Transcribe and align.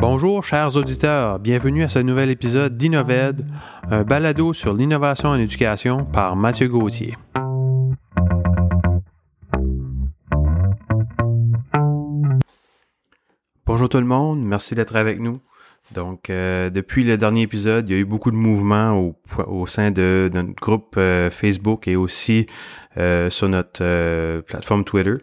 Bonjour 0.00 0.42
chers 0.42 0.76
auditeurs, 0.76 1.38
bienvenue 1.38 1.84
à 1.84 1.88
ce 1.90 1.98
nouvel 1.98 2.30
épisode 2.30 2.78
d'Innoved, 2.78 3.44
un 3.90 4.02
balado 4.02 4.54
sur 4.54 4.72
l'innovation 4.72 5.28
en 5.28 5.34
éducation 5.34 6.06
par 6.06 6.36
Mathieu 6.36 6.68
Gauthier. 6.68 7.18
Bonjour 13.66 13.90
tout 13.90 13.98
le 13.98 14.06
monde, 14.06 14.42
merci 14.42 14.74
d'être 14.74 14.96
avec 14.96 15.20
nous. 15.20 15.38
Donc, 15.92 16.30
euh, 16.30 16.70
depuis 16.70 17.04
le 17.04 17.18
dernier 17.18 17.42
épisode, 17.42 17.88
il 17.88 17.92
y 17.92 17.94
a 17.96 17.98
eu 18.00 18.04
beaucoup 18.06 18.30
de 18.30 18.36
mouvements 18.36 19.12
au, 19.46 19.66
sein 19.66 19.90
de, 19.90 20.30
notre 20.32 20.54
groupe 20.54 20.94
euh, 20.96 21.28
Facebook 21.30 21.88
et 21.88 21.96
aussi 21.96 22.46
euh, 22.96 23.28
sur 23.28 23.50
notre 23.50 24.40
plateforme 24.46 24.84
Twitter. 24.84 25.16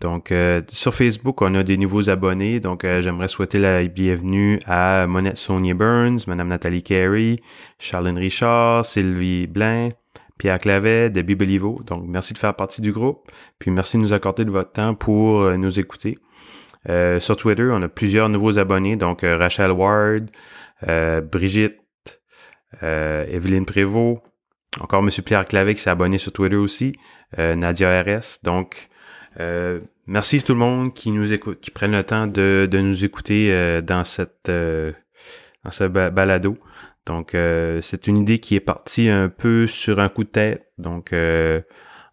Donc, 0.00 0.32
sur 0.68 0.94
Facebook, 0.94 1.40
on 1.40 1.54
a 1.54 1.62
des 1.62 1.78
nouveaux 1.78 2.10
abonnés. 2.10 2.60
Donc, 2.60 2.86
j'aimerais 3.00 3.28
souhaiter 3.28 3.58
la 3.58 3.82
bienvenue 3.84 4.60
à 4.66 5.06
Monette 5.06 5.38
Sonia 5.38 5.72
Burns, 5.72 6.20
Madame 6.26 6.48
Nathalie 6.48 6.82
Carey, 6.82 7.36
Charlene 7.78 8.18
Richard, 8.18 8.84
Sylvie 8.84 9.46
Blain, 9.46 9.88
Pierre 10.36 10.58
Clavet, 10.58 11.08
Debbie 11.08 11.34
Beliveau. 11.34 11.80
Donc, 11.86 12.04
merci 12.06 12.34
de 12.34 12.38
faire 12.38 12.54
partie 12.54 12.82
du 12.82 12.92
groupe. 12.92 13.30
Puis, 13.58 13.70
merci 13.70 13.96
de 13.96 14.02
nous 14.02 14.12
accorder 14.12 14.44
de 14.44 14.50
votre 14.50 14.72
temps 14.72 14.94
pour 14.94 15.50
nous 15.56 15.80
écouter. 15.80 16.18
Euh, 16.88 17.18
sur 17.20 17.36
Twitter, 17.36 17.68
on 17.72 17.82
a 17.82 17.88
plusieurs 17.88 18.28
nouveaux 18.28 18.58
abonnés, 18.58 18.96
donc 18.96 19.24
euh, 19.24 19.36
Rachel 19.36 19.72
Ward, 19.72 20.30
euh, 20.86 21.20
Brigitte, 21.20 21.80
Evelyne 22.82 23.64
Prévost, 23.64 24.20
encore 24.80 25.02
M. 25.02 25.08
Pierre 25.24 25.46
Clavet 25.46 25.74
qui 25.74 25.80
s'est 25.80 25.90
abonné 25.90 26.18
sur 26.18 26.32
Twitter 26.32 26.56
aussi, 26.56 26.92
Nadia 27.38 28.02
RS. 28.02 28.40
Donc, 28.42 28.90
merci 30.06 30.42
tout 30.42 30.52
le 30.52 30.58
monde 30.58 30.94
qui 30.94 31.10
nous 31.10 31.32
écoute, 31.32 31.60
qui 31.60 31.70
prennent 31.70 31.92
le 31.92 32.04
temps 32.04 32.26
de, 32.26 32.68
de 32.70 32.80
nous 32.80 33.04
écouter 33.04 33.80
dans 33.82 34.04
cette 34.04 34.50
dans 34.50 35.70
ce 35.70 35.84
balado. 35.84 36.58
Donc, 37.06 37.36
c'est 37.80 38.06
une 38.06 38.16
idée 38.18 38.38
qui 38.38 38.56
est 38.56 38.60
partie 38.60 39.08
un 39.08 39.28
peu 39.28 39.66
sur 39.66 40.00
un 40.00 40.08
coup 40.08 40.24
de 40.24 40.28
tête. 40.28 40.66
Donc, 40.78 41.12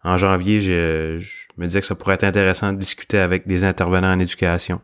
en 0.04 0.18
janvier, 0.18 0.60
je, 0.60 1.18
me 1.56 1.64
disais 1.64 1.80
que 1.80 1.86
ça 1.86 1.94
pourrait 1.94 2.14
être 2.14 2.24
intéressant 2.24 2.74
de 2.74 2.78
discuter 2.78 3.18
avec 3.18 3.46
des 3.46 3.64
intervenants 3.64 4.12
en 4.12 4.18
éducation. 4.18 4.82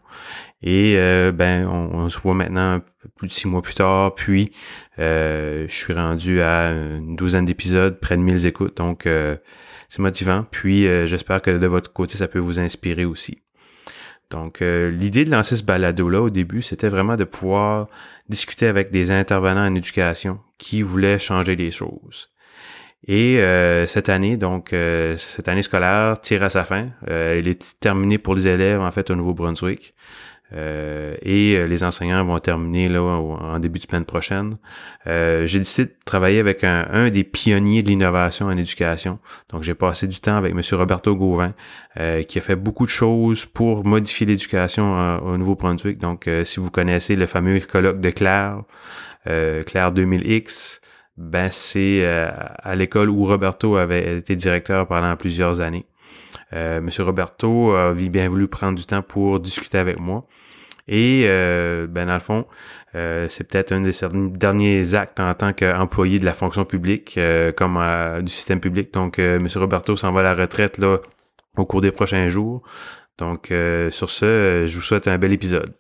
Et 0.62 0.94
euh, 0.96 1.30
ben, 1.30 1.66
on, 1.66 2.08
se 2.08 2.18
voit 2.18 2.34
maintenant 2.34 2.80
plus 3.16 3.28
de 3.28 3.32
six 3.32 3.46
mois 3.46 3.60
plus 3.60 3.74
tard. 3.74 4.14
Puis, 4.14 4.50
euh, 4.98 5.66
je 5.68 5.74
suis 5.74 5.92
rendu 5.92 6.40
à 6.40 6.70
une 6.70 7.16
douzaine 7.16 7.44
d'épisodes, 7.44 8.00
près 8.00 8.16
de 8.16 8.22
1000 8.22 8.46
écoutes. 8.46 8.78
Donc, 8.78 9.04
euh, 9.06 9.36
c'est 9.90 10.00
motivant. 10.00 10.46
Puis, 10.50 10.84
j'espère 11.06 11.42
que 11.42 11.50
de 11.50 11.66
votre 11.66 11.92
côté, 11.92 12.16
ça 12.16 12.28
peut 12.28 12.38
vous 12.38 12.58
inspirer 12.58 13.04
aussi. 13.04 13.42
Donc, 14.30 14.60
l'idée 14.60 15.24
de 15.24 15.30
lancer 15.30 15.56
ce 15.56 15.62
balado-là 15.62 16.22
au 16.22 16.30
début, 16.30 16.62
c'était 16.62 16.88
vraiment 16.88 17.16
de 17.16 17.24
pouvoir 17.24 17.88
discuter 18.28 18.66
avec 18.66 18.90
des 18.90 19.10
intervenants 19.10 19.66
en 19.66 19.74
éducation 19.74 20.40
qui 20.56 20.80
voulaient 20.80 21.18
changer 21.18 21.56
les 21.56 21.70
choses. 21.70 22.30
Et 23.06 23.38
euh, 23.40 23.86
cette 23.86 24.08
année, 24.08 24.36
donc 24.36 24.72
euh, 24.72 25.16
cette 25.16 25.48
année 25.48 25.62
scolaire 25.62 26.20
tire 26.20 26.42
à 26.42 26.50
sa 26.50 26.64
fin. 26.64 26.88
Euh, 27.08 27.38
elle 27.38 27.48
est 27.48 27.80
terminée 27.80 28.18
pour 28.18 28.34
les 28.34 28.46
élèves 28.46 28.80
en 28.80 28.90
fait 28.90 29.10
au 29.10 29.14
Nouveau-Brunswick. 29.14 29.94
Et 30.52 31.66
les 31.66 31.84
enseignants 31.84 32.24
vont 32.24 32.38
terminer 32.38 32.88
là 32.88 33.02
en 33.02 33.58
début 33.58 33.78
de 33.78 33.84
semaine 33.84 34.04
prochaine. 34.04 34.54
j'ai 35.06 35.58
décidé 35.58 35.88
de 35.88 35.94
travailler 36.04 36.40
avec 36.40 36.64
un, 36.64 37.08
des 37.10 37.24
pionniers 37.24 37.82
de 37.82 37.88
l'innovation 37.88 38.46
en 38.46 38.56
éducation. 38.56 39.18
Donc 39.50 39.62
j'ai 39.62 39.74
passé 39.74 40.06
du 40.06 40.20
temps 40.20 40.36
avec 40.36 40.52
M. 40.52 40.60
Roberto 40.72 41.14
Gauvin, 41.14 41.54
qui 42.26 42.38
a 42.38 42.40
fait 42.40 42.56
beaucoup 42.56 42.84
de 42.84 42.90
choses 42.90 43.46
pour 43.46 43.84
modifier 43.84 44.26
l'éducation 44.26 45.18
au 45.24 45.36
Nouveau-Brunswick. 45.36 45.98
Donc 45.98 46.28
si 46.44 46.58
vous 46.60 46.70
connaissez 46.70 47.16
le 47.16 47.26
fameux 47.26 47.60
colloque 47.60 48.00
de 48.00 48.10
Claire, 48.10 48.62
Claire 49.24 49.92
2000X, 49.92 50.80
ben 51.20 51.50
c'est 51.50 52.00
euh, 52.02 52.30
à 52.32 52.74
l'école 52.74 53.10
où 53.10 53.26
Roberto 53.26 53.76
avait 53.76 54.18
été 54.18 54.36
directeur 54.36 54.86
pendant 54.86 55.14
plusieurs 55.16 55.60
années. 55.60 55.84
Euh, 56.52 56.80
Monsieur 56.80 57.04
Roberto 57.04 57.74
a 57.74 57.92
bien 57.92 58.28
voulu 58.28 58.48
prendre 58.48 58.78
du 58.78 58.86
temps 58.86 59.02
pour 59.02 59.40
discuter 59.40 59.78
avec 59.78 60.00
moi. 60.00 60.26
Et 60.88 61.24
euh, 61.26 61.86
ben 61.86 62.06
dans 62.06 62.14
le 62.14 62.20
fond, 62.20 62.46
c'est 62.92 63.44
peut-être 63.44 63.72
un 63.72 63.80
des 63.80 63.92
derniers 64.36 64.94
actes 64.94 65.20
en 65.20 65.32
tant 65.34 65.52
qu'employé 65.52 66.18
de 66.18 66.24
la 66.24 66.32
fonction 66.32 66.64
publique, 66.64 67.18
comme 67.56 67.78
du 68.22 68.32
système 68.32 68.60
public. 68.60 68.92
Donc, 68.92 69.18
Monsieur 69.18 69.60
Roberto 69.60 69.94
s'en 69.94 70.10
va 70.12 70.20
à 70.20 70.22
la 70.24 70.34
retraite 70.34 70.78
là 70.78 70.98
au 71.56 71.64
cours 71.66 71.80
des 71.80 71.92
prochains 71.92 72.28
jours. 72.28 72.62
Donc, 73.18 73.52
sur 73.90 74.10
ce, 74.10 74.64
je 74.66 74.74
vous 74.74 74.82
souhaite 74.82 75.06
un 75.06 75.18
bel 75.18 75.32
épisode. 75.32 75.79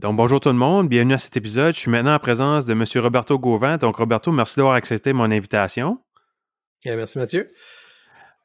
Donc, 0.00 0.16
bonjour 0.16 0.40
tout 0.40 0.48
le 0.48 0.54
monde, 0.54 0.88
bienvenue 0.88 1.14
à 1.14 1.18
cet 1.18 1.36
épisode. 1.36 1.74
Je 1.74 1.80
suis 1.80 1.90
maintenant 1.90 2.14
en 2.14 2.18
présence 2.18 2.66
de 2.66 2.72
M. 2.72 2.84
Roberto 3.02 3.38
Gauvin. 3.38 3.76
Donc, 3.78 3.96
Roberto, 3.96 4.30
merci 4.30 4.56
d'avoir 4.56 4.74
accepté 4.74 5.12
mon 5.12 5.24
invitation. 5.24 5.98
merci, 6.84 7.18
Mathieu. 7.18 7.48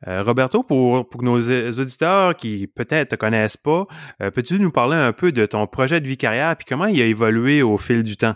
Euh, 0.08 0.24
Roberto, 0.24 0.64
pour, 0.64 1.10
pour 1.10 1.24
nos 1.24 1.40
auditeurs 1.40 2.36
qui 2.36 2.68
peut-être 2.68 3.12
ne 3.12 3.16
te 3.16 3.20
connaissent 3.20 3.58
pas, 3.58 3.86
euh, 4.22 4.32
peux-tu 4.32 4.60
nous 4.60 4.72
parler 4.72 4.96
un 4.96 5.12
peu 5.12 5.32
de 5.32 5.46
ton 5.46 5.66
projet 5.68 6.00
de 6.00 6.08
vie 6.08 6.18
carrière 6.18 6.52
et 6.52 6.64
comment 6.68 6.86
il 6.86 7.02
a 7.02 7.06
évolué 7.06 7.62
au 7.62 7.78
fil 7.78 8.04
du 8.04 8.16
temps? 8.16 8.36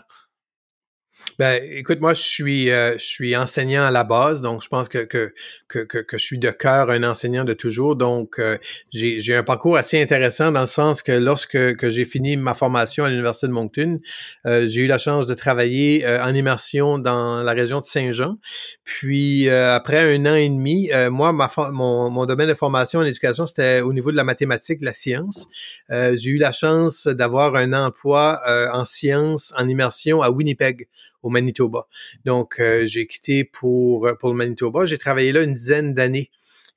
Ben, 1.39 1.61
écoute, 1.71 2.01
moi, 2.01 2.13
je 2.13 2.21
suis, 2.21 2.71
euh, 2.71 2.97
je 2.97 3.05
suis 3.05 3.35
enseignant 3.35 3.83
à 3.83 3.91
la 3.91 4.03
base, 4.03 4.41
donc 4.41 4.61
je 4.63 4.67
pense 4.67 4.89
que 4.89 4.99
que, 4.99 5.33
que, 5.67 5.79
que, 5.83 6.17
je 6.17 6.23
suis 6.23 6.37
de 6.37 6.49
cœur 6.49 6.89
un 6.89 7.03
enseignant 7.03 7.43
de 7.43 7.53
toujours. 7.53 7.95
Donc, 7.95 8.37
euh, 8.39 8.57
j'ai 8.91 9.35
un 9.35 9.43
parcours 9.43 9.77
assez 9.77 10.01
intéressant 10.01 10.51
dans 10.51 10.61
le 10.61 10.67
sens 10.67 11.01
que 11.01 11.11
lorsque 11.11 11.75
que 11.75 11.89
j'ai 11.89 12.05
fini 12.05 12.37
ma 12.37 12.53
formation 12.53 13.05
à 13.05 13.09
l'Université 13.09 13.47
de 13.47 13.53
Moncton, 13.53 13.99
euh, 14.45 14.67
j'ai 14.67 14.81
eu 14.81 14.87
la 14.87 14.97
chance 14.97 15.27
de 15.27 15.33
travailler 15.33 16.05
en 16.05 16.33
immersion 16.33 16.97
dans 16.97 17.43
la 17.43 17.51
région 17.53 17.79
de 17.79 17.85
Saint-Jean. 17.85 18.37
Puis, 18.83 19.49
après 19.49 20.15
un 20.15 20.25
an 20.25 20.35
et 20.35 20.49
demi, 20.49 20.89
moi, 21.09 21.31
ma 21.33 21.49
mon, 21.71 22.09
mon 22.09 22.25
domaine 22.25 22.49
de 22.49 22.53
formation 22.53 22.99
en 22.99 23.05
éducation, 23.05 23.47
c'était 23.47 23.81
au 23.81 23.93
niveau 23.93 24.11
de 24.11 24.17
la 24.17 24.23
mathématique, 24.23 24.79
la 24.81 24.93
science. 24.93 25.47
j'ai 25.89 26.31
eu 26.31 26.37
la 26.37 26.51
chance 26.51 27.07
d'avoir 27.07 27.55
un 27.55 27.73
emploi 27.73 28.41
en 28.73 28.85
sciences, 28.85 29.53
en 29.57 29.67
immersion 29.67 30.21
à 30.21 30.29
Winnipeg 30.29 30.87
au 31.23 31.29
Manitoba. 31.29 31.87
Donc, 32.25 32.59
euh, 32.59 32.85
j'ai 32.85 33.07
quitté 33.07 33.43
pour, 33.43 34.09
pour 34.19 34.29
le 34.29 34.35
Manitoba. 34.35 34.85
J'ai 34.85 34.97
travaillé 34.97 35.31
là 35.31 35.43
une 35.43 35.53
dizaine 35.53 35.93
d'années. 35.93 36.31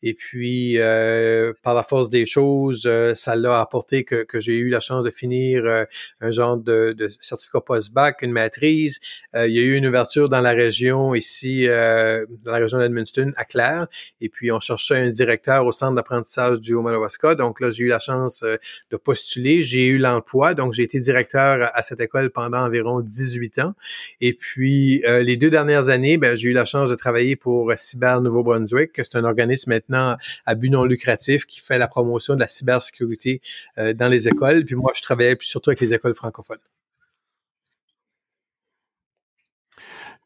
Et 0.07 0.13
puis, 0.13 0.75
euh, 0.77 1.55
par 1.63 1.75
la 1.75 1.83
force 1.83 2.11
des 2.11 2.27
choses, 2.27 2.83
euh, 2.85 3.15
ça 3.15 3.37
l'a 3.37 3.59
apporté 3.59 4.05
que, 4.05 4.23
que 4.23 4.39
j'ai 4.39 4.59
eu 4.59 4.69
la 4.69 4.81
chance 4.81 5.03
de 5.03 5.11
finir 5.11 5.65
euh, 5.65 5.87
un 6.21 6.31
genre 6.31 6.59
de, 6.59 6.93
de 6.93 7.09
certificat 7.23 7.63
post-bac, 7.63 8.21
une 8.21 8.33
maîtrise. 8.33 9.01
il 9.35 9.51
y 9.51 9.59
a 9.59 9.63
eu 9.63 9.77
une 9.77 9.87
ouverture 9.87 10.29
dans 10.29 10.43
la 10.43 10.51
région 10.51 11.15
ici, 11.15 11.67
dans 11.67 12.53
la 12.53 12.59
région 12.59 12.79
d'Edmundston, 12.79 13.33
à 13.37 13.47
Claire. 13.47 13.87
Et 14.21 14.29
puis, 14.29 14.53
on 14.53 14.61
cherchait 14.61 14.97
un 14.97 15.09
directeur 15.09 15.65
au 15.65 15.73
centre 15.73 15.95
d'apprentissage 15.95 16.61
du 16.61 16.75
Haut-Madawaska. 16.75 17.35
Donc 17.35 17.61
là, 17.61 17.71
j'ai 17.71 17.85
eu 17.85 17.89
la 17.89 17.99
chance 17.99 18.45
de 18.45 18.97
postuler. 18.99 19.63
J'ai 19.63 19.87
eu 19.87 19.97
l'emploi. 19.97 20.53
Donc, 20.53 20.75
j'ai 20.75 20.83
été 20.83 21.01
directeur 21.01 21.71
à 21.73 21.83
cette 21.83 22.03
école 22.03 22.31
pendant 22.31 22.59
environ 22.59 23.01
18 23.01 23.59
ans. 23.61 23.73
Et 24.21 24.35
puis, 24.35 25.03
les 25.07 25.37
deux 25.39 25.51
dernières 25.51 25.89
années, 25.89 26.19
ben, 26.19 26.37
j'ai 26.37 26.51
eu 26.51 26.53
la 26.53 26.67
chance 26.67 26.91
de 26.91 26.95
travailler 26.95 27.37
pour 27.37 27.73
Cyber 27.77 28.21
Nouveau-Brunswick. 28.21 28.91
C'est 28.97 29.17
un 29.17 29.25
organisme 29.25 29.71
maintenant 29.71 29.94
à 29.95 30.55
but 30.55 30.71
non 30.71 30.85
lucratif 30.85 31.47
qui 31.47 31.61
fait 31.61 31.79
la 31.79 31.89
promotion 31.89 32.35
de 32.35 32.41
la 32.41 32.49
cybersécurité 32.49 33.41
euh, 33.79 33.93
dans 33.93 34.09
les 34.09 34.29
écoles. 34.29 34.65
Puis 34.65 34.75
moi, 34.75 34.93
je 34.95 35.03
travaillais 35.03 35.37
surtout 35.41 35.71
avec 35.71 35.81
les 35.81 35.95
écoles 35.95 36.15
francophones. 36.15 36.59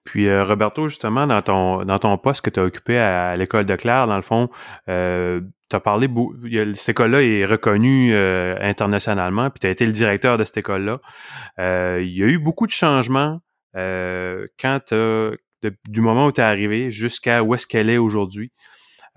Puis 0.04 0.26
euh, 0.26 0.42
Roberto, 0.42 0.88
justement, 0.88 1.26
dans 1.26 1.42
ton 1.98 2.18
poste 2.18 2.40
que 2.40 2.50
tu 2.50 2.60
as 2.60 2.64
occupé 2.64 2.98
à, 2.98 3.36
l'école 3.36 3.66
de 3.66 3.76
Claire, 3.76 4.06
dans 4.06 4.16
le 4.16 4.22
fond, 4.22 4.48
euh, 4.88 5.42
tu 5.68 5.76
as 5.76 5.80
parlé, 5.80 6.08
cette 6.74 6.88
école-là 6.90 7.22
est 7.22 7.44
reconnue 7.44 8.16
internationalement, 8.16 9.50
puis 9.50 9.60
tu 9.60 9.66
as 9.66 9.70
été 9.70 9.84
le 9.84 9.92
directeur 9.92 10.38
de 10.38 10.44
cette 10.44 10.56
école-là. 10.56 11.00
il 12.00 12.16
y 12.16 12.22
a 12.22 12.26
eu 12.26 12.38
beaucoup 12.38 12.66
de 12.66 12.72
changements 12.72 13.40
quand 13.74 14.94
du 15.88 16.00
moment 16.00 16.26
où 16.26 16.32
tu 16.32 16.40
es 16.40 16.44
arrivé 16.44 16.90
jusqu'à 16.90 17.42
où 17.42 17.54
est-ce 17.54 17.66
qu'elle 17.66 17.90
est 17.90 17.98
aujourd'hui. 17.98 18.50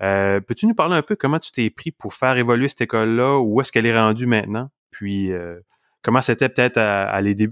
Euh, 0.02 0.40
peux-tu 0.40 0.66
nous 0.66 0.74
parler 0.74 0.96
un 0.96 1.02
peu 1.02 1.16
comment 1.16 1.38
tu 1.38 1.52
t'es 1.52 1.70
pris 1.70 1.92
pour 1.92 2.14
faire 2.14 2.36
évoluer 2.36 2.68
cette 2.68 2.82
école-là? 2.82 3.38
Où 3.38 3.60
est-ce 3.60 3.70
qu'elle 3.70 3.86
est 3.86 3.98
rendue 3.98 4.26
maintenant? 4.26 4.70
Puis 4.90 5.32
euh, 5.32 5.60
comment 6.02 6.20
c'était 6.20 6.48
peut-être 6.48 6.80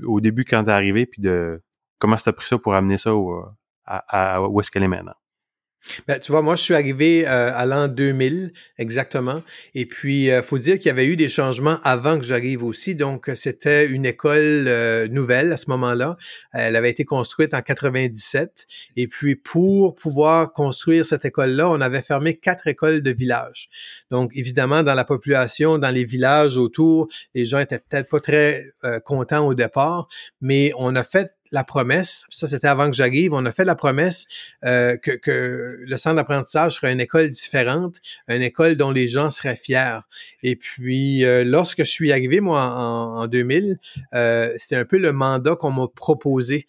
au 0.06 0.20
début 0.20 0.44
quand 0.44 0.64
tu 0.64 0.70
es 0.70 0.72
arrivé? 0.72 1.06
Puis 1.06 1.22
de 1.22 1.62
comment 1.98 2.16
tu 2.16 2.28
as 2.28 2.32
pris 2.32 2.48
ça 2.48 2.58
pour 2.58 2.74
amener 2.74 2.96
ça 2.96 3.12
à, 3.86 4.42
où 4.42 4.60
est-ce 4.60 4.70
qu'elle 4.70 4.82
est 4.82 4.88
maintenant? 4.88 5.14
Ben, 6.06 6.20
tu 6.20 6.30
vois, 6.30 6.42
moi, 6.42 6.56
je 6.56 6.62
suis 6.62 6.74
arrivé 6.74 7.26
euh, 7.26 7.52
à 7.54 7.66
l'an 7.66 7.88
2000 7.88 8.52
exactement. 8.78 9.42
Et 9.74 9.86
puis, 9.86 10.24
il 10.24 10.30
euh, 10.30 10.42
faut 10.42 10.58
dire 10.58 10.78
qu'il 10.78 10.86
y 10.86 10.90
avait 10.90 11.06
eu 11.06 11.16
des 11.16 11.28
changements 11.28 11.78
avant 11.84 12.18
que 12.18 12.24
j'arrive 12.24 12.62
aussi. 12.62 12.94
Donc, 12.94 13.30
c'était 13.34 13.86
une 13.86 14.06
école 14.06 14.66
euh, 14.68 15.08
nouvelle 15.08 15.52
à 15.52 15.56
ce 15.56 15.70
moment-là. 15.70 16.16
Elle 16.52 16.76
avait 16.76 16.90
été 16.90 17.04
construite 17.04 17.54
en 17.54 17.62
97. 17.62 18.66
Et 18.96 19.08
puis, 19.08 19.36
pour 19.36 19.94
pouvoir 19.94 20.52
construire 20.52 21.04
cette 21.04 21.24
école-là, 21.24 21.68
on 21.70 21.80
avait 21.80 22.02
fermé 22.02 22.36
quatre 22.36 22.66
écoles 22.66 23.02
de 23.02 23.10
village. 23.10 23.68
Donc, 24.10 24.32
évidemment, 24.34 24.82
dans 24.82 24.94
la 24.94 25.04
population, 25.04 25.78
dans 25.78 25.90
les 25.90 26.04
villages 26.04 26.56
autour, 26.56 27.08
les 27.34 27.46
gens 27.46 27.58
étaient 27.58 27.78
peut-être 27.78 28.08
pas 28.08 28.20
très 28.20 28.64
contents 29.04 29.46
au 29.46 29.54
départ, 29.54 30.08
mais 30.40 30.72
on 30.76 30.94
a 30.96 31.04
fait 31.04 31.32
la 31.52 31.64
promesse, 31.64 32.26
ça 32.30 32.46
c'était 32.46 32.68
avant 32.68 32.88
que 32.90 32.96
j'arrive, 32.96 33.32
on 33.32 33.44
a 33.44 33.52
fait 33.52 33.64
la 33.64 33.74
promesse 33.74 34.26
euh, 34.64 34.96
que, 34.96 35.12
que, 35.12 35.78
le 35.80 35.96
centre 35.96 36.16
d'apprentissage 36.16 36.76
serait 36.76 36.92
une 36.92 37.00
école 37.00 37.28
différente, 37.28 37.96
une 38.28 38.42
école 38.42 38.76
dont 38.76 38.90
les 38.90 39.08
gens 39.08 39.30
seraient 39.30 39.56
fiers. 39.56 40.00
Et 40.42 40.56
puis, 40.56 41.24
euh, 41.24 41.44
lorsque 41.44 41.80
je 41.80 41.90
suis 41.90 42.12
arrivé, 42.12 42.40
moi, 42.40 42.62
en, 42.62 43.22
en 43.22 43.26
2000, 43.26 43.78
euh, 44.14 44.54
c'était 44.58 44.76
un 44.76 44.84
peu 44.84 44.98
le 44.98 45.12
mandat 45.12 45.56
qu'on 45.56 45.72
m'a 45.72 45.88
proposé, 45.88 46.66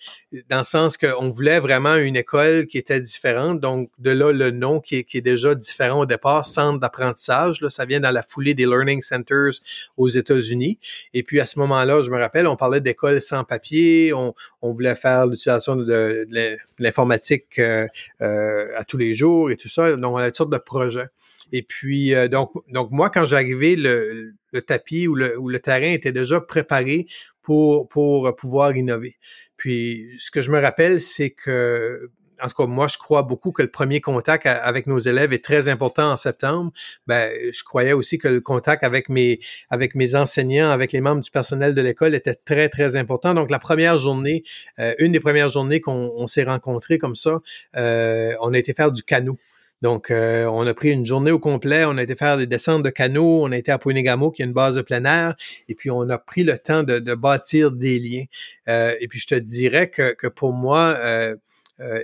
dans 0.50 0.60
le 0.60 0.64
sens 0.64 0.98
qu'on 0.98 1.30
voulait 1.30 1.60
vraiment 1.60 1.96
une 1.96 2.16
école 2.16 2.66
qui 2.68 2.78
était 2.78 3.02
différente. 3.02 3.60
Donc, 3.60 3.90
de 4.00 4.12
là, 4.12 4.32
le 4.32 4.52
nom 4.52 4.80
qui 4.80 4.98
est, 4.98 5.04
qui 5.04 5.18
est 5.18 5.22
déjà 5.22 5.54
différent 5.54 6.02
au 6.02 6.06
départ, 6.06 6.46
centre 6.46 6.80
d'apprentissage, 6.80 7.62
là, 7.62 7.70
ça 7.70 7.86
vient 7.86 8.00
dans 8.00 8.12
la 8.12 8.24
foulée 8.24 8.54
des 8.54 8.66
Learning 8.66 9.02
Centers 9.02 9.60
aux 9.98 10.10
États-Unis. 10.10 10.80
Et 11.14 11.24
puis, 11.24 11.40
à 11.40 11.46
ce 11.46 11.60
moment-là, 11.60 12.02
je 12.02 12.10
me 12.10 12.18
rappelle, 12.18 12.48
on 12.48 12.56
parlait 12.56 12.82
d'école 12.82 13.22
sans 13.22 13.44
papier, 13.44 14.14
on, 14.14 14.34
on 14.62 14.71
on 14.72 14.74
voulait 14.74 14.96
faire 14.96 15.28
l'utilisation 15.28 15.76
de, 15.76 16.26
l'informatique 16.80 17.60
euh, 17.60 17.86
euh, 18.22 18.68
à 18.78 18.86
tous 18.86 18.98
les 18.98 19.14
jours 19.14 19.52
et 19.52 19.58
tout 19.58 19.68
ça. 19.68 19.96
Donc, 19.98 20.16
on 20.16 20.18
a 20.18 20.28
toutes 20.28 20.38
sortes 20.38 20.54
de 20.54 20.58
projets. 20.58 21.08
Et 21.52 21.62
puis, 21.62 22.16
euh, 22.16 22.30
donc, 22.30 22.52
donc 22.70 22.92
moi, 22.92 23.10
quand 23.10 23.26
j'arrivais, 23.26 23.76
le, 23.76 24.34
le 24.54 24.62
tapis 24.62 25.08
ou 25.08 25.16
le, 25.16 25.38
ou 25.38 25.50
le 25.50 25.60
terrain 25.60 25.92
était 25.92 26.14
déjà 26.14 26.40
préparé 26.40 27.08
pour, 27.42 27.90
pour 27.90 28.34
pouvoir 28.36 28.76
innover. 28.76 29.18
Puis, 29.58 30.16
ce 30.18 30.32
que 30.32 30.42
je 30.42 30.52
me 30.52 30.60
rappelle, 30.60 31.02
c'est 31.02 31.32
que 31.32 32.10
en 32.42 32.48
tout 32.48 32.56
cas, 32.56 32.66
moi, 32.66 32.88
je 32.88 32.98
crois 32.98 33.24
beaucoup 33.24 33.52
que 33.52 33.62
le 33.62 33.70
premier 33.70 34.02
contact 34.02 34.46
avec 34.46 34.88
nos 34.88 35.00
élèves 35.00 35.34
est 35.34 35.44
très 35.44 35.68
important 35.68 36.12
en 36.12 36.18
septembre. 36.18 36.72
Ben, 37.08 37.32
je 37.54 37.64
croyais 37.64 37.94
aussi 37.94 38.18
que 38.18 38.28
le 38.28 38.42
contact 38.42 38.84
avec 38.84 39.10
mes, 39.10 39.40
avec 39.70 39.96
mes 39.96 40.16
enseignants, 40.16 40.72
avec 40.72 40.92
les 40.92 41.02
membres 41.02 41.22
du 41.22 41.32
personnel 41.32 41.76
de 41.76 41.82
l'école 41.82 42.16
était 42.16 42.36
très, 42.36 42.70
très 42.70 42.96
important. 42.96 43.34
Donc, 43.34 43.52
la 43.52 43.60
première 43.60 44.00
journée, 44.00 44.44
euh, 44.80 44.94
une 44.98 45.12
des 45.12 45.20
premières 45.20 45.50
journées 45.50 45.82
qu'on 45.82 46.28
s'est 46.28 46.44
rencontrés 46.44 46.98
comme 46.98 47.16
ça, 47.16 47.40
euh, 47.76 48.34
on 48.42 48.54
a 48.54 48.58
été 48.58 48.74
faire 48.74 48.92
du 48.92 49.04
canot. 49.04 49.38
Donc, 49.82 50.12
euh, 50.12 50.46
on 50.46 50.68
a 50.68 50.74
pris 50.76 50.92
une 50.92 51.08
journée 51.08 51.32
au 51.32 51.40
complet, 51.40 51.86
on 51.86 51.98
a 51.98 52.04
été 52.04 52.16
faire 52.16 52.38
des 52.38 52.46
descentes 52.46 52.84
de 52.84 52.92
canaux, 52.92 53.42
on 53.44 53.52
a 53.52 53.58
été 53.58 53.72
à 53.72 53.80
Poinegamo, 53.80 54.30
qui 54.30 54.44
est 54.44 54.46
une 54.46 54.54
base 54.54 54.76
de 54.76 54.84
plein 54.84 55.04
air, 55.06 55.36
et 55.70 55.74
puis 55.74 55.90
on 55.90 56.08
a 56.10 56.20
pris 56.20 56.44
le 56.44 56.60
temps 56.60 56.84
de, 56.84 57.00
de 57.00 57.16
bâtir 57.16 57.72
des 57.72 57.98
liens. 57.98 58.26
et 58.68 59.08
puis, 59.10 59.20
je 59.20 59.28
te 59.28 59.36
dirais 59.36 59.90
que, 59.90 60.14
que 60.14 60.28
pour 60.28 60.54
moi, 60.54 60.96
euh, 61.00 61.36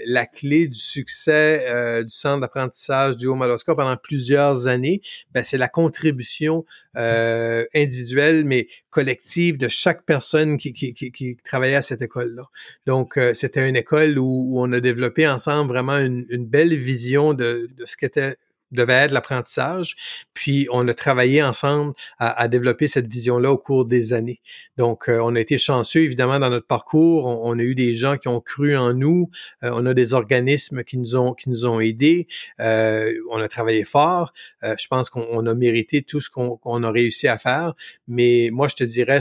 la 0.05 0.25
clé 0.25 0.67
du 0.67 0.77
succès 0.77 1.65
euh, 1.67 2.03
du 2.03 2.09
centre 2.09 2.41
d'apprentissage 2.41 3.17
du 3.17 3.27
haut 3.27 3.37
pendant 3.37 3.97
plusieurs 3.97 4.67
années, 4.67 5.01
ben, 5.33 5.43
c'est 5.43 5.57
la 5.57 5.67
contribution 5.67 6.65
euh, 6.95 7.65
individuelle 7.75 8.45
mais 8.45 8.67
collective 8.89 9.57
de 9.57 9.67
chaque 9.67 10.03
personne 10.03 10.57
qui, 10.57 11.37
travaillait 11.43 11.75
à 11.75 11.81
cette 11.81 12.01
école-là. 12.01 12.45
Donc, 12.85 13.19
c'était 13.33 13.67
une 13.67 13.75
école 13.75 14.17
où, 14.17 14.59
on 14.59 14.71
a 14.73 14.79
développé 14.79 15.27
ensemble 15.27 15.69
vraiment 15.69 15.99
une, 15.99 16.25
belle 16.45 16.73
vision 16.73 17.33
de 17.33 17.69
ce 17.85 17.95
qu'était 17.95 18.37
devait 18.71 18.93
être 18.93 19.11
l'apprentissage. 19.11 19.95
Puis 20.33 20.67
on 20.71 20.87
a 20.87 20.93
travaillé 20.93 21.41
ensemble 21.43 21.93
à, 22.19 22.47
développer 22.47 22.87
cette 22.87 23.07
vision-là 23.07 23.51
au 23.51 23.57
cours 23.57 23.85
des 23.85 24.13
années. 24.13 24.41
Donc 24.77 25.09
euh, 25.09 25.19
on 25.21 25.35
a 25.35 25.39
été 25.39 25.57
chanceux 25.57 26.01
évidemment 26.01 26.39
dans 26.39 26.49
notre 26.49 26.67
parcours. 26.67 27.25
On, 27.25 27.57
a 27.57 27.61
eu 27.61 27.75
des 27.75 27.95
gens 27.95 28.17
qui 28.17 28.27
ont 28.27 28.39
cru 28.39 28.75
en 28.75 28.93
nous. 28.93 29.29
Euh, 29.63 29.71
on 29.73 29.85
a 29.85 29.93
des 29.93 30.13
organismes 30.13 30.83
qui 30.83 30.97
nous 30.97 31.15
ont 31.15 31.33
qui 31.33 31.49
nous 31.49 31.65
ont 31.65 31.79
aidés. 31.79 32.27
Euh, 32.59 33.13
on 33.31 33.39
a 33.39 33.47
travaillé 33.47 33.83
fort. 33.83 34.33
je 34.61 34.87
pense 34.87 35.09
qu'on 35.09 35.45
a 35.45 35.53
mérité 35.53 36.01
tout 36.01 36.21
ce 36.21 36.29
qu'on 36.29 36.83
a 36.83 36.91
réussi 36.91 37.27
à 37.27 37.37
faire. 37.37 37.73
Mais 38.07 38.49
moi 38.51 38.67
je 38.67 38.75
te 38.75 38.83
dirais 38.83 39.19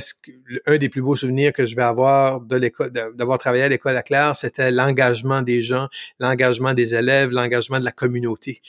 un 0.66 0.78
des 0.78 0.88
plus 0.88 1.02
beaux 1.02 1.16
souvenirs 1.16 1.52
que 1.52 1.66
je 1.66 1.76
vais 1.76 1.82
avoir 1.82 2.40
de 2.40 2.56
l'école 2.56 2.90
d'avoir 2.90 3.38
travaillé 3.38 3.64
à 3.64 3.68
l'école 3.68 3.96
à 3.96 4.02
Claire, 4.02 4.36
c'était 4.36 4.70
l'engagement 4.70 5.42
des 5.42 5.62
gens, 5.62 5.88
l'engagement 6.20 6.74
des 6.74 6.94
élèves, 6.94 7.30
l'engagement 7.30 7.78
de 7.78 7.84
la 7.84 7.92
communauté. 7.92 8.62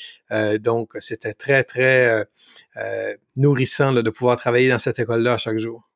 Donc, 0.67 0.97
c'était 0.99 1.33
très, 1.33 1.63
très 1.63 2.09
euh, 2.09 2.25
euh, 2.75 3.13
nourrissant 3.37 3.93
de 3.93 4.09
pouvoir 4.09 4.35
travailler 4.35 4.67
dans 4.69 4.79
cette 4.79 4.99
école-là 4.99 5.37
chaque 5.37 5.59
jour. 5.59 5.89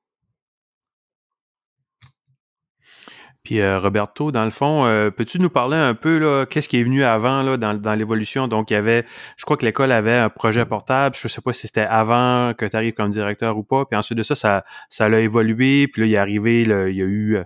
Puis 3.44 3.60
euh, 3.60 3.80
Roberto, 3.80 4.32
dans 4.32 4.46
le 4.46 4.50
fond, 4.50 4.86
peux-tu 5.18 5.40
nous 5.40 5.50
parler 5.50 5.76
un 5.76 5.94
peu 5.94 6.20
là, 6.20 6.46
qu'est-ce 6.46 6.70
qui 6.70 6.80
est 6.80 6.84
venu 6.84 7.04
avant 7.04 7.44
là, 7.44 7.58
dans, 7.58 7.96
l'évolution? 7.96 8.48
Donc, 8.48 8.72
il 8.72 8.76
y 8.76 8.78
avait, 8.78 9.04
je 9.36 9.44
crois 9.44 9.58
que 9.58 9.66
l'école 9.66 9.92
avait 9.92 10.16
un 10.16 10.30
projet 10.30 10.66
portable. 10.66 11.18
Je 11.20 11.26
ne 11.26 11.30
sais 11.30 11.42
pas 11.42 11.52
si 11.52 11.68
c'était 11.68 11.82
avant 11.82 12.54
que 12.54 12.66
tu 12.66 12.78
arrives 12.78 12.94
comme 12.94 13.10
directeur 13.10 13.58
ou 13.58 13.64
pas. 13.64 13.84
Puis 13.84 13.98
ensuite 13.98 14.18
de 14.18 14.24
ça, 14.24 14.36
ça, 14.36 14.64
ça 14.90 15.06
a 15.08 15.20
évolué. 15.20 15.90
Puis 15.90 16.04
là, 16.04 16.08
il 16.08 16.14
est 16.14 16.18
arrivé, 16.18 16.62
il 16.62 16.96
y 16.96 17.02
a 17.02 17.06
eu 17.06 17.44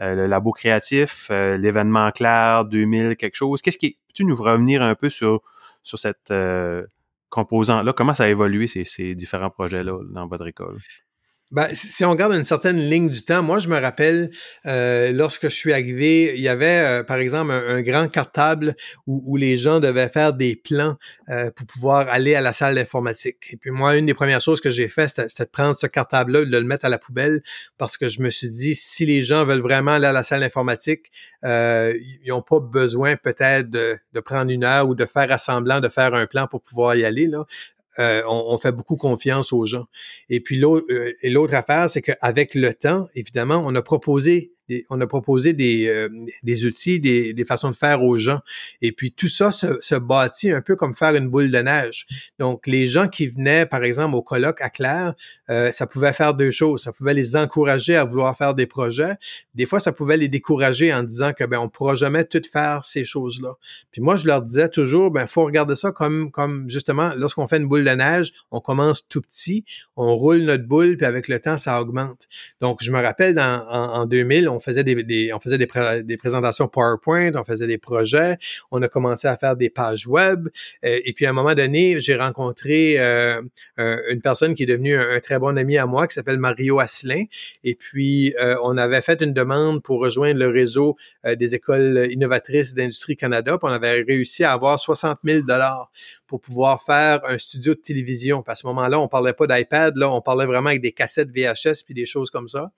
le 0.00 0.26
labo 0.26 0.50
créatif, 0.50 1.28
l'événement 1.30 2.10
clair 2.10 2.64
2000 2.64 3.14
quelque 3.14 3.36
chose. 3.36 3.62
Qu'est-ce 3.62 3.78
qui, 3.78 3.98
peux-tu 4.08 4.24
nous 4.24 4.34
revenir 4.34 4.82
un 4.82 4.96
peu 4.96 5.08
sur 5.08 5.40
sur 5.84 5.98
cette 6.00 6.32
euh, 6.32 6.86
composante-là? 7.30 7.92
Comment 7.92 8.14
ça 8.14 8.24
a 8.24 8.28
évolué 8.28 8.66
ces, 8.66 8.84
ces 8.84 9.14
différents 9.14 9.50
projets-là 9.50 10.00
dans 10.10 10.26
votre 10.28 10.48
école? 10.48 10.82
Ben, 11.50 11.68
si 11.72 12.04
on 12.04 12.10
regarde 12.10 12.32
une 12.32 12.44
certaine 12.44 12.78
ligne 12.78 13.10
du 13.10 13.22
temps, 13.22 13.42
moi 13.42 13.58
je 13.58 13.68
me 13.68 13.78
rappelle 13.78 14.30
euh, 14.66 15.12
lorsque 15.12 15.44
je 15.44 15.54
suis 15.54 15.72
arrivé, 15.72 16.32
il 16.34 16.40
y 16.40 16.48
avait 16.48 16.80
euh, 16.80 17.02
par 17.04 17.18
exemple 17.18 17.52
un, 17.52 17.82
grand 17.82 18.08
cartable 18.08 18.74
où, 19.06 19.36
les 19.36 19.58
gens 19.58 19.78
devaient 19.78 20.08
faire 20.08 20.32
des 20.32 20.56
plans 20.56 20.96
euh, 21.28 21.50
pour 21.50 21.66
pouvoir 21.66 22.08
aller 22.08 22.34
à 22.34 22.40
la 22.40 22.52
salle 22.52 22.76
d'informatique. 22.76 23.50
Et 23.50 23.56
puis 23.56 23.70
moi, 23.70 23.96
une 23.96 24.06
des 24.06 24.14
premières 24.14 24.40
choses 24.40 24.60
que 24.60 24.70
j'ai 24.70 24.88
fait, 24.88 25.06
c'était 25.08 25.44
de 25.44 25.50
prendre 25.50 25.78
ce 25.78 25.86
cartable-là 25.86 26.44
de 26.44 26.56
le 26.56 26.64
mettre 26.64 26.86
à 26.86 26.88
la 26.88 26.98
poubelle 26.98 27.42
parce 27.78 27.98
que 27.98 28.08
je 28.08 28.22
me 28.22 28.30
suis 28.30 28.48
dit, 28.48 28.74
si 28.74 29.04
les 29.04 29.22
gens 29.22 29.44
veulent 29.44 29.60
vraiment 29.60 29.92
aller 29.92 30.06
à 30.06 30.12
la 30.12 30.22
salle 30.22 30.40
d'informatique, 30.40 31.12
ils 31.44 32.28
n'ont 32.28 32.42
pas 32.42 32.58
besoin 32.58 33.16
peut-être 33.16 33.68
de, 33.68 33.98
de, 34.12 34.20
prendre 34.20 34.50
une 34.50 34.64
heure 34.64 34.88
ou 34.88 34.94
de 34.94 35.04
faire 35.04 35.30
assemblant, 35.30 35.80
de 35.80 35.88
faire 35.88 36.14
un 36.14 36.26
plan 36.26 36.46
pour 36.46 36.62
pouvoir 36.62 36.96
y 36.96 37.04
aller. 37.04 37.26
Là. 37.26 37.44
Euh, 37.98 38.22
on, 38.26 38.58
fait 38.58 38.72
beaucoup 38.72 38.96
confiance 38.96 39.52
aux 39.52 39.66
gens. 39.66 39.86
Et 40.28 40.40
puis 40.40 40.56
l'autre, 40.56 40.86
euh, 40.90 41.12
l'autre 41.22 41.54
affaire, 41.54 41.88
c'est 41.88 42.02
qu'avec 42.02 42.54
le 42.54 42.74
temps, 42.74 43.08
évidemment, 43.14 43.62
on 43.64 43.74
a 43.74 43.82
proposé 43.82 44.52
on 44.88 45.00
a 45.00 45.06
proposé 45.06 45.52
des, 45.52 45.88
euh, 45.88 46.08
des 46.42 46.64
outils, 46.64 47.00
des, 47.00 47.34
des, 47.34 47.44
façons 47.44 47.70
de 47.70 47.74
faire 47.74 48.02
aux 48.02 48.16
gens. 48.16 48.40
Et 48.80 48.92
puis 48.92 49.12
tout 49.12 49.28
ça 49.28 49.52
se, 49.52 49.78
se, 49.80 49.94
bâtit 49.94 50.50
un 50.50 50.62
peu 50.62 50.74
comme 50.76 50.94
faire 50.94 51.14
une 51.14 51.28
boule 51.28 51.50
de 51.50 51.58
neige. 51.58 52.06
Donc 52.38 52.66
les 52.66 52.88
gens 52.88 53.08
qui 53.08 53.28
venaient, 53.28 53.66
par 53.66 53.84
exemple, 53.84 54.14
au 54.14 54.22
colloque 54.22 54.60
à 54.60 54.70
Claire, 54.70 55.14
euh, 55.50 55.70
ça 55.72 55.86
pouvait 55.86 56.12
faire 56.12 56.34
deux 56.34 56.50
choses. 56.50 56.82
Ça 56.82 56.92
pouvait 56.92 57.14
les 57.14 57.36
encourager 57.36 57.96
à 57.96 58.04
vouloir 58.04 58.36
faire 58.36 58.54
des 58.54 58.66
projets. 58.66 59.16
Des 59.54 59.66
fois, 59.66 59.80
ça 59.80 59.92
pouvait 59.92 60.16
les 60.16 60.28
décourager 60.28 60.92
en 60.92 61.02
disant 61.02 61.32
que 61.32 61.44
ben 61.44 61.58
on 61.58 61.68
pourra 61.68 61.94
jamais 61.94 62.24
tout 62.24 62.42
faire 62.50 62.84
ces 62.84 63.04
choses-là. 63.04 63.54
Puis 63.92 64.00
moi, 64.00 64.16
je 64.16 64.26
leur 64.26 64.42
disais 64.42 64.68
toujours, 64.68 65.10
ben 65.10 65.26
faut 65.26 65.44
regarder 65.44 65.76
ça 65.76 65.92
comme 65.92 66.30
comme 66.30 66.68
justement 66.70 67.12
lorsqu'on 67.16 67.46
fait 67.46 67.58
une 67.58 67.68
boule 67.68 67.84
de 67.84 67.90
neige, 67.90 68.32
on 68.50 68.60
commence 68.60 69.06
tout 69.08 69.20
petit, 69.20 69.64
on 69.96 70.16
roule 70.16 70.38
notre 70.38 70.64
boule, 70.64 70.96
puis 70.96 71.06
avec 71.06 71.28
le 71.28 71.38
temps, 71.38 71.58
ça 71.58 71.80
augmente. 71.80 72.28
Donc 72.60 72.82
je 72.82 72.90
me 72.90 73.00
rappelle 73.00 73.34
dans, 73.34 73.66
en, 73.68 74.00
en 74.00 74.06
2000, 74.06 74.48
on 74.54 74.60
faisait 74.60 74.84
des, 74.84 75.32
on 75.32 75.40
faisait 75.40 75.58
des, 75.58 76.16
présentations 76.16 76.68
PowerPoint, 76.68 77.32
on 77.34 77.44
faisait 77.44 77.66
des 77.66 77.78
projets, 77.78 78.38
on 78.70 78.80
a 78.82 78.88
commencé 78.88 79.28
à 79.28 79.36
faire 79.36 79.56
des 79.56 79.70
pages 79.70 80.06
web. 80.06 80.48
Euh, 80.84 81.00
et 81.04 81.12
puis 81.12 81.26
à 81.26 81.30
un 81.30 81.32
moment 81.32 81.54
donné, 81.54 82.00
j'ai 82.00 82.16
rencontré 82.16 82.94
euh, 82.98 83.42
une 83.76 84.20
personne 84.22 84.54
qui 84.54 84.62
est 84.62 84.66
devenue 84.66 84.96
un, 84.96 85.20
très 85.20 85.38
bon 85.38 85.56
ami 85.58 85.78
à 85.78 85.86
moi, 85.86 86.06
qui 86.06 86.14
s'appelle 86.14 86.38
Mario 86.38 86.78
Asselin. 86.78 87.24
Et 87.62 87.74
puis 87.74 88.34
euh, 88.40 88.56
on 88.62 88.76
avait 88.76 89.02
fait 89.02 89.20
une 89.22 89.32
demande 89.32 89.82
pour 89.82 90.00
rejoindre 90.00 90.38
le 90.38 90.48
réseau 90.48 90.96
des 91.24 91.54
écoles 91.54 92.08
innovatrices 92.10 92.74
d'industrie 92.74 93.16
Canada. 93.16 93.58
Puis 93.58 93.68
on 93.68 93.72
avait 93.72 94.02
réussi 94.02 94.44
à 94.44 94.52
avoir 94.52 94.78
60 94.78 95.18
000 95.24 95.42
dollars 95.42 95.90
pour 96.26 96.40
pouvoir 96.40 96.82
faire 96.82 97.20
un 97.26 97.38
studio 97.38 97.74
de 97.74 97.80
télévision. 97.80 98.42
Puis 98.42 98.52
à 98.52 98.56
ce 98.56 98.66
moment-là, 98.66 99.00
on 99.00 99.08
parlait 99.08 99.32
pas 99.32 99.46
d'iPad, 99.46 99.96
là, 99.96 100.10
on 100.10 100.20
parlait 100.20 100.46
vraiment 100.46 100.68
avec 100.68 100.82
des 100.82 100.92
cassettes 100.92 101.30
VHS 101.30 101.84
puis 101.84 101.94
des 101.94 102.06
choses 102.06 102.30
comme 102.30 102.48
ça. 102.48 102.70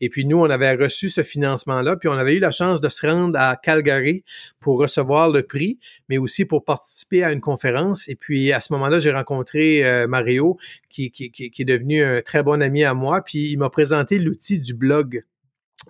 Et 0.00 0.08
puis 0.08 0.24
nous, 0.24 0.38
on 0.38 0.50
avait 0.50 0.74
reçu 0.74 1.08
ce 1.08 1.22
financement-là, 1.22 1.96
puis 1.96 2.08
on 2.08 2.12
avait 2.12 2.36
eu 2.36 2.38
la 2.38 2.50
chance 2.50 2.80
de 2.80 2.88
se 2.88 3.06
rendre 3.06 3.38
à 3.38 3.56
Calgary 3.56 4.24
pour 4.60 4.78
recevoir 4.78 5.30
le 5.30 5.42
prix, 5.42 5.78
mais 6.08 6.18
aussi 6.18 6.44
pour 6.44 6.64
participer 6.64 7.24
à 7.24 7.32
une 7.32 7.40
conférence. 7.40 8.08
Et 8.08 8.16
puis 8.16 8.52
à 8.52 8.60
ce 8.60 8.72
moment-là, 8.74 8.98
j'ai 9.00 9.12
rencontré 9.12 9.84
euh, 9.84 10.06
Mario, 10.06 10.58
qui, 10.88 11.10
qui, 11.10 11.30
qui, 11.30 11.52
est 11.58 11.64
devenu 11.64 12.02
un 12.02 12.22
très 12.22 12.42
bon 12.42 12.62
ami 12.62 12.84
à 12.84 12.94
moi, 12.94 13.22
puis 13.22 13.50
il 13.50 13.58
m'a 13.58 13.70
présenté 13.70 14.18
l'outil 14.18 14.58
du 14.58 14.74
blog. 14.74 15.24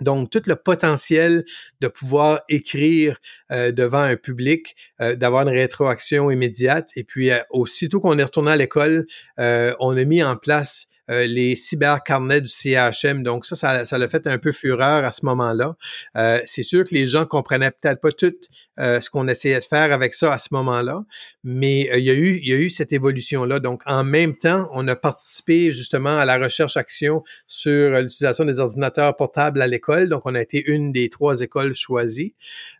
Donc, 0.00 0.30
tout 0.30 0.42
le 0.46 0.56
potentiel 0.56 1.44
de 1.80 1.88
pouvoir 1.88 2.40
écrire 2.48 3.18
euh, 3.50 3.72
devant 3.72 4.02
un 4.02 4.16
public, 4.16 4.76
euh, 5.00 5.16
d'avoir 5.16 5.42
une 5.42 5.54
rétroaction 5.54 6.30
immédiate. 6.30 6.90
Et 6.94 7.04
puis, 7.04 7.30
euh, 7.30 7.40
aussitôt 7.50 8.00
qu'on 8.00 8.18
est 8.18 8.24
retourné 8.24 8.52
à 8.52 8.56
l'école, 8.56 9.06
on 9.38 9.96
a 9.96 10.04
mis 10.04 10.22
en 10.22 10.36
place 10.36 10.88
euh, 11.10 11.26
les 11.26 11.56
cybercarnets 11.56 12.40
du 12.40 12.48
CHM. 12.48 13.22
Donc 13.22 13.46
ça, 13.46 13.84
ça, 13.84 13.98
l'a 13.98 14.08
fait 14.08 14.26
un 14.26 14.38
peu 14.38 14.52
fureur 14.52 15.04
à 15.04 15.12
ce 15.12 15.24
moment-là. 15.26 15.76
Euh, 16.16 16.40
c'est 16.46 16.62
sûr 16.62 16.84
que 16.84 16.94
les 16.94 17.06
gens 17.06 17.26
comprenaient 17.26 17.70
peut-être 17.70 18.00
pas 18.00 18.12
tout 18.12 18.34
euh, 18.78 19.00
ce 19.00 19.11
qu'on 19.11 19.28
essayait 19.28 19.58
de 19.58 19.64
faire 19.64 19.92
avec 19.92 20.14
ça 20.14 20.32
à 20.32 20.38
ce 20.38 20.49
moment-là, 20.52 21.04
mais 21.44 21.88
il 21.94 22.04
y 22.04 22.11
a 22.11 22.14
eu 22.14 22.38
il 22.42 22.49
y 22.49 22.52
a 22.52 22.56
eu 22.56 22.70
cette 22.70 22.92
évolution 22.92 23.44
là. 23.44 23.61
Donc 23.61 23.82
en 23.87 24.04
même 24.04 24.37
temps, 24.37 24.68
on 24.73 24.87
a 24.88 24.97
participé 24.97 25.73
justement 25.73 26.18
à 26.18 26.25
la 26.25 26.38
recherche-action 26.38 27.23
sur 27.47 28.00
l'utilisation 28.00 28.44
des 28.44 28.58
ordinateurs 28.58 29.16
portables 29.16 29.62
à 29.62 29.66
l'école. 29.66 30.08
Donc 30.08 30.23
on 30.25 30.35
a 30.35 30.40
été 30.40 30.64
une 30.70 30.92
des 30.92 31.11
trois 31.11 31.40
écoles 31.40 31.75
choisies. 31.75 32.35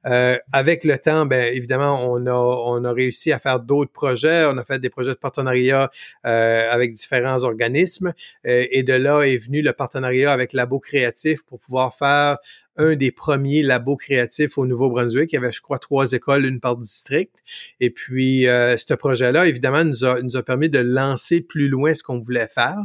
avec 0.05 0.85
le 0.85 0.99
temps, 0.99 1.26
ben 1.26 1.52
évidemment, 1.52 2.11
on 2.11 2.26
a 2.26 2.33
on 2.33 2.85
a 2.85 2.93
réussi 2.93 3.33
à 3.33 3.38
faire 3.38 3.61
d'autres 3.61 3.93
projets. 3.93 4.47
On 4.47 4.57
a 4.59 4.64
fait 4.64 4.78
des 4.78 4.90
projets 4.90 5.12
de 5.12 5.19
partenariat 5.19 5.90
avec 6.25 6.95
différents 6.95 7.43
organismes. 7.45 8.12
Euh, 8.47 8.67
et 8.71 8.83
de 8.83 8.93
là 8.93 9.23
est 9.23 9.37
venu 9.37 9.62
le 9.62 9.73
partenariat 9.73 10.33
avec 10.33 10.52
Labo 10.52 10.78
Créatif 10.78 11.43
pour 11.45 11.61
pouvoir 11.61 11.95
faire 11.95 12.38
un 12.78 12.97
des 12.97 13.11
premiers 13.11 13.62
labos 13.62 13.97
créatifs 13.97 14.56
au 14.56 14.66
Nouveau-Brunswick. 14.66 15.32
Il 15.32 15.35
y 15.35 15.38
avait, 15.38 15.52
je 15.52 15.61
crois, 15.61 15.78
trois 15.78 16.12
écoles, 16.12 16.47
une 16.47 16.61
par 16.61 16.76
district. 16.76 17.35
Et 17.80 17.90
puis, 17.90 18.47
euh, 18.47 18.76
ce 18.76 18.94
projet-là, 18.94 19.47
évidemment, 19.47 19.85
nous 19.85 20.04
a, 20.04 20.23
nous 20.23 20.37
a 20.37 20.42
permis 20.42 20.70
de 20.70 20.78
lancer 20.78 21.40
plus 21.40 21.68
loin 21.68 21.94
ce 21.94 22.02
qu'on 22.02 22.20
voulait 22.20 22.49
faire. 22.49 22.78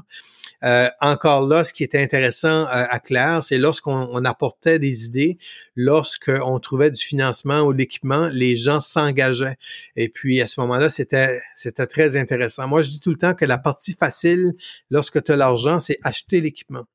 Euh, 0.63 0.89
encore 1.01 1.45
là, 1.45 1.63
ce 1.63 1.73
qui 1.73 1.83
était 1.83 2.01
intéressant 2.01 2.63
euh, 2.67 2.85
à 2.89 2.99
Claire, 2.99 3.43
c'est 3.43 3.57
lorsqu'on 3.57 4.23
apportait 4.23 4.79
des 4.79 5.07
idées, 5.07 5.37
lorsqu'on 5.75 6.59
trouvait 6.59 6.89
du 6.89 7.03
financement 7.03 7.61
ou 7.61 7.73
de 7.73 7.77
l'équipement, 7.79 8.29
les 8.31 8.55
gens 8.55 8.79
s'engageaient. 8.79 9.57
Et 9.97 10.07
puis 10.07 10.41
à 10.41 10.47
ce 10.47 10.59
moment-là, 10.61 10.89
c'était 10.89 11.41
c'était 11.55 11.87
très 11.87 12.15
intéressant. 12.15 12.67
Moi, 12.67 12.81
je 12.81 12.89
dis 12.91 12.99
tout 12.99 13.11
le 13.11 13.17
temps 13.17 13.33
que 13.33 13.45
la 13.45 13.57
partie 13.57 13.93
facile, 13.93 14.53
lorsque 14.89 15.21
tu 15.23 15.31
as 15.33 15.35
l'argent, 15.35 15.79
c'est 15.79 15.99
acheter 16.03 16.39
l'équipement. 16.39 16.85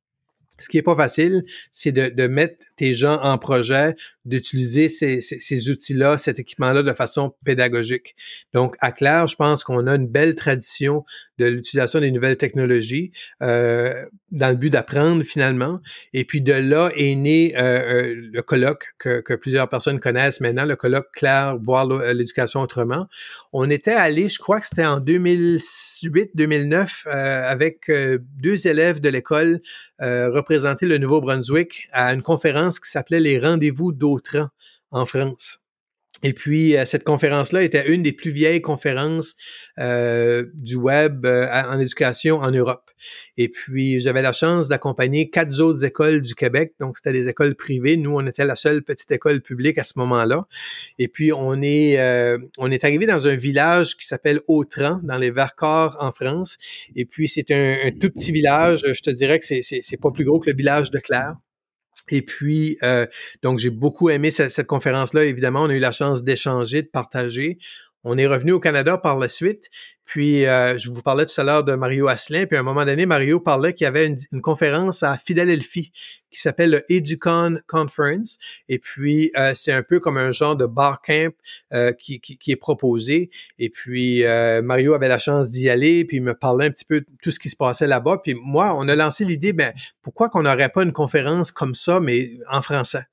Ce 0.58 0.68
qui 0.68 0.78
est 0.78 0.82
pas 0.82 0.96
facile, 0.96 1.44
c'est 1.72 1.92
de, 1.92 2.08
de, 2.08 2.26
mettre 2.26 2.64
tes 2.76 2.94
gens 2.94 3.20
en 3.22 3.38
projet, 3.38 3.94
d'utiliser 4.24 4.88
ces, 4.88 5.20
ces, 5.20 5.70
outils-là, 5.70 6.18
cet 6.18 6.38
équipement-là 6.38 6.82
de 6.82 6.92
façon 6.92 7.34
pédagogique. 7.44 8.16
Donc, 8.52 8.76
à 8.80 8.92
Claire, 8.92 9.26
je 9.26 9.36
pense 9.36 9.64
qu'on 9.64 9.86
a 9.86 9.94
une 9.94 10.08
belle 10.08 10.34
tradition 10.34 11.04
de 11.38 11.46
l'utilisation 11.46 12.00
des 12.00 12.10
nouvelles 12.10 12.36
technologies 12.36 13.12
euh, 13.42 14.04
dans 14.30 14.50
le 14.50 14.56
but 14.56 14.70
d'apprendre 14.70 15.22
finalement. 15.22 15.80
Et 16.12 16.24
puis 16.24 16.40
de 16.40 16.52
là 16.52 16.90
est 16.96 17.14
né 17.14 17.54
euh, 17.56 17.62
euh, 17.62 18.14
le 18.32 18.42
colloque 18.42 18.94
que, 18.98 19.20
que, 19.20 19.34
plusieurs 19.34 19.68
personnes 19.68 20.00
connaissent 20.00 20.40
maintenant, 20.40 20.64
le 20.64 20.76
colloque 20.76 21.08
Claire, 21.12 21.56
voir 21.60 21.86
l'éducation 21.86 22.60
autrement. 22.60 23.06
On 23.52 23.70
était 23.70 23.92
allé, 23.92 24.28
je 24.28 24.38
crois 24.38 24.60
que 24.60 24.66
c'était 24.66 24.84
en 24.84 25.00
2008-2009, 25.00 27.08
avec 27.08 27.88
deux 27.88 28.66
élèves 28.66 29.00
de 29.00 29.08
l'école 29.08 29.60
représenter 30.48 30.86
le 30.86 30.96
Nouveau-Brunswick 30.96 31.88
à 31.92 32.14
une 32.14 32.22
conférence 32.22 32.80
qui 32.80 32.90
s'appelait 32.90 33.20
les 33.20 33.38
rendez-vous 33.38 33.92
d'Autran 33.92 34.48
en 34.90 35.04
France. 35.04 35.60
Et 36.24 36.32
puis, 36.32 36.76
euh, 36.76 36.84
cette 36.84 37.04
conférence-là 37.04 37.62
était 37.62 37.88
une 37.92 38.02
des 38.02 38.12
plus 38.12 38.32
vieilles 38.32 38.60
conférences 38.60 39.36
euh, 39.78 40.46
du 40.54 40.74
web 40.74 41.24
euh, 41.24 41.46
en 41.46 41.78
éducation 41.78 42.38
en 42.40 42.50
Europe. 42.50 42.90
Et 43.36 43.48
puis, 43.48 44.00
j'avais 44.00 44.22
la 44.22 44.32
chance 44.32 44.66
d'accompagner 44.66 45.30
quatre 45.30 45.60
autres 45.60 45.84
écoles 45.84 46.20
du 46.20 46.34
Québec. 46.34 46.74
Donc, 46.80 46.96
c'était 46.96 47.12
des 47.12 47.28
écoles 47.28 47.54
privées. 47.54 47.96
Nous, 47.96 48.12
on 48.12 48.26
était 48.26 48.44
la 48.44 48.56
seule 48.56 48.82
petite 48.82 49.12
école 49.12 49.40
publique 49.40 49.78
à 49.78 49.84
ce 49.84 49.92
moment-là. 50.00 50.48
Et 50.98 51.06
puis, 51.06 51.32
on 51.32 51.62
est, 51.62 52.02
on 52.58 52.70
est 52.72 52.82
arrivé 52.82 53.06
dans 53.06 53.28
un 53.28 53.36
village 53.36 53.96
qui 53.96 54.04
s'appelle 54.04 54.40
Autran, 54.48 54.98
dans 55.04 55.16
les 55.16 55.30
Vercors, 55.30 55.96
en 56.00 56.10
France. 56.10 56.58
Et 56.96 57.04
puis, 57.04 57.28
c'est 57.28 57.52
un, 57.52 57.76
un, 57.84 57.92
tout 57.92 58.10
petit 58.10 58.32
village. 58.32 58.84
Je 58.84 59.00
te 59.00 59.10
dirais 59.10 59.38
que 59.38 59.44
c'est 59.44 60.00
pas 60.00 60.10
plus 60.10 60.24
gros 60.24 60.40
que 60.40 60.50
le 60.50 60.56
village 60.56 60.90
de 60.90 60.98
Claire. 60.98 61.36
Et 62.10 62.22
puis, 62.22 62.78
euh, 62.82 63.06
donc, 63.42 63.58
j'ai 63.58 63.70
beaucoup 63.70 64.10
aimé 64.10 64.30
cette, 64.30 64.50
cette 64.50 64.66
conférence-là. 64.66 65.24
Évidemment, 65.24 65.62
on 65.62 65.70
a 65.70 65.74
eu 65.74 65.80
la 65.80 65.92
chance 65.92 66.22
d'échanger, 66.24 66.82
de 66.82 66.88
partager. 66.88 67.58
On 68.04 68.16
est 68.16 68.26
revenu 68.26 68.52
au 68.52 68.60
Canada 68.60 68.98
par 68.98 69.18
la 69.18 69.28
suite. 69.28 69.68
Puis, 70.08 70.46
euh, 70.46 70.78
je 70.78 70.90
vous 70.90 71.02
parlais 71.02 71.26
tout 71.26 71.38
à 71.38 71.44
l'heure 71.44 71.64
de 71.64 71.74
Mario 71.74 72.08
Asselin. 72.08 72.46
Puis, 72.46 72.56
à 72.56 72.60
un 72.60 72.62
moment 72.62 72.86
donné, 72.86 73.04
Mario 73.04 73.40
parlait 73.40 73.74
qu'il 73.74 73.84
y 73.84 73.88
avait 73.88 74.06
une, 74.06 74.40
conférence 74.40 75.02
à 75.02 75.18
Philadelphie 75.18 75.92
qui 76.30 76.40
s'appelle 76.40 76.70
le 76.70 76.92
Educon 76.92 77.58
Conference. 77.66 78.38
Et 78.70 78.78
puis, 78.78 79.30
euh, 79.36 79.52
c'est 79.54 79.72
un 79.72 79.82
peu 79.82 80.00
comme 80.00 80.16
un 80.16 80.32
genre 80.32 80.56
de 80.56 80.64
bar 80.64 81.02
camp 81.02 81.34
euh, 81.74 81.92
qui, 81.92 82.20
qui, 82.20 82.38
qui, 82.38 82.52
est 82.52 82.56
proposé. 82.56 83.28
Et 83.58 83.68
puis, 83.68 84.22
Mario 84.62 84.94
avait 84.94 85.08
la 85.08 85.18
chance 85.18 85.50
d'y 85.50 85.68
aller. 85.68 86.06
Puis, 86.06 86.18
il 86.18 86.22
me 86.22 86.32
parlait 86.32 86.66
un 86.66 86.70
petit 86.70 86.86
peu 86.86 87.00
de 87.00 87.06
tout 87.22 87.30
ce 87.30 87.38
qui 87.38 87.50
se 87.50 87.56
passait 87.56 87.86
là-bas. 87.86 88.20
Puis, 88.24 88.34
moi, 88.34 88.74
on 88.78 88.88
a 88.88 88.96
lancé 88.96 89.26
l'idée, 89.26 89.52
ben, 89.52 89.74
pourquoi 90.00 90.30
qu'on 90.30 90.42
n'aurait 90.42 90.70
pas 90.70 90.84
une 90.84 90.92
conférence 90.92 91.52
comme 91.52 91.74
ça, 91.74 92.00
mais 92.00 92.30
en 92.50 92.62
français? 92.62 93.04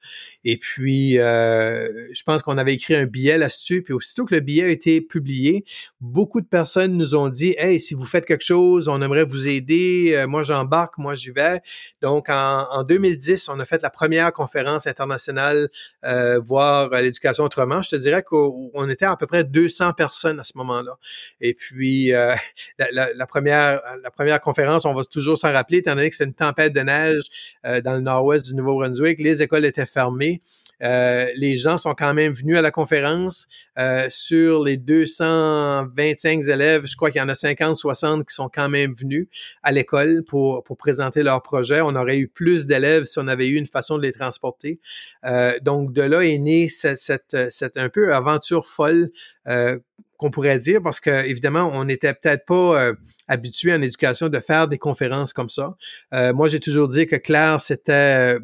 Et 0.45 0.57
puis, 0.57 1.15
je 1.15 2.23
pense 2.23 2.41
qu'on 2.41 2.57
avait 2.57 2.73
écrit 2.73 2.95
un 2.95 3.05
billet 3.05 3.37
là-dessus. 3.37 3.81
Puis, 3.81 3.93
aussitôt 3.93 4.23
que 4.23 4.33
le 4.33 4.39
billet 4.39 4.63
a 4.63 4.69
été 4.69 5.01
publié, 5.01 5.65
beaucoup 5.99 6.39
de 6.39 6.47
personnes 6.47 6.84
nous 6.93 7.15
ont 7.15 7.29
dit 7.29 7.55
Hey, 7.57 7.79
si 7.79 7.93
vous 7.93 8.05
faites 8.05 8.25
quelque 8.25 8.43
chose, 8.43 8.87
on 8.87 9.01
aimerait 9.01 9.25
vous 9.25 9.47
aider. 9.47 10.13
Euh, 10.13 10.27
moi, 10.27 10.43
j'embarque, 10.43 10.97
moi, 10.97 11.15
j'y 11.15 11.31
vais. 11.31 11.61
Donc, 12.01 12.27
en, 12.29 12.83
2010, 12.83 13.49
on 13.49 13.59
a 13.59 13.65
fait 13.65 13.81
la 13.81 13.89
première 13.89 14.31
conférence 14.33 14.87
internationale 14.87 15.69
euh, 16.03 16.39
voir 16.39 16.89
l'éducation 16.89 17.43
autrement. 17.43 17.81
Je 17.81 17.89
te 17.89 17.95
dirais 17.95 18.23
qu'on 18.23 18.89
était 18.89 19.05
à 19.05 19.15
peu 19.15 19.27
près 19.27 19.43
200 19.43 19.93
personnes 19.93 20.39
à 20.39 20.43
ce 20.43 20.57
moment-là. 20.57 20.97
Et 21.41 21.53
puis, 21.53 22.13
euh, 22.13 22.33
la, 22.91 23.27
première, 23.27 23.81
la 24.03 24.11
première 24.11 24.41
conférence, 24.41 24.85
on 24.85 24.93
va 24.93 25.03
toujours 25.03 25.37
s'en 25.37 25.51
rappeler, 25.51 25.79
étant 25.79 25.95
donné 25.95 26.09
que 26.09 26.15
c'était 26.15 26.29
une 26.29 26.33
tempête 26.33 26.73
de 26.73 26.81
neige 26.81 27.23
dans 27.63 27.93
le 27.93 28.01
nord-ouest 28.01 28.45
du 28.45 28.55
Nouveau-Brunswick, 28.55 29.19
les 29.19 29.41
écoles 29.41 29.65
étaient 29.65 29.85
fermées. 29.85 30.41
Euh, 30.83 31.27
les 31.35 31.57
gens 31.57 31.77
sont 31.77 31.93
quand 31.93 32.13
même 32.13 32.33
venus 32.33 32.57
à 32.57 32.61
la 32.61 32.71
conférence. 32.71 33.47
Euh, 33.77 34.07
sur 34.09 34.63
les 34.63 34.77
225 34.77 36.43
élèves, 36.47 36.85
je 36.85 36.95
crois 36.95 37.11
qu'il 37.11 37.19
y 37.19 37.23
en 37.23 37.29
a 37.29 37.35
50, 37.35 37.75
60 37.77 38.27
qui 38.27 38.33
sont 38.33 38.49
quand 38.49 38.69
même 38.69 38.93
venus 38.93 39.27
à 39.63 39.71
l'école 39.71 40.23
pour, 40.23 40.63
pour 40.63 40.77
présenter 40.77 41.23
leur 41.23 41.41
projet. 41.41 41.81
On 41.81 41.95
aurait 41.95 42.17
eu 42.17 42.27
plus 42.27 42.65
d'élèves 42.65 43.05
si 43.05 43.19
on 43.19 43.27
avait 43.27 43.47
eu 43.47 43.55
une 43.55 43.67
façon 43.67 43.97
de 43.97 44.03
les 44.03 44.13
transporter. 44.13 44.79
Euh, 45.25 45.59
donc, 45.61 45.93
de 45.93 46.01
là 46.01 46.21
est 46.21 46.37
née 46.37 46.69
cette, 46.69 46.99
cette, 46.99 47.51
cette 47.51 47.77
un 47.77 47.89
peu 47.89 48.13
aventure 48.13 48.65
folle 48.65 49.11
qu'on 50.17 50.31
pourrait 50.31 50.59
dire 50.59 50.81
parce 50.81 51.01
que 51.01 51.25
évidemment 51.25 51.69
on 51.73 51.83
n'était 51.83 52.13
peut-être 52.13 52.45
pas 52.45 52.93
habitué 53.27 53.73
en 53.73 53.81
éducation 53.81 54.29
de 54.29 54.39
faire 54.39 54.67
des 54.67 54.77
conférences 54.77 55.33
comme 55.33 55.49
ça. 55.49 55.75
moi 56.11 56.47
j'ai 56.47 56.59
toujours 56.59 56.87
dit 56.87 57.05
que 57.05 57.17
Claire 57.17 57.59
c'était 57.59 58.37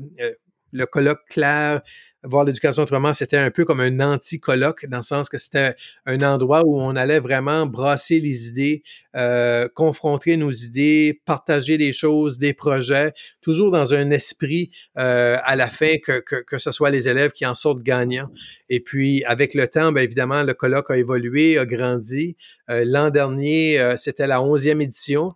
le 0.71 0.85
colloque 0.85 1.21
Claire 1.29 1.81
voir 2.24 2.46
l'éducation 2.46 2.84
autrement, 2.84 3.13
c'était 3.13 3.38
un 3.38 3.51
peu 3.51 3.66
comme 3.66 3.80
un 3.80 4.00
anti-colloque, 4.00 4.86
dans 4.86 4.98
le 4.98 5.04
sens 5.04 5.30
que 5.30 5.38
c'était 5.38 5.75
un 6.06 6.22
endroit 6.22 6.62
où 6.66 6.80
on 6.80 6.96
allait 6.96 7.20
vraiment 7.20 7.66
brasser 7.66 8.20
les 8.20 8.50
idées, 8.50 8.84
euh, 9.16 9.68
confronter 9.74 10.38
nos 10.38 10.51
idées, 10.51 11.22
partager 11.25 11.78
des 11.78 11.94
choses, 11.94 12.38
des 12.38 12.54
projets, 12.54 13.13
toujours 13.42 13.72
dans 13.72 13.94
un 13.94 14.12
esprit 14.12 14.72
euh, 14.98 15.38
à 15.44 15.56
la 15.56 15.68
fin 15.68 15.96
que, 15.98 16.20
que, 16.20 16.36
que, 16.36 16.60
ce 16.60 16.72
soit 16.72 16.92
les 16.92 17.08
élèves 17.08 17.32
qui 17.32 17.46
en 17.46 17.56
sortent 17.56 17.82
gagnants. 17.82 18.30
Et 18.70 18.80
puis, 18.80 19.24
avec 19.25 19.54
le 19.54 19.68
temps, 19.68 19.92
bien 19.92 20.04
évidemment, 20.04 20.44
le 20.44 20.54
colloque 20.54 20.92
a 20.92 20.98
évolué, 20.98 21.58
a 21.58 21.66
grandi. 21.66 22.36
Euh, 22.70 22.84
l'an 22.86 23.10
dernier, 23.10 23.96
c'était 23.98 24.28
la 24.28 24.42
onzième 24.42 24.82
édition. 24.82 25.34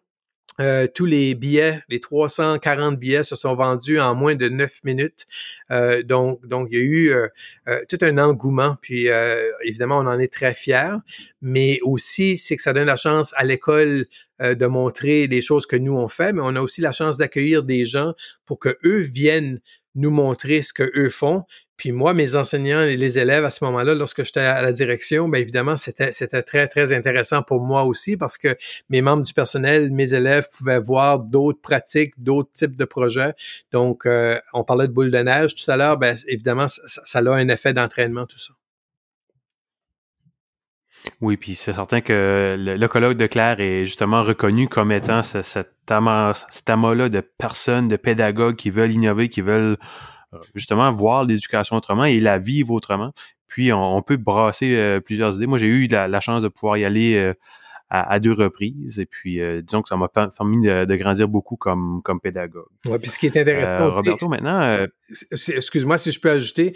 Euh, 0.62 0.88
tous 0.94 1.06
les 1.06 1.36
billets, 1.36 1.84
les 1.90 2.00
340 2.00 2.98
billets 2.98 3.24
se 3.24 3.36
sont 3.36 3.56
vendus 3.56 4.00
en 4.00 4.16
moins 4.16 4.36
de 4.36 4.48
9 4.48 4.84
minutes. 4.86 5.26
Euh, 5.70 6.02
donc, 6.02 6.46
donc, 6.48 6.70
il 6.72 6.78
y 6.78 6.82
a 6.82 6.84
eu 6.84 7.10
euh, 7.10 7.28
tout 7.90 7.98
un 8.02 8.18
engouement. 8.18 8.78
Puis, 8.82 9.08
évidemment, 9.64 9.98
on 10.00 10.08
en 10.08 10.20
est 10.20 10.32
très 10.32 10.54
fiers. 10.54 10.96
Mais 11.42 11.80
aussi, 11.82 12.38
c'est 12.38 12.56
que 12.56 12.62
ça 12.62 12.74
donne 12.74 12.88
la 12.88 12.96
chance 12.96 13.34
à 13.36 13.44
l'école 13.44 14.06
de 14.42 14.66
montrer 14.66 15.28
les 15.28 15.42
choses 15.42 15.66
que 15.66 15.78
nous 15.78 15.96
on 15.96 16.10
fait, 16.10 16.34
mais 16.34 16.42
on 16.44 16.56
a 16.58 16.62
aussi 16.62 16.82
la 16.82 16.92
chance 16.92 17.16
d'accueillir 17.18 17.64
des 17.64 17.86
gens 17.86 18.14
pour 18.46 18.60
que 18.60 18.78
eux 18.84 19.00
viennent 19.00 19.62
nous 19.96 20.12
montrer 20.12 20.62
ce 20.62 20.74
que 20.74 20.92
eux 20.96 21.10
font. 21.10 21.44
Puis 21.78 21.92
moi, 21.92 22.14
mes 22.14 22.36
enseignants 22.36 22.82
et 22.82 22.96
les 22.96 23.20
élèves 23.20 23.44
à 23.44 23.52
ce 23.52 23.64
moment-là, 23.66 23.96
lorsque 23.96 24.24
j'étais 24.24 24.40
à 24.40 24.62
la 24.62 24.72
direction, 24.72 25.28
bien 25.28 25.42
évidemment, 25.42 25.76
c'était 25.78 26.12
très 26.44 26.68
très 26.68 26.94
intéressant 26.96 27.42
pour 27.42 27.62
moi 27.62 27.84
aussi 27.84 28.16
parce 28.16 28.38
que 28.38 28.56
mes 28.90 29.02
membres 29.02 29.24
du 29.24 29.34
personnel, 29.34 29.92
mes 29.92 30.14
élèves 30.14 30.48
pouvaient 30.52 30.80
voir 30.80 31.20
d'autres 31.20 31.62
pratiques, 31.62 32.14
d'autres 32.18 32.52
types 32.54 32.78
de 32.78 32.86
projets. 32.86 33.34
Donc, 33.72 34.06
euh, 34.06 34.40
on 34.54 34.64
parlait 34.64 34.88
de 34.88 34.94
boule 34.94 35.12
de 35.12 35.20
neige 35.20 35.56
tout 35.56 35.70
à 35.70 35.76
l'heure. 35.76 35.98
Ben 35.98 36.16
évidemment, 36.28 36.68
ça, 36.68 37.02
ça 37.06 37.20
a 37.20 37.30
un 37.30 37.48
effet 37.50 37.74
d'entraînement 37.74 38.26
tout 38.26 38.40
ça. 38.40 38.54
Oui, 41.22 41.38
puis 41.38 41.56
c'est 41.56 41.74
certain 41.74 42.02
que 42.02 42.56
le, 42.58 43.14
de 43.14 43.28
Claire 43.28 43.60
est 43.60 43.86
justement 43.86 44.24
reconnu 44.24 44.68
comme 44.68 44.92
étant 44.92 45.24
cet 45.24 45.92
amas-là 45.92 47.10
de 47.10 47.20
personnes, 47.22 47.88
de 47.88 47.96
pédagogues 47.96 48.56
qui 48.56 48.70
veulent 48.70 48.92
innover, 48.92 49.30
qui 49.30 49.42
veulent 49.42 49.78
justement 50.54 50.92
voir 50.92 51.24
l'éducation 51.24 51.76
autrement 51.76 52.06
et 52.06 52.20
la 52.20 52.38
vivre 52.38 52.72
autrement. 52.72 53.14
Puis 53.48 53.72
on, 53.72 54.02
peut 54.02 54.18
brasser 54.18 55.00
plusieurs 55.06 55.36
idées. 55.38 55.48
Moi, 55.48 55.58
j'ai 55.58 55.68
eu 55.68 55.88
la, 55.88 56.20
chance 56.20 56.44
de 56.44 56.48
pouvoir 56.48 56.78
y 56.78 56.86
aller 56.86 57.34
à, 57.90 58.20
deux 58.20 58.32
reprises. 58.32 59.00
Et 59.00 59.06
puis, 59.06 59.40
euh, 59.40 59.62
disons 59.62 59.82
que 59.82 59.90
ça 59.90 59.96
m'a 59.96 60.08
permis 60.08 60.62
de, 60.62 60.96
grandir 60.96 61.28
beaucoup 61.28 61.56
comme, 61.56 62.02
comme 62.04 62.20
pédagogue. 62.20 62.66
Ouais, 62.86 63.00
puis 63.00 63.10
ce 63.10 63.20
qui 63.20 63.28
est 63.28 63.38
intéressant. 63.38 63.86
Euh, 63.86 63.90
Roberto, 63.92 64.28
maintenant. 64.28 64.62
Euh, 64.62 64.88
excuse-moi 65.32 65.98
si 65.98 66.12
je 66.12 66.20
peux 66.20 66.32
ajouter. 66.32 66.76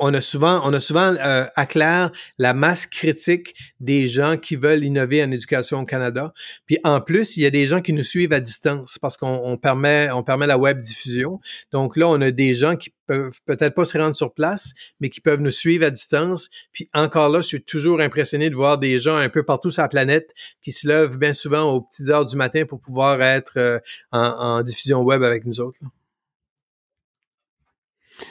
On 0.00 0.14
a 0.14 0.20
souvent, 0.20 0.62
on 0.64 0.72
a 0.72 0.80
souvent 0.80 1.14
à 1.20 1.66
clair 1.66 2.10
la 2.38 2.54
masse 2.54 2.86
critique 2.86 3.54
des 3.80 4.08
gens 4.08 4.36
qui 4.36 4.56
veulent 4.56 4.84
innover 4.84 5.22
en 5.22 5.30
éducation 5.30 5.80
au 5.80 5.84
Canada. 5.84 6.32
Puis 6.66 6.78
en 6.84 7.00
plus, 7.00 7.36
il 7.36 7.42
y 7.42 7.46
a 7.46 7.50
des 7.50 7.66
gens 7.66 7.80
qui 7.80 7.92
nous 7.92 8.04
suivent 8.04 8.32
à 8.32 8.40
distance 8.40 8.98
parce 8.98 9.16
qu'on 9.16 9.58
permet, 9.58 10.10
on 10.10 10.22
permet 10.22 10.46
la 10.46 10.58
web 10.58 10.80
diffusion. 10.80 11.40
Donc 11.70 11.96
là, 11.96 12.08
on 12.08 12.20
a 12.20 12.30
des 12.30 12.54
gens 12.54 12.76
qui 12.76 12.92
peuvent 13.06 13.40
peut-être 13.46 13.74
pas 13.74 13.84
se 13.84 13.98
rendre 13.98 14.16
sur 14.16 14.34
place, 14.34 14.74
mais 15.00 15.10
qui 15.10 15.20
peuvent 15.20 15.40
nous 15.40 15.50
suivre 15.50 15.84
à 15.86 15.90
distance. 15.90 16.50
Puis 16.72 16.88
encore 16.92 17.28
là, 17.28 17.40
je 17.40 17.46
suis 17.46 17.62
toujours 17.62 18.00
impressionné 18.00 18.50
de 18.50 18.54
voir 18.54 18.78
des 18.78 18.98
gens 18.98 19.16
un 19.16 19.28
peu 19.28 19.42
partout 19.42 19.70
sur 19.70 19.82
la 19.82 19.88
planète 19.88 20.34
qui 20.62 20.72
se 20.72 20.86
lèvent 20.86 21.16
bien 21.16 21.34
souvent 21.34 21.72
aux 21.72 21.82
petites 21.82 22.08
heures 22.08 22.26
du 22.26 22.36
matin 22.36 22.64
pour 22.66 22.80
pouvoir 22.80 23.20
être 23.22 23.54
euh, 23.56 23.78
en, 24.12 24.62
diffusion 24.62 25.02
web 25.02 25.22
avec 25.22 25.44
nous 25.44 25.60
autres. 25.60 25.78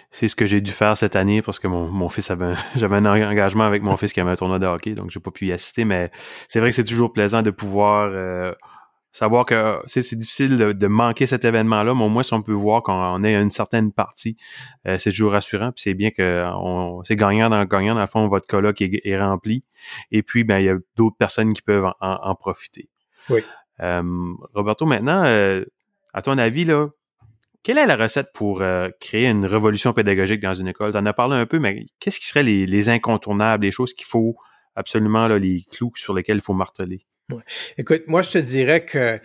C'est 0.10 0.28
ce 0.28 0.36
que 0.36 0.48
j'ai 0.48 0.62
dû 0.62 0.72
faire 0.72 0.98
cette 0.98 1.16
année 1.16 1.44
parce 1.44 1.60
que 1.60 1.68
mon, 1.68 2.10
fils 2.10 2.32
avait 2.32 2.54
j'avais 2.76 2.96
un 2.96 3.06
engagement 3.06 3.66
avec 3.66 3.84
mon 3.84 3.98
fils 3.98 4.14
qui 4.14 4.20
avait 4.20 4.32
un 4.32 4.36
tournoi 4.36 4.58
de 4.58 4.66
hockey, 4.66 4.94
donc 4.94 5.12
j'ai 5.12 5.20
pas 5.20 5.32
pu 5.32 5.48
y 5.48 5.52
assister, 5.52 5.86
mais 5.86 6.12
c'est 6.48 6.60
vrai 6.60 6.70
que 6.70 6.76
c'est 6.76 6.84
toujours 6.84 7.14
plaisant 7.14 7.44
de 7.44 7.52
pouvoir 7.52 8.10
euh, 8.12 8.52
savoir 9.16 9.46
que 9.46 9.80
c'est 9.86 10.18
difficile 10.18 10.58
de, 10.58 10.88
manquer 10.88 11.26
cet 11.26 11.46
événement-là, 11.46 11.96
mais 11.96 12.04
au 12.04 12.10
moins 12.10 12.24
si 12.24 12.34
on 12.34 12.42
peut 12.42 12.52
voir 12.52 12.84
qu'on 12.84 13.24
est 13.24 13.34
une 13.34 13.50
certaine 13.50 13.94
partie, 13.94 14.36
euh, 14.88 14.98
c'est 14.98 15.12
toujours 15.12 15.32
rassurant. 15.32 15.72
Puis 15.72 15.84
c'est 15.84 15.94
bien 15.94 16.12
que 16.12 16.46
c'est 17.06 17.16
gagnant 17.16 17.50
dans 17.50 17.64
gagnant. 17.64 17.96
Dans 17.96 18.02
le 18.02 18.08
fond, 18.08 18.28
votre 18.28 18.46
colloque 18.46 18.82
est, 18.82 19.02
est 19.06 19.18
rempli. 19.18 19.64
Et 20.12 20.22
puis, 20.22 20.44
ben, 20.44 20.60
il 20.60 20.66
y 20.66 20.70
a 20.70 20.76
d'autres 20.98 21.16
personnes 21.16 21.54
qui 21.54 21.62
peuvent 21.62 21.90
en, 22.02 22.36
profiter. 22.36 22.90
Oui. 23.30 23.42
Euh, 23.80 24.04
Roberto, 24.54 24.86
maintenant, 24.86 25.24
euh, 25.24 25.64
à 26.14 26.22
ton 26.22 26.38
avis, 26.38 26.66
là, 26.66 26.88
quelle 27.64 27.78
est 27.78 27.86
la 27.86 27.96
recette 27.96 28.28
pour 28.34 28.62
créer 29.00 29.28
une 29.28 29.46
révolution 29.46 29.94
pédagogique 29.94 30.42
dans 30.42 30.54
une 30.54 30.68
école? 30.68 30.92
Tu 30.92 30.98
en 30.98 31.06
as 31.06 31.14
parlé 31.14 31.36
un 31.38 31.46
peu, 31.46 31.58
mais 31.58 31.86
qu'est-ce 32.02 32.20
qui 32.20 32.28
seraient 32.28 32.44
les, 32.44 32.66
les 32.66 32.90
incontournables, 32.90 33.64
les 33.64 33.72
choses 33.72 33.94
qu'il 33.94 34.06
faut 34.06 34.36
absolument, 34.76 35.28
là, 35.30 35.40
les 35.40 35.64
clous 35.72 35.94
sur 35.96 36.14
lesquels 36.14 36.38
il 36.38 36.44
faut 36.44 36.54
marteler? 36.54 37.00
Écoute, 37.80 38.04
moi 38.06 38.22
je 38.22 38.30
te 38.30 38.38
dirais 38.38 38.86
que 38.86 38.98
euh, 38.98 39.18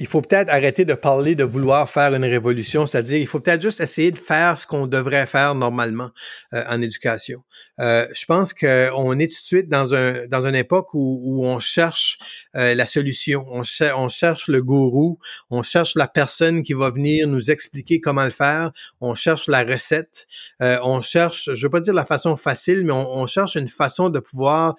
il 0.00 0.06
faut 0.06 0.22
peut-être 0.22 0.48
arrêter 0.48 0.86
de 0.86 0.94
parler 0.94 1.34
de 1.34 1.44
vouloir 1.44 1.88
faire 1.90 2.14
une 2.14 2.24
révolution, 2.24 2.86
c'est-à-dire 2.86 3.18
il 3.18 3.26
faut 3.26 3.40
peut-être 3.40 3.60
juste 3.60 3.80
essayer 3.80 4.10
de 4.10 4.18
faire 4.18 4.56
ce 4.56 4.66
qu'on 4.66 4.86
devrait 4.86 5.26
faire 5.26 5.54
normalement 5.54 6.12
euh, 6.54 6.64
en 6.66 6.80
éducation. 6.80 7.44
Euh, 7.78 8.06
je 8.14 8.24
pense 8.24 8.54
qu'on 8.54 9.18
est 9.18 9.26
tout 9.26 9.40
de 9.40 9.46
suite 9.46 9.68
dans 9.68 9.94
un 9.94 10.26
dans 10.28 10.46
une 10.46 10.54
époque 10.54 10.94
où, 10.94 11.20
où 11.24 11.46
on 11.46 11.60
cherche 11.60 12.18
la 12.54 12.84
solution, 12.84 13.46
on, 13.50 13.62
on 13.96 14.08
cherche 14.08 14.48
le 14.48 14.62
gourou, 14.62 15.18
on 15.50 15.62
cherche 15.62 15.94
la 15.94 16.06
personne 16.06 16.62
qui 16.62 16.74
va 16.74 16.90
venir 16.90 17.26
nous 17.26 17.50
expliquer 17.50 17.98
comment 17.98 18.24
le 18.24 18.30
faire, 18.30 18.72
on 19.00 19.14
cherche 19.14 19.48
la 19.48 19.62
recette, 19.62 20.26
on 20.60 21.00
cherche, 21.00 21.48
je 21.54 21.66
veux 21.66 21.70
pas 21.70 21.80
dire 21.80 21.94
la 21.94 22.04
façon 22.04 22.36
facile, 22.36 22.84
mais 22.84 22.92
on, 22.92 23.10
on 23.10 23.26
cherche 23.26 23.56
une 23.56 23.70
façon 23.70 24.10
de 24.10 24.18
pouvoir 24.18 24.76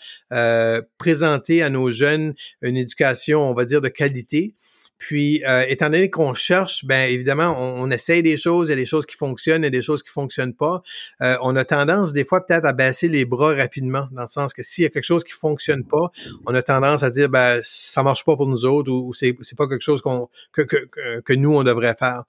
présenter 1.00 1.64
à 1.64 1.72
nos 1.72 1.90
jeunes 1.90 2.36
une 2.64 2.78
éducation, 2.78 3.50
on 3.50 3.54
va 3.54 3.66
dire, 3.66 3.82
de 3.82 3.90
qualité. 3.90 4.56
Puis, 5.04 5.44
euh, 5.46 5.66
étant 5.68 5.90
donné 5.90 6.10
qu'on 6.10 6.34
cherche, 6.34 6.86
ben 6.86 7.12
évidemment, 7.12 7.58
on, 7.60 7.92
essaye 7.92 8.24
des 8.24 8.38
choses, 8.38 8.68
il 8.68 8.70
y 8.70 8.74
a 8.74 8.78
des 8.78 8.86
choses 8.86 9.06
qui 9.06 9.18
fonctionnent 9.18 9.66
et 9.66 9.70
des 9.70 9.82
choses 9.82 10.02
qui 10.02 10.10
fonctionnent 10.10 10.54
pas. 10.54 10.82
Euh, 11.22 11.36
on 11.42 11.58
a 11.58 11.66
tendance 11.66 12.14
des 12.14 12.24
fois 12.24 12.46
peut-être 12.46 12.64
à 12.64 12.72
baisser 12.72 13.10
les 13.10 13.26
bras 13.26 13.54
rapidement, 13.54 14.08
dans 14.14 14.22
le 14.22 14.28
sens 14.30 14.54
que 14.54 14.64
s'il 14.64 14.84
y 14.84 14.88
a 14.88 14.90
quelque 14.90 15.04
chose 15.04 15.26
qui 15.26 15.34
fonctionne 15.34 15.84
pas, 15.84 16.10
on 16.46 16.56
a 16.56 16.62
tendance 16.62 17.04
à 17.04 17.10
dire 17.10 17.28
ben 17.28 17.60
ça 17.64 18.02
marche 18.02 18.24
pas 18.24 18.38
pour 18.38 18.48
nous 18.48 18.64
autres 18.64 18.92
ou, 18.92 19.14
c'est 19.14 19.36
c'est 19.42 19.58
pas 19.58 19.68
quelque 19.68 19.84
chose 19.84 20.02
qu'on 20.02 20.30
que, 20.54 20.62
que, 20.62 21.20
que, 21.20 21.34
nous 21.34 21.54
on 21.54 21.66
devrait 21.66 21.96
faire. 22.00 22.24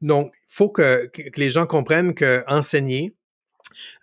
Donc, 0.00 0.32
il 0.34 0.54
faut 0.54 0.68
que, 0.68 1.06
que 1.06 1.40
les 1.40 1.50
gens 1.50 1.66
comprennent 1.66 2.14
que 2.14 2.44
enseigner, 2.46 3.14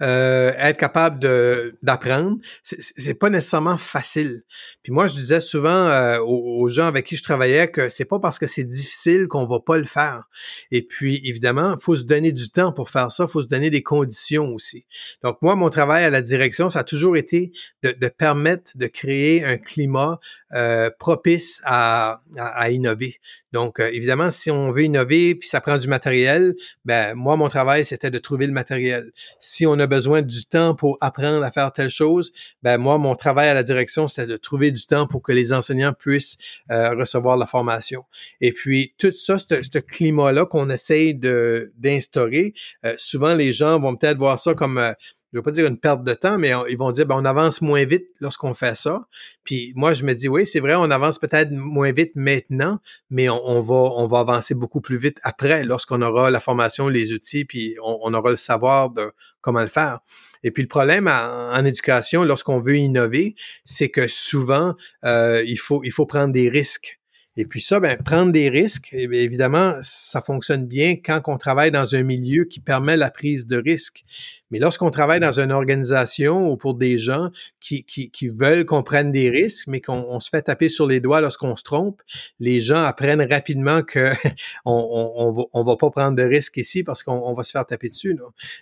euh, 0.01 0.51
être 0.57 0.77
capable 0.77 1.19
de 1.19 1.77
d'apprendre, 1.81 2.37
c'est 2.63 3.13
pas 3.13 3.29
nécessairement 3.29 3.77
facile. 3.77 4.43
Puis 4.83 4.91
moi, 4.91 5.07
je 5.07 5.13
disais 5.13 5.41
souvent 5.41 5.69
euh, 5.69 6.19
aux, 6.19 6.67
gens 6.69 6.87
avec 6.87 7.05
qui 7.05 7.15
je 7.15 7.23
travaillais 7.23 7.69
que 7.69 7.89
c'est 7.89 8.05
pas 8.05 8.19
parce 8.19 8.39
que 8.39 8.47
c'est 8.47 8.63
difficile 8.63 9.27
qu'on 9.27 9.45
va 9.45 9.59
pas 9.59 9.77
le 9.77 9.85
faire. 9.85 10.23
Et 10.71 10.81
puis, 10.81 11.21
évidemment, 11.23 11.75
faut 11.79 11.95
se 11.95 12.03
donner 12.03 12.31
du 12.31 12.49
temps 12.49 12.71
pour 12.73 12.89
faire 12.89 13.11
ça, 13.11 13.27
faut 13.27 13.41
se 13.41 13.47
donner 13.47 13.69
des 13.69 13.83
conditions 13.83 14.53
aussi. 14.53 14.85
Donc, 15.23 15.37
moi, 15.41 15.55
mon 15.55 15.69
travail 15.69 16.03
à 16.03 16.09
la 16.09 16.21
direction, 16.21 16.69
ça 16.69 16.79
a 16.79 16.83
toujours 16.83 17.17
été 17.17 17.51
de 17.83 18.07
permettre 18.07 18.71
de 18.75 18.87
créer 18.87 19.43
un 19.43 19.57
climat 19.57 20.19
euh, 20.53 20.89
propice 20.97 21.61
à, 21.65 22.21
à, 22.37 22.69
innover. 22.69 23.19
Donc, 23.51 23.81
euh, 23.81 23.89
évidemment, 23.91 24.31
si 24.31 24.49
on 24.49 24.71
veut 24.71 24.83
innover 24.83 25.35
puis 25.35 25.49
ça 25.49 25.59
prend 25.59 25.77
du 25.77 25.89
matériel, 25.89 26.55
ben 26.85 27.15
moi, 27.15 27.35
mon 27.35 27.49
travail, 27.49 27.83
c'était 27.83 28.11
de 28.11 28.17
trouver 28.17 28.47
le 28.47 28.53
matériel. 28.53 29.11
Si 29.41 29.65
on 29.65 29.73
a 29.73 29.87
besoin 29.87 30.21
du 30.21 30.45
temps 30.45 30.73
pour 30.73 30.97
apprendre 31.01 31.43
à 31.43 31.51
faire 31.51 31.73
telle 31.73 31.89
chose, 31.89 32.31
ben 32.63 32.77
moi, 32.77 32.97
mon 32.97 33.13
travail 33.15 33.49
à 33.49 33.53
la 33.53 33.63
direction, 33.63 34.07
c'était 34.07 34.25
de 34.25 34.37
trouver 34.37 34.71
du 34.71 34.85
temps 34.85 35.05
pour 35.05 35.21
que 35.21 35.33
les 35.33 35.51
enseignants 35.51 35.91
puissent 35.91 36.37
euh, 36.71 36.91
recevoir 36.95 37.35
la 37.35 37.45
formation. 37.45 38.05
Et 38.39 38.53
puis, 38.53 38.93
tout 38.97 39.11
ça, 39.11 39.37
ce 39.39 39.79
climat-là 39.79 40.45
qu'on 40.45 40.69
essaye 40.69 41.13
d'instaurer, 41.13 42.53
souvent 42.97 43.33
les 43.33 43.51
gens 43.51 43.79
vont 43.81 43.97
peut-être 43.97 44.17
voir 44.17 44.39
ça 44.39 44.53
comme 44.53 44.93
je 45.33 45.39
veux 45.39 45.43
pas 45.43 45.51
dire 45.51 45.67
une 45.67 45.77
perte 45.77 46.03
de 46.03 46.13
temps, 46.13 46.37
mais 46.37 46.53
ils 46.69 46.77
vont 46.77 46.91
dire 46.91 47.05
ben, 47.05 47.15
on 47.17 47.25
avance 47.25 47.61
moins 47.61 47.83
vite 47.85 48.07
lorsqu'on 48.21 48.53
fait 48.53 48.75
ça. 48.75 49.07
Puis 49.43 49.73
moi, 49.75 49.93
je 49.93 50.03
me 50.03 50.13
dis 50.13 50.29
oui, 50.29 50.45
c'est 50.45 50.61
vrai, 50.61 50.75
on 50.75 50.89
avance 50.89 51.19
peut-être 51.19 51.51
moins 51.51 51.91
vite 51.91 52.11
maintenant, 52.15 52.79
mais 53.09 53.27
on, 53.29 53.61
va 53.61 54.19
avancer 54.19 54.55
beaucoup 54.55 54.79
plus 54.79 54.97
vite 54.97 55.19
après, 55.23 55.63
lorsqu'on 55.63 56.01
aura 56.01 56.31
la 56.31 56.39
formation, 56.39 56.87
les 56.87 57.11
outils, 57.11 57.43
puis 57.43 57.75
on, 57.83 58.13
aura 58.13 58.31
le 58.31 58.37
savoir 58.37 58.89
de 58.89 59.11
comment 59.41 59.61
le 59.61 59.67
faire. 59.67 59.99
Et 60.43 60.51
puis 60.51 60.63
le 60.63 60.69
problème 60.69 61.07
en, 61.07 61.65
éducation, 61.65 62.23
lorsqu'on 62.23 62.61
veut 62.61 62.77
innover, 62.77 63.35
c'est 63.65 63.89
que 63.89 64.07
souvent 64.07 64.75
euh, 65.03 65.43
il 65.45 65.57
faut 65.57 66.05
prendre 66.05 66.31
des 66.31 66.49
risques. 66.49 66.99
Et 67.39 67.45
puis 67.45 67.61
ça, 67.61 67.79
ben, 67.79 67.95
prendre 67.97 68.31
des 68.31 68.49
risques, 68.49 68.89
eh 68.93 69.03
évidemment, 69.13 69.75
ça 69.83 70.21
fonctionne 70.21 70.65
bien 70.65 70.95
quand 70.95 71.21
on 71.27 71.37
travaille 71.37 71.69
dans 71.69 71.93
un 71.93 72.01
milieu 72.01 72.45
qui 72.45 72.59
permet 72.59 72.97
la 72.97 73.11
prise 73.11 73.45
de 73.45 73.57
risques. 73.57 74.03
Mais 74.49 74.59
lorsqu'on 74.59 74.89
travaille 74.91 75.19
dans 75.19 75.39
une 75.39 75.51
organisation 75.51 76.49
ou 76.49 76.57
pour 76.57 76.73
des 76.73 76.97
gens 76.97 77.31
qui, 77.59 77.83
qui, 77.83 78.09
qui 78.09 78.29
veulent 78.29 78.65
qu'on 78.65 78.81
prenne 78.81 79.11
des 79.11 79.29
risques, 79.29 79.67
mais 79.67 79.81
qu'on 79.81 80.19
se 80.19 80.29
fait 80.29 80.41
taper 80.41 80.69
sur 80.69 80.87
les 80.87 80.99
doigts 80.99 81.19
lorsqu'on 81.19 81.55
se 81.55 81.63
trompe, 81.63 82.01
les 82.39 82.61
gens 82.61 82.83
apprennent 82.83 83.21
rapidement 83.21 83.83
que 83.83 84.13
on, 84.65 85.13
on, 85.15 85.31
va, 85.33 85.43
on 85.53 85.63
va 85.63 85.75
pas 85.75 85.91
prendre 85.91 86.15
de 86.15 86.23
risques 86.23 86.57
ici 86.57 86.83
parce 86.83 87.03
qu'on 87.03 87.33
va 87.33 87.43
se 87.43 87.51
faire 87.51 87.65
taper 87.65 87.89
dessus. 87.89 88.17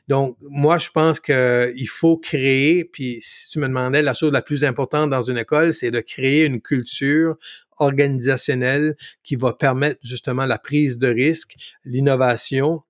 Donc, 0.07 0.37
moi, 0.41 0.79
je 0.79 0.89
pense 0.89 1.19
qu'il 1.19 1.89
faut 1.89 2.17
créer, 2.17 2.83
puis 2.83 3.19
si 3.21 3.49
tu 3.49 3.59
me 3.59 3.67
demandais 3.67 4.01
la 4.01 4.15
chose 4.15 4.33
la 4.33 4.41
plus 4.41 4.63
importante 4.63 5.11
dans 5.11 5.21
une 5.21 5.37
école, 5.37 5.71
c'est 5.71 5.91
de 5.91 5.99
créer 5.99 6.45
une 6.45 6.61
culture 6.61 7.37
organisationnelle 7.77 8.95
qui 9.23 9.35
va 9.35 9.53
permettre 9.53 9.99
justement 10.03 10.45
la 10.45 10.57
prise 10.57 10.97
de 10.97 11.07
risque, 11.07 11.55
l'innovation 11.83 12.83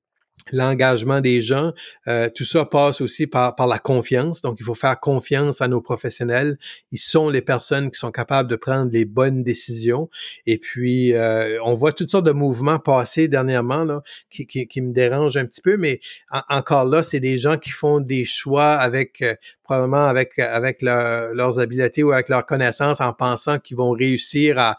l'engagement 0.52 1.22
des 1.22 1.42
gens, 1.42 1.74
euh, 2.08 2.30
tout 2.34 2.46
ça 2.46 2.66
passe 2.66 3.02
aussi 3.02 3.28
par, 3.28 3.56
par 3.56 3.68
la 3.68 3.80
confiance. 3.80 4.42
Donc, 4.42 4.58
il 4.60 4.64
faut 4.64 4.76
faire 4.76 5.00
confiance 5.00 5.62
à 5.62 5.68
nos 5.68 5.82
professionnels. 5.82 6.58
Ils 6.92 7.00
sont 7.00 7.30
les 7.30 7.42
personnes 7.42 7.90
qui 7.90 8.00
sont 8.00 8.12
capables 8.12 8.50
de 8.50 8.56
prendre 8.56 8.92
les 8.92 9.06
bonnes 9.06 9.44
décisions. 9.44 10.10
Et 10.46 10.58
puis, 10.58 11.14
euh, 11.14 11.60
on 11.64 11.74
voit 11.74 11.94
toutes 11.94 12.12
sortes 12.12 12.26
de 12.26 12.32
mouvements 12.32 12.80
passer 12.80 13.28
dernièrement 13.28 13.84
là, 13.84 14.02
qui, 14.30 14.46
qui, 14.46 14.82
me 14.82 14.94
dérangent 14.94 15.38
un 15.38 15.46
petit 15.46 15.62
peu, 15.62 15.78
mais 15.78 16.00
encore 16.50 16.86
là, 16.86 17.02
c'est 17.02 17.20
des 17.20 17.38
gens 17.38 17.58
qui 17.58 17.72
font 17.72 18.00
des 18.00 18.26
choix 18.26 18.74
avec 18.74 19.22
euh, 19.22 19.36
probablement 19.66 20.06
avec 20.06 20.38
avec 20.38 20.82
leurs 20.82 21.60
habiletés 21.60 22.04
ou 22.04 22.12
avec 22.12 22.30
leurs 22.30 22.46
connaissances 22.46 23.02
en 23.02 23.14
pensant 23.14 23.58
qu'ils 23.60 23.78
vont 23.78 23.92
réussir 23.92 24.58
à, 24.60 24.78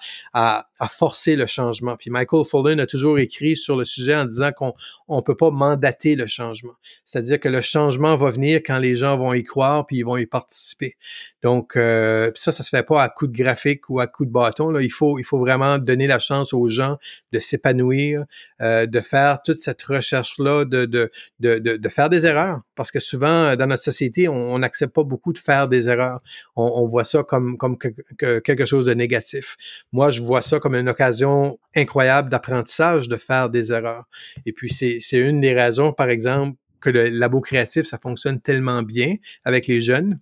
à, 0.79 0.89
forcer 0.89 1.37
le 1.37 1.47
changement. 1.47 1.97
Puis 1.97 2.11
Michael 2.11 2.45
Fullen 2.45 2.81
a 2.81 2.87
toujours 2.87 3.19
écrit 3.19 3.57
sur 3.57 3.77
le 3.77 3.85
sujet 3.85 4.15
en 4.15 4.25
disant 4.25 4.51
qu'on 4.53 4.75
on 5.09 5.23
peut 5.23 5.37
pas 5.37 5.51
mandater 5.51 6.17
le 6.17 6.27
changement. 6.27 6.75
C'est-à-dire 7.05 7.41
que 7.41 7.49
le 7.49 7.61
changement 7.61 8.17
va 8.17 8.31
venir 8.31 8.61
quand 8.65 8.79
les 8.79 8.95
gens 8.95 9.17
vont 9.17 9.33
y 9.33 9.45
croire 9.45 9.87
puis 9.87 9.99
ils 9.99 10.05
vont 10.05 10.17
y 10.17 10.27
participer. 10.27 10.97
Donc 11.43 11.77
euh, 11.77 12.31
ça, 12.35 12.51
ça 12.51 12.63
se 12.63 12.71
fait 12.71 12.83
pas 12.83 13.03
à 13.03 13.09
coup 13.09 13.27
de 13.27 13.37
graphique 13.37 13.89
ou 13.89 14.01
à 14.01 14.07
coup 14.07 14.25
de 14.25 14.31
bâton. 14.31 14.71
Là. 14.71 14.81
Il 14.81 14.91
faut, 14.91 15.19
il 15.19 15.25
faut 15.25 15.39
vraiment 15.39 15.79
donner 15.79 16.07
la 16.07 16.19
chance 16.19 16.53
aux 16.53 16.69
gens 16.69 16.97
de 17.33 17.41
s'épanouir, 17.41 18.25
euh, 18.63 18.87
de 18.87 19.01
faire 19.01 19.43
toute 19.43 19.61
cette 19.61 19.83
recherche-là, 19.83 20.65
de, 20.65 20.87
de, 20.87 21.11
de, 21.41 21.59
de, 21.59 21.89
faire 21.89 22.09
des 22.09 22.27
erreurs. 22.27 22.63
Parce 22.75 22.91
que 22.91 23.01
souvent, 23.01 23.55
dans 23.57 23.67
notre 23.67 23.83
société, 23.83 24.29
on 24.29 24.59
n'accepte 24.59 24.95
pas 24.95 25.05
beaucoup 25.05 25.33
de 25.33 25.39
faire 25.39 25.69
des 25.69 25.89
erreurs. 25.89 26.21
On, 26.57 26.87
voit 26.87 27.05
ça 27.05 27.23
comme, 27.23 27.57
comme 27.57 27.77
quelque 27.79 28.67
chose 28.67 28.87
de 28.87 28.95
négatif. 28.95 29.57
Moi, 29.93 30.11
je 30.11 30.23
vois 30.23 30.43
ça 30.43 30.59
comme 30.59 30.75
une 30.75 30.89
occasion 30.89 31.59
incroyable 31.75 32.31
d'apprentissage 32.31 33.09
de 33.09 33.17
faire 33.17 33.51
des 33.51 33.73
erreurs. 33.73 34.05
Et 34.47 34.53
puis, 34.53 34.71
c'est 34.71 35.19
une 35.19 35.41
des 35.41 35.55
raisons, 35.55 35.93
par 35.93 36.09
exemple, 36.11 36.57
que 36.81 36.91
le 36.91 37.09
labo 37.09 37.41
créatif, 37.41 37.87
ça 37.87 37.99
fonctionne 37.99 38.41
tellement 38.41 38.83
bien 38.83 39.17
avec 39.45 39.67
les 39.67 39.81
jeunes 39.81 40.21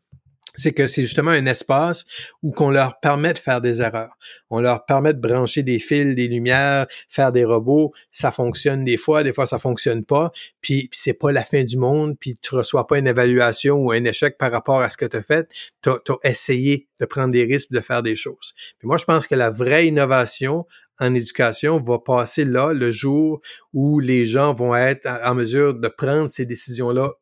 c'est 0.54 0.72
que 0.72 0.86
c'est 0.86 1.02
justement 1.02 1.30
un 1.30 1.46
espace 1.46 2.04
où 2.42 2.52
qu'on 2.52 2.70
leur 2.70 3.00
permet 3.00 3.32
de 3.32 3.38
faire 3.38 3.60
des 3.60 3.80
erreurs. 3.80 4.16
On 4.50 4.60
leur 4.60 4.84
permet 4.84 5.12
de 5.12 5.20
brancher 5.20 5.62
des 5.62 5.78
fils, 5.78 6.14
des 6.14 6.28
lumières, 6.28 6.86
faire 7.08 7.32
des 7.32 7.44
robots. 7.44 7.92
Ça 8.12 8.30
fonctionne 8.30 8.84
des 8.84 8.96
fois, 8.96 9.22
des 9.22 9.32
fois 9.32 9.46
ça 9.46 9.58
fonctionne 9.58 10.04
pas. 10.04 10.30
Puis, 10.60 10.88
puis 10.88 11.00
c'est 11.00 11.14
pas 11.14 11.32
la 11.32 11.44
fin 11.44 11.64
du 11.64 11.76
monde. 11.76 12.16
Puis 12.18 12.38
tu 12.40 12.54
reçois 12.54 12.86
pas 12.86 12.98
une 12.98 13.06
évaluation 13.06 13.76
ou 13.76 13.90
un 13.90 14.04
échec 14.04 14.38
par 14.38 14.52
rapport 14.52 14.80
à 14.80 14.90
ce 14.90 14.96
que 14.96 15.06
tu 15.06 15.16
as 15.16 15.22
fait. 15.22 15.48
Tu 15.82 15.90
as, 15.90 15.98
essayé 16.22 16.88
de 17.00 17.06
prendre 17.06 17.32
des 17.32 17.44
risques, 17.44 17.72
de 17.72 17.80
faire 17.80 18.02
des 18.02 18.16
choses. 18.16 18.54
Puis 18.78 18.86
moi, 18.86 18.96
je 18.96 19.04
pense 19.04 19.26
que 19.26 19.34
la 19.34 19.50
vraie 19.50 19.88
innovation 19.88 20.66
en 21.00 21.14
éducation 21.14 21.80
va 21.80 21.98
passer 21.98 22.44
là 22.44 22.72
le 22.72 22.92
jour 22.92 23.40
où 23.72 23.98
les 23.98 24.26
gens 24.26 24.54
vont 24.54 24.76
être 24.76 25.06
en 25.06 25.34
mesure 25.34 25.74
de 25.74 25.88
prendre 25.88 26.30
ces 26.30 26.46
décisions-là 26.46 27.14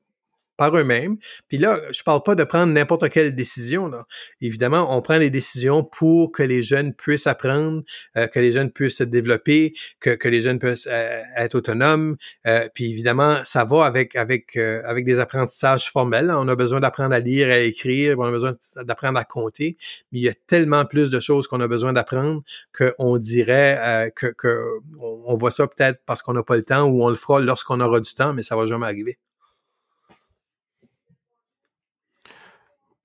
par 0.62 0.76
eux-mêmes. 0.76 1.16
Puis 1.48 1.58
là, 1.58 1.80
je 1.90 2.04
parle 2.04 2.22
pas 2.22 2.36
de 2.36 2.44
prendre 2.44 2.72
n'importe 2.72 3.08
quelle 3.10 3.34
décision. 3.34 3.88
Là. 3.88 4.06
Évidemment, 4.40 4.96
on 4.96 5.02
prend 5.02 5.18
les 5.18 5.28
décisions 5.28 5.82
pour 5.82 6.30
que 6.30 6.44
les 6.44 6.62
jeunes 6.62 6.94
puissent 6.94 7.26
apprendre, 7.26 7.82
euh, 8.16 8.28
que 8.28 8.38
les 8.38 8.52
jeunes 8.52 8.70
puissent 8.70 8.98
se 8.98 9.04
développer, 9.04 9.74
que, 9.98 10.10
que 10.10 10.28
les 10.28 10.40
jeunes 10.40 10.60
puissent 10.60 10.86
euh, 10.88 11.20
être 11.36 11.56
autonomes. 11.56 12.16
Euh, 12.46 12.68
puis 12.74 12.92
évidemment, 12.92 13.38
ça 13.44 13.64
va 13.64 13.84
avec 13.86 14.14
avec 14.14 14.56
avec 14.56 15.04
des 15.04 15.18
apprentissages 15.18 15.90
formels. 15.90 16.30
On 16.30 16.46
a 16.46 16.54
besoin 16.54 16.78
d'apprendre 16.78 17.12
à 17.12 17.18
lire, 17.18 17.48
à 17.48 17.58
écrire, 17.58 18.20
on 18.20 18.24
a 18.26 18.30
besoin 18.30 18.54
d'apprendre 18.84 19.18
à 19.18 19.24
compter. 19.24 19.76
Mais 20.12 20.20
il 20.20 20.22
y 20.22 20.28
a 20.28 20.34
tellement 20.46 20.84
plus 20.84 21.10
de 21.10 21.18
choses 21.18 21.48
qu'on 21.48 21.60
a 21.60 21.66
besoin 21.66 21.92
d'apprendre 21.92 22.42
qu'on 22.72 23.18
dirait 23.18 24.12
que, 24.14 24.28
que 24.28 24.64
on 25.00 25.34
voit 25.34 25.50
ça 25.50 25.66
peut-être 25.66 26.00
parce 26.06 26.22
qu'on 26.22 26.34
n'a 26.34 26.44
pas 26.44 26.56
le 26.56 26.62
temps 26.62 26.84
ou 26.84 27.04
on 27.04 27.08
le 27.08 27.16
fera 27.16 27.40
lorsqu'on 27.40 27.80
aura 27.80 27.98
du 27.98 28.14
temps, 28.14 28.32
mais 28.32 28.44
ça 28.44 28.54
va 28.54 28.68
jamais 28.68 28.86
arriver. 28.86 29.18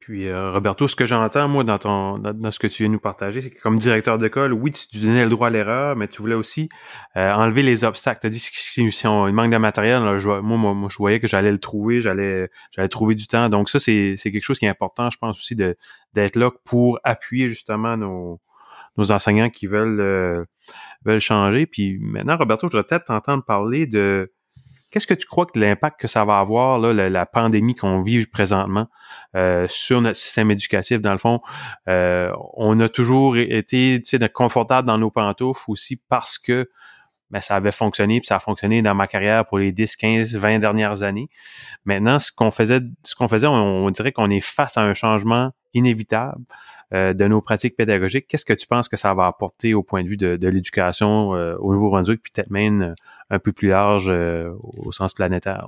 Puis 0.08 0.30
euh, 0.30 0.54
Roberto, 0.54 0.88
ce 0.88 0.96
que 0.96 1.06
j'entends 1.06 1.50
moi 1.50 1.66
dans 1.66 1.78
ton 1.78 2.18
dans, 2.18 2.50
ce 2.50 2.60
que 2.60 2.68
tu 2.68 2.84
viens 2.84 2.90
nous 2.90 2.98
partager, 2.98 3.42
c'est 3.42 3.50
que 3.50 3.60
comme 3.60 3.78
directeur 3.78 4.18
d'école, 4.18 4.54
oui, 4.54 4.72
tu, 4.72 5.00
donnais 5.00 5.26
le 5.26 5.30
droit 5.30 5.48
à 5.48 5.50
l'erreur, 5.50 5.98
mais 5.98 6.08
tu 6.08 6.22
voulais 6.22 6.34
aussi 6.34 6.70
euh, 7.18 7.30
enlever 7.34 7.62
les 7.62 7.84
obstacles. 7.84 8.22
Tu 8.22 8.28
as 8.28 8.30
dit 8.30 8.40
si, 8.40 9.06
on 9.06 9.30
manque 9.34 9.52
de 9.52 9.58
matériel, 9.58 10.00
moi, 10.44 10.74
moi, 10.74 10.88
je 10.90 10.96
voyais 10.98 11.20
que 11.20 11.28
j'allais 11.28 11.52
le 11.52 11.58
trouver, 11.58 12.00
j'allais 12.00 12.48
trouver 12.90 13.16
du 13.16 13.28
temps. 13.28 13.50
Donc 13.50 13.68
ça, 13.68 13.80
c'est 13.80 14.16
quelque 14.24 14.44
chose 14.44 14.60
qui 14.60 14.66
est 14.66 14.70
important, 14.70 15.10
je 15.10 15.18
pense 15.18 15.38
aussi 15.40 15.56
de 15.56 15.76
d'être 16.14 16.38
là 16.38 16.52
pour 16.64 17.00
appuyer 17.04 17.50
justement 17.50 17.98
nos 17.98 18.40
nos 18.96 19.12
enseignants 19.12 19.50
qui 19.50 19.68
veulent 19.68 20.00
euh, 20.00 20.46
veulent 21.04 21.20
changer. 21.20 21.66
Puis 21.66 22.00
maintenant, 22.00 22.38
Roberto, 22.38 22.68
je 22.68 22.78
voudrais 22.78 22.88
peut-être 22.88 23.08
t'entendre 23.08 23.44
parler 23.44 23.88
de 23.88 24.32
Qu'est-ce 24.90 25.08
que 25.08 25.14
tu 25.14 25.28
crois 25.28 25.46
que 25.46 25.60
l'impact 25.60 26.00
que 26.00 26.08
ça 26.08 26.24
va 26.24 26.40
avoir, 26.40 26.80
là, 26.80 27.10
la, 27.10 27.26
pandémie 27.26 27.76
qu'on 27.76 28.02
vit 28.02 28.26
présentement 28.26 28.88
euh, 29.36 29.66
sur 29.68 30.02
notre 30.02 30.18
système 30.18 30.50
éducatif, 30.50 31.02
dans 31.02 31.12
le 31.12 31.18
fond, 31.18 31.40
euh, 31.90 32.32
on 32.54 32.80
a 32.80 32.88
toujours 32.88 33.38
été 33.38 34.02
confortable 34.34 34.88
dans 34.88 34.98
nos 34.98 35.12
pantoufles 35.12 35.70
aussi 35.70 35.98
parce 36.10 36.38
que 36.38 36.70
ben, 37.30 37.42
ça 37.42 37.58
avait 37.58 37.74
fonctionné, 37.74 38.22
puis 38.22 38.28
ça 38.28 38.38
a 38.38 38.40
fonctionné 38.40 38.82
dans 38.82 38.96
ma 38.96 39.08
carrière 39.08 39.46
pour 39.46 39.60
les 39.60 39.74
10, 39.74 39.98
15, 39.98 40.36
20 40.38 40.60
dernières 40.60 41.04
années. 41.04 41.30
Maintenant, 41.84 42.20
ce 42.20 42.32
qu'on 42.32 42.52
faisait, 42.52 42.80
ce 43.04 43.16
qu'on 43.16 43.28
faisait, 43.28 43.48
on 43.48 43.90
dirait 43.90 44.14
qu'on 44.14 44.30
est 44.30 44.40
face 44.40 44.78
à 44.78 44.82
un 44.82 44.94
changement 44.94 45.52
inévitable. 45.74 46.44
Euh, 46.94 47.14
de 47.14 47.28
nos 47.28 47.42
pratiques 47.42 47.76
pédagogiques. 47.76 48.28
Qu'est-ce 48.30 48.46
que 48.46 48.54
tu 48.54 48.66
penses 48.66 48.88
que 48.88 48.96
ça 48.96 49.14
va 49.14 49.28
apporter 49.28 49.74
au 49.74 49.84
point 49.84 50.04
de 50.04 50.08
vue 50.08 50.16
de, 50.16 50.48
l'éducation 50.48 51.36
euh, 51.36 51.58
au 51.60 51.74
Nouveau-Brunswick, 51.74 52.22
puis 52.24 52.32
peut-être 52.34 52.50
même 52.50 52.82
euh, 52.82 52.94
un 53.30 53.40
peu 53.40 53.52
plus 53.52 53.68
large 53.68 54.10
au 54.10 54.90
sens 54.94 55.14
planétaire? 55.14 55.68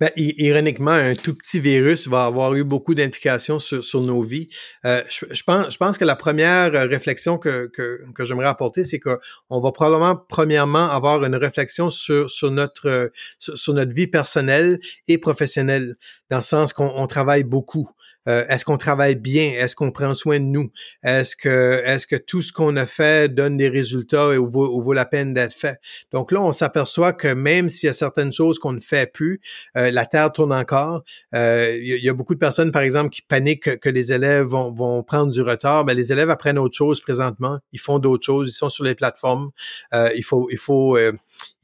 Ben, 0.00 0.10
ironiquement, 0.16 0.90
un 0.90 1.14
tout 1.14 1.36
petit 1.36 1.60
virus 1.60 2.08
va 2.08 2.24
avoir 2.24 2.54
eu 2.54 2.64
beaucoup 2.64 2.96
d'implications 2.96 3.60
sur, 3.60 4.00
nos 4.00 4.20
vies. 4.20 4.48
Je, 4.82 5.42
pense, 5.44 5.72
je 5.72 5.76
pense 5.76 5.96
que 5.96 6.04
la 6.04 6.16
première 6.16 6.72
réflexion 6.72 7.38
que, 7.38 7.68
que, 7.68 8.00
que 8.12 8.24
j'aimerais 8.24 8.48
apporter, 8.48 8.82
c'est 8.82 8.98
qu'on 8.98 9.60
va 9.60 9.70
probablement, 9.70 10.16
premièrement, 10.16 10.90
avoir 10.90 11.24
une 11.24 11.36
réflexion 11.36 11.88
sur, 11.88 12.28
sur, 12.28 12.50
notre, 12.50 13.12
sur 13.38 13.74
notre 13.74 13.92
vie 13.92 14.08
personnelle 14.08 14.80
et 15.06 15.18
professionnelle, 15.18 15.94
dans 16.30 16.38
le 16.38 16.42
sens 16.42 16.72
qu'on 16.72 17.06
travaille 17.06 17.44
beaucoup. 17.44 17.88
Euh, 18.28 18.44
est-ce 18.48 18.64
qu'on 18.64 18.76
travaille 18.76 19.16
bien? 19.16 19.52
Est-ce 19.56 19.74
qu'on 19.74 19.90
prend 19.90 20.14
soin 20.14 20.38
de 20.38 20.44
nous? 20.44 20.70
Est-ce 21.02 21.34
que, 21.34 21.82
est-ce 21.84 22.06
que 22.06 22.16
tout 22.16 22.42
ce 22.42 22.52
qu'on 22.52 22.76
a 22.76 22.86
fait 22.86 23.32
donne 23.32 23.56
des 23.56 23.68
résultats 23.68 24.34
et 24.34 24.36
vaut, 24.36 24.80
vaut 24.80 24.92
la 24.92 25.06
peine 25.06 25.34
d'être 25.34 25.54
fait? 25.54 25.80
Donc 26.12 26.30
là, 26.32 26.42
on 26.42 26.52
s'aperçoit 26.52 27.12
que 27.12 27.28
même 27.28 27.68
s'il 27.70 27.86
y 27.86 27.90
a 27.90 27.94
certaines 27.94 28.32
choses 28.32 28.58
qu'on 28.58 28.72
ne 28.72 28.80
fait 28.80 29.10
plus, 29.10 29.40
euh, 29.76 29.90
la 29.90 30.06
Terre 30.06 30.32
tourne 30.32 30.52
encore. 30.52 31.02
Euh, 31.34 31.78
il 31.80 32.04
y, 32.04 32.08
a 32.08 32.14
beaucoup 32.14 32.34
de 32.34 32.38
personnes, 32.38 32.72
par 32.72 32.82
exemple, 32.82 33.10
qui 33.10 33.22
paniquent 33.22 33.78
que, 33.80 33.88
les 33.88 34.12
élèves 34.12 34.46
vont, 34.46 34.70
vont, 34.70 35.02
prendre 35.02 35.32
du 35.32 35.40
retard. 35.40 35.84
Mais 35.84 35.94
les 35.94 36.12
élèves 36.12 36.30
apprennent 36.30 36.58
autre 36.58 36.76
chose 36.76 37.00
présentement. 37.00 37.58
Ils 37.72 37.80
font 37.80 37.98
d'autres 37.98 38.24
choses. 38.24 38.48
Ils 38.48 38.56
sont 38.56 38.68
sur 38.68 38.84
les 38.84 38.94
plateformes. 38.94 39.50
il 39.92 40.22
faut, 40.22 40.48
il 40.50 40.58
faut, 40.58 40.98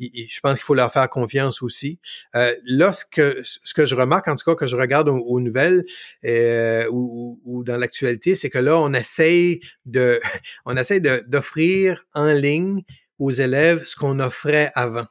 je 0.01 0.41
pense 0.41 0.55
qu'il 0.55 0.65
faut 0.65 0.75
leur 0.75 0.93
faire 0.93 1.09
confiance 1.09 1.63
aussi. 1.63 1.99
là, 2.33 2.93
ce 2.93 3.05
que, 3.05 3.87
je 3.87 3.95
remarque, 3.95 4.29
en 4.29 4.37
tout 4.37 4.45
cas, 4.45 4.55
que 4.57 4.67
je 4.67 4.77
regarde 4.77 5.09
aux, 5.09 5.41
nouvelles, 5.41 5.85
euh, 6.25 6.89
ou, 6.91 7.63
dans 7.65 7.77
l'actualité, 7.77 8.35
c'est 8.35 8.51
que 8.51 8.59
là, 8.59 8.79
on 8.79 8.93
essaye 8.93 9.61
de, 9.87 10.21
on 10.67 10.77
essaye 10.77 11.01
d'offrir 11.01 12.05
en 12.15 12.33
ligne 12.33 12.83
aux 13.19 13.31
élèves 13.31 13.85
ce 13.87 13.97
qu'on 13.97 14.19
offrait 14.21 14.73
avant. 14.75 15.07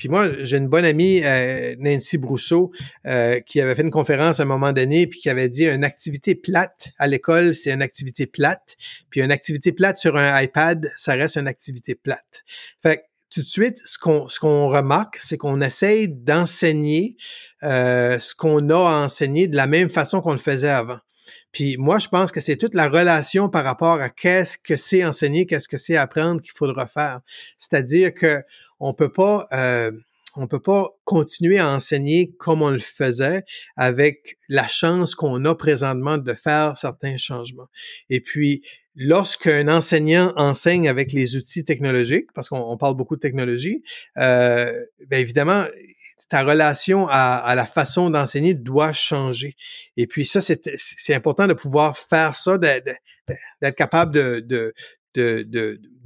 Puis 0.00 0.08
moi, 0.08 0.30
j'ai 0.40 0.56
une 0.56 0.68
bonne 0.68 0.86
amie, 0.86 1.20
euh, 1.22 1.76
Nancy 1.78 2.16
Brousseau, 2.16 2.72
euh, 3.06 3.38
qui 3.40 3.60
avait 3.60 3.74
fait 3.74 3.82
une 3.82 3.90
conférence 3.90 4.40
à 4.40 4.44
un 4.44 4.46
moment 4.46 4.72
donné, 4.72 5.06
puis 5.06 5.20
qui 5.20 5.28
avait 5.28 5.50
dit 5.50 5.66
une 5.66 5.84
activité 5.84 6.34
plate 6.34 6.88
à 6.98 7.06
l'école, 7.06 7.54
c'est 7.54 7.70
une 7.70 7.82
activité 7.82 8.26
plate. 8.26 8.76
Puis 9.10 9.20
une 9.20 9.30
activité 9.30 9.72
plate 9.72 9.98
sur 9.98 10.16
un 10.16 10.40
iPad, 10.40 10.90
ça 10.96 11.12
reste 11.12 11.36
une 11.36 11.48
activité 11.48 11.94
plate. 11.94 12.44
Fait 12.82 13.09
tout 13.30 13.40
de 13.40 13.46
suite, 13.46 13.80
ce 13.84 13.98
qu'on 13.98 14.28
ce 14.28 14.40
qu'on 14.40 14.68
remarque, 14.68 15.18
c'est 15.20 15.38
qu'on 15.38 15.60
essaye 15.60 16.08
d'enseigner 16.08 17.16
euh, 17.62 18.18
ce 18.18 18.34
qu'on 18.34 18.70
a 18.70 19.04
enseigné 19.04 19.46
de 19.46 19.56
la 19.56 19.66
même 19.66 19.88
façon 19.88 20.20
qu'on 20.20 20.32
le 20.32 20.38
faisait 20.38 20.68
avant. 20.68 20.98
Puis 21.52 21.76
moi, 21.76 21.98
je 21.98 22.08
pense 22.08 22.32
que 22.32 22.40
c'est 22.40 22.56
toute 22.56 22.74
la 22.74 22.88
relation 22.88 23.48
par 23.48 23.64
rapport 23.64 24.00
à 24.00 24.08
qu'est-ce 24.08 24.58
que 24.58 24.76
c'est 24.76 25.04
enseigner, 25.04 25.46
qu'est-ce 25.46 25.68
que 25.68 25.78
c'est 25.78 25.96
apprendre 25.96 26.40
qu'il 26.40 26.52
faudra 26.52 26.86
faire. 26.86 27.20
C'est-à-dire 27.58 28.14
que 28.14 28.42
on 28.80 28.94
peut 28.94 29.12
pas 29.12 29.46
euh, 29.52 29.92
on 30.36 30.46
peut 30.46 30.60
pas 30.60 30.88
continuer 31.04 31.58
à 31.58 31.68
enseigner 31.68 32.32
comme 32.38 32.62
on 32.62 32.70
le 32.70 32.78
faisait 32.78 33.44
avec 33.76 34.38
la 34.48 34.66
chance 34.66 35.14
qu'on 35.14 35.44
a 35.44 35.54
présentement 35.54 36.18
de 36.18 36.34
faire 36.34 36.76
certains 36.78 37.16
changements. 37.16 37.68
Et 38.10 38.20
puis, 38.20 38.62
lorsqu'un 38.94 39.68
enseignant 39.68 40.32
enseigne 40.36 40.88
avec 40.88 41.12
les 41.12 41.36
outils 41.36 41.64
technologiques, 41.64 42.32
parce 42.34 42.48
qu'on 42.48 42.76
parle 42.76 42.94
beaucoup 42.96 43.16
de 43.16 43.20
technologie, 43.20 43.82
euh, 44.18 44.72
bien 45.08 45.18
évidemment, 45.18 45.64
ta 46.28 46.44
relation 46.44 47.08
à, 47.08 47.52
la 47.56 47.66
façon 47.66 48.08
d'enseigner 48.08 48.54
doit 48.54 48.92
changer. 48.92 49.56
Et 49.96 50.06
puis 50.06 50.24
ça, 50.24 50.40
c'est 50.40 51.14
important 51.14 51.48
de 51.48 51.54
pouvoir 51.54 51.98
faire 51.98 52.36
ça, 52.36 52.56
d'être 52.56 52.96
capable 53.76 54.12
de, 54.12 54.72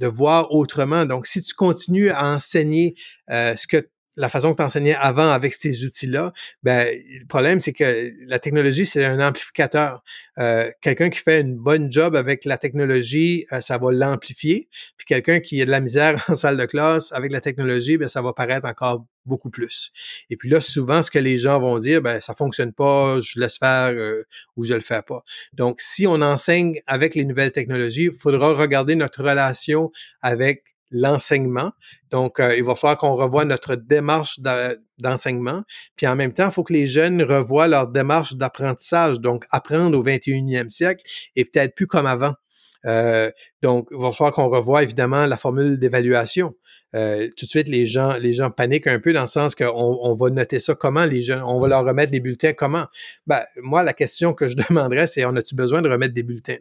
voir 0.01 0.51
autrement. 0.51 1.05
Donc, 1.05 1.27
si 1.27 1.43
tu 1.43 1.53
continues 1.53 2.09
à 2.09 2.25
enseigner 2.33 2.95
euh, 3.29 3.55
ce 3.55 3.67
que 3.67 3.87
la 4.15 4.29
façon 4.29 4.51
que 4.51 4.57
tu 4.57 4.63
enseignais 4.63 4.95
avant 4.95 5.29
avec 5.29 5.53
ces 5.53 5.85
outils-là, 5.85 6.33
ben, 6.63 6.87
le 7.19 7.25
problème, 7.25 7.59
c'est 7.59 7.73
que 7.73 8.13
la 8.27 8.39
technologie, 8.39 8.85
c'est 8.85 9.03
un 9.03 9.25
amplificateur. 9.25 10.03
Euh, 10.37 10.71
quelqu'un 10.81 11.09
qui 11.09 11.19
fait 11.19 11.41
une 11.41 11.55
bonne 11.55 11.91
job 11.91 12.15
avec 12.15 12.45
la 12.45 12.57
technologie, 12.57 13.45
euh, 13.51 13.61
ça 13.61 13.77
va 13.77 13.91
l'amplifier. 13.91 14.69
Puis 14.97 15.05
quelqu'un 15.05 15.39
qui 15.39 15.61
a 15.61 15.65
de 15.65 15.71
la 15.71 15.79
misère 15.79 16.23
en 16.29 16.35
salle 16.35 16.57
de 16.57 16.65
classe 16.65 17.11
avec 17.11 17.31
la 17.31 17.41
technologie, 17.41 17.97
ben, 17.97 18.07
ça 18.07 18.21
va 18.21 18.33
paraître 18.33 18.67
encore 18.67 19.05
beaucoup 19.25 19.49
plus. 19.49 19.91
Et 20.29 20.37
puis 20.37 20.49
là, 20.49 20.61
souvent, 20.61 21.01
ce 21.03 21.11
que 21.11 21.19
les 21.19 21.37
gens 21.37 21.59
vont 21.59 21.79
dire, 21.79 22.01
ben, 22.01 22.21
ça 22.21 22.33
fonctionne 22.33 22.73
pas, 22.73 23.19
je 23.21 23.39
laisse 23.39 23.57
faire 23.57 23.93
euh, 23.93 24.23
ou 24.55 24.63
je 24.63 24.73
le 24.73 24.81
fais 24.81 25.01
pas. 25.01 25.23
Donc, 25.53 25.81
si 25.81 26.07
on 26.07 26.21
enseigne 26.21 26.81
avec 26.87 27.15
les 27.15 27.25
nouvelles 27.25 27.51
technologies, 27.51 28.05
il 28.05 28.13
faudra 28.13 28.53
regarder 28.53 28.95
notre 28.95 29.23
relation 29.23 29.91
avec 30.21 30.74
l'enseignement. 30.91 31.71
Donc, 32.11 32.39
euh, 32.39 32.55
il 32.55 32.63
va 32.63 32.75
falloir 32.75 32.97
qu'on 32.97 33.15
revoie 33.15 33.45
notre 33.45 33.75
démarche 33.75 34.39
d'enseignement. 34.97 35.63
Puis 35.95 36.07
en 36.07 36.15
même 36.15 36.33
temps, 36.33 36.45
il 36.47 36.51
faut 36.51 36.63
que 36.63 36.73
les 36.73 36.87
jeunes 36.87 37.21
revoient 37.21 37.67
leur 37.67 37.87
démarche 37.87 38.35
d'apprentissage. 38.35 39.19
Donc, 39.19 39.45
apprendre 39.51 39.97
au 39.97 40.03
21e 40.03 40.69
siècle 40.69 41.03
et 41.35 41.45
peut-être 41.45 41.75
plus 41.75 41.87
comme 41.87 42.05
avant. 42.05 42.33
Euh, 42.85 43.31
donc, 43.61 43.87
il 43.91 43.97
va 43.97 44.11
falloir 44.11 44.33
qu'on 44.33 44.47
revoie 44.47 44.83
évidemment 44.83 45.25
la 45.25 45.37
formule 45.37 45.79
d'évaluation. 45.79 46.55
Euh, 46.93 47.29
tout 47.35 47.45
de 47.45 47.49
suite, 47.49 47.67
les 47.67 47.85
gens, 47.85 48.13
les 48.13 48.33
gens 48.33 48.51
paniquent 48.51 48.87
un 48.87 48.99
peu 48.99 49.11
dans 49.11 49.21
le 49.21 49.27
sens 49.27 49.55
qu'on 49.55 49.65
on 49.73 50.13
va 50.13 50.29
noter 50.29 50.59
ça 50.59 50.75
comment, 50.75 51.05
les 51.05 51.23
jeunes, 51.23 51.41
on 51.41 51.59
va 51.59 51.67
leur 51.67 51.83
remettre 51.83 52.11
des 52.11 52.19
bulletins 52.19 52.53
comment? 52.53 52.85
Ben, 53.27 53.41
moi, 53.61 53.83
la 53.83 53.93
question 53.93 54.33
que 54.33 54.47
je 54.47 54.55
demanderais, 54.69 55.07
c'est 55.07 55.25
on 55.25 55.35
a-tu 55.35 55.55
besoin 55.55 55.81
de 55.81 55.89
remettre 55.89 56.13
des 56.13 56.23
bulletins? 56.23 56.57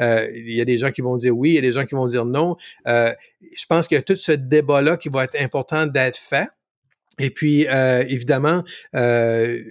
Euh, 0.00 0.30
il 0.34 0.54
y 0.54 0.60
a 0.60 0.64
des 0.64 0.78
gens 0.78 0.90
qui 0.90 1.02
vont 1.02 1.16
dire 1.16 1.36
oui, 1.36 1.50
il 1.50 1.54
y 1.54 1.58
a 1.58 1.62
des 1.62 1.72
gens 1.72 1.84
qui 1.84 1.94
vont 1.94 2.06
dire 2.06 2.24
non. 2.24 2.56
Euh, 2.86 3.12
je 3.56 3.66
pense 3.66 3.88
qu'il 3.88 3.96
y 3.96 3.98
a 3.98 4.02
tout 4.02 4.16
ce 4.16 4.32
débat-là 4.32 4.96
qui 4.96 5.08
va 5.08 5.24
être 5.24 5.36
important 5.38 5.86
d'être 5.86 6.18
fait. 6.18 6.48
Et 7.20 7.30
puis, 7.30 7.64
évidemment, 8.08 8.64
euh, 8.96 9.62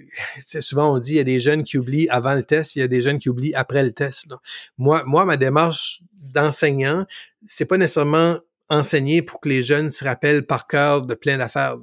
souvent 0.60 0.94
on 0.94 0.98
dit 0.98 1.12
il 1.12 1.16
y 1.16 1.20
a 1.20 1.24
des 1.24 1.40
jeunes 1.40 1.62
qui 1.62 1.76
oublient 1.76 2.08
avant 2.08 2.32
le 2.32 2.42
test, 2.42 2.74
il 2.74 2.78
y 2.78 2.82
a 2.82 2.88
des 2.88 3.02
jeunes 3.02 3.18
qui 3.18 3.28
oublient 3.28 3.54
après 3.54 3.82
le 3.82 3.92
test. 3.92 4.28
Moi, 4.78 5.02
moi, 5.04 5.26
ma 5.26 5.36
démarche 5.36 6.00
d'enseignant, 6.32 7.04
c'est 7.46 7.66
pas 7.66 7.76
nécessairement 7.76 8.38
enseigner 8.74 9.22
pour 9.22 9.40
que 9.40 9.48
les 9.48 9.62
jeunes 9.62 9.90
se 9.90 10.04
rappellent 10.04 10.46
par 10.46 10.66
cœur 10.66 11.02
de 11.02 11.14
plein 11.14 11.38
d'affaires. 11.38 11.76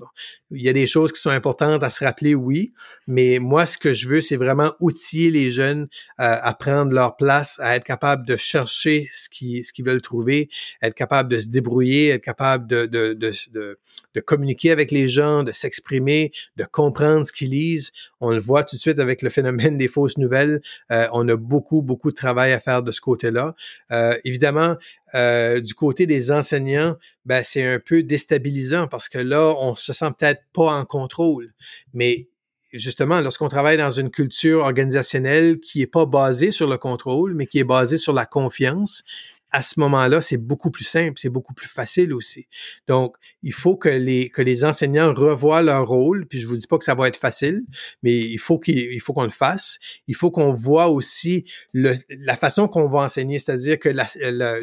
Il 0.52 0.62
y 0.62 0.70
a 0.70 0.74
des 0.74 0.88
choses 0.88 1.12
qui 1.12 1.22
sont 1.22 1.30
importantes 1.30 1.84
à 1.84 1.90
se 1.90 2.04
rappeler, 2.04 2.36
oui, 2.36 2.74
mais 3.08 3.40
moi, 3.40 3.66
ce 3.66 3.78
que 3.78 3.94
je 3.94 4.08
veux, 4.08 4.22
c'est 4.22 4.36
vraiment 4.36 4.74
outiller 4.80 5.32
les 5.32 5.52
jeunes 5.52 5.88
euh, 6.20 6.38
à 6.42 6.54
prendre 6.54 6.92
leur 6.92 7.16
place, 7.16 7.60
à 7.60 7.76
être 7.76 7.84
capable 7.84 8.26
de 8.26 8.38
chercher 8.38 9.10
ce 9.12 9.30
qu'ils 9.30 9.86
veulent 9.86 10.02
trouver, 10.02 10.50
être 10.82 10.96
capable 10.96 11.30
de 11.30 11.40
se 11.40 11.48
débrouiller, 11.48 12.10
être 12.10 12.24
capable 12.24 12.68
de 12.68 14.20
communiquer 14.26 14.72
avec 14.72 14.92
les 14.92 15.08
gens, 15.08 15.44
de 15.44 15.52
s'exprimer, 15.52 16.32
de 16.58 16.66
comprendre 16.66 17.26
ce 17.26 17.32
qu'ils 17.32 17.52
lisent. 17.52 17.92
On 18.22 18.30
le 18.30 18.40
voit 18.40 18.64
tout 18.64 18.76
de 18.76 18.82
suite 18.82 19.00
avec 19.00 19.22
le 19.22 19.30
phénomène 19.30 19.78
des 19.78 19.88
fausses 19.88 20.18
nouvelles. 20.18 20.62
Euh, 20.92 21.08
on 21.12 21.28
a 21.28 21.36
beaucoup, 21.36 21.82
beaucoup 21.82 22.12
de 22.12 22.16
travail 22.16 22.54
à 22.54 22.60
faire 22.60 22.84
de 22.84 22.92
ce 22.92 23.02
côté-là. 23.02 23.56
Euh, 23.92 24.18
évidemment, 24.24 24.78
euh, 25.16 25.60
du 25.60 25.74
côté 25.74 26.06
des 26.06 26.32
enseignants, 26.32 26.96
ben, 27.26 27.44
c'est 27.44 27.66
un 27.66 27.80
peu 27.80 28.04
déstabilisant 28.04 28.88
parce 28.88 29.10
que 29.10 29.18
là, 29.18 29.54
on 29.60 29.76
se 29.76 29.92
sent 29.92 30.12
peut-être 30.18 30.44
pas 30.54 30.72
en 30.74 30.86
contrôle. 30.86 31.52
Mais 31.94 32.28
justement, 32.74 33.22
lorsqu'on 33.22 33.50
travaille 33.50 33.78
dans 33.78 33.92
une 33.92 34.10
culture 34.10 34.60
organisationnelle 34.60 35.60
qui 35.60 35.82
est 35.82 35.88
pas 35.88 36.06
basée 36.06 36.52
sur 36.52 36.68
le 36.68 36.78
contrôle, 36.78 37.34
mais 37.34 37.48
qui 37.48 37.60
est 37.60 37.66
basée 37.66 37.98
sur 37.98 38.14
la 38.14 38.26
confiance, 38.26 39.04
à 39.52 39.62
ce 39.62 39.80
moment-là, 39.82 40.22
c'est 40.22 40.38
beaucoup 40.38 40.72
plus 40.72 40.86
simple, 40.86 41.14
c'est 41.18 41.30
beaucoup 41.30 41.54
plus 41.54 41.68
facile 41.68 42.14
aussi. 42.14 42.48
Donc, 42.88 43.18
il 43.44 43.54
faut 43.54 43.76
que 43.76 43.90
les 43.90 44.30
que 44.30 44.42
les 44.42 44.64
enseignants 44.64 45.14
revoient 45.14 45.62
leur 45.62 45.88
rôle. 45.88 46.26
Puis 46.26 46.40
je 46.40 46.48
vous 46.48 46.56
dis 46.56 46.68
pas 46.68 46.78
que 46.78 46.84
ça 46.84 46.96
va 46.96 47.08
être 47.08 47.18
facile, 47.18 47.64
mais 48.02 48.18
il 48.18 48.40
faut 48.40 48.60
qu'il 48.60 49.00
faut 49.02 49.14
qu'on 49.14 49.24
le 49.24 49.30
fasse. 49.30 49.80
Il 50.08 50.16
faut 50.16 50.32
qu'on 50.32 50.54
voit 50.54 50.88
aussi 50.88 51.46
le, 51.74 51.96
la 52.10 52.36
façon 52.36 52.68
qu'on 52.68 52.88
va 52.88 53.00
enseigner, 53.00 53.40
c'est-à-dire 53.40 53.78
que 53.78 53.90
la, 53.90 54.08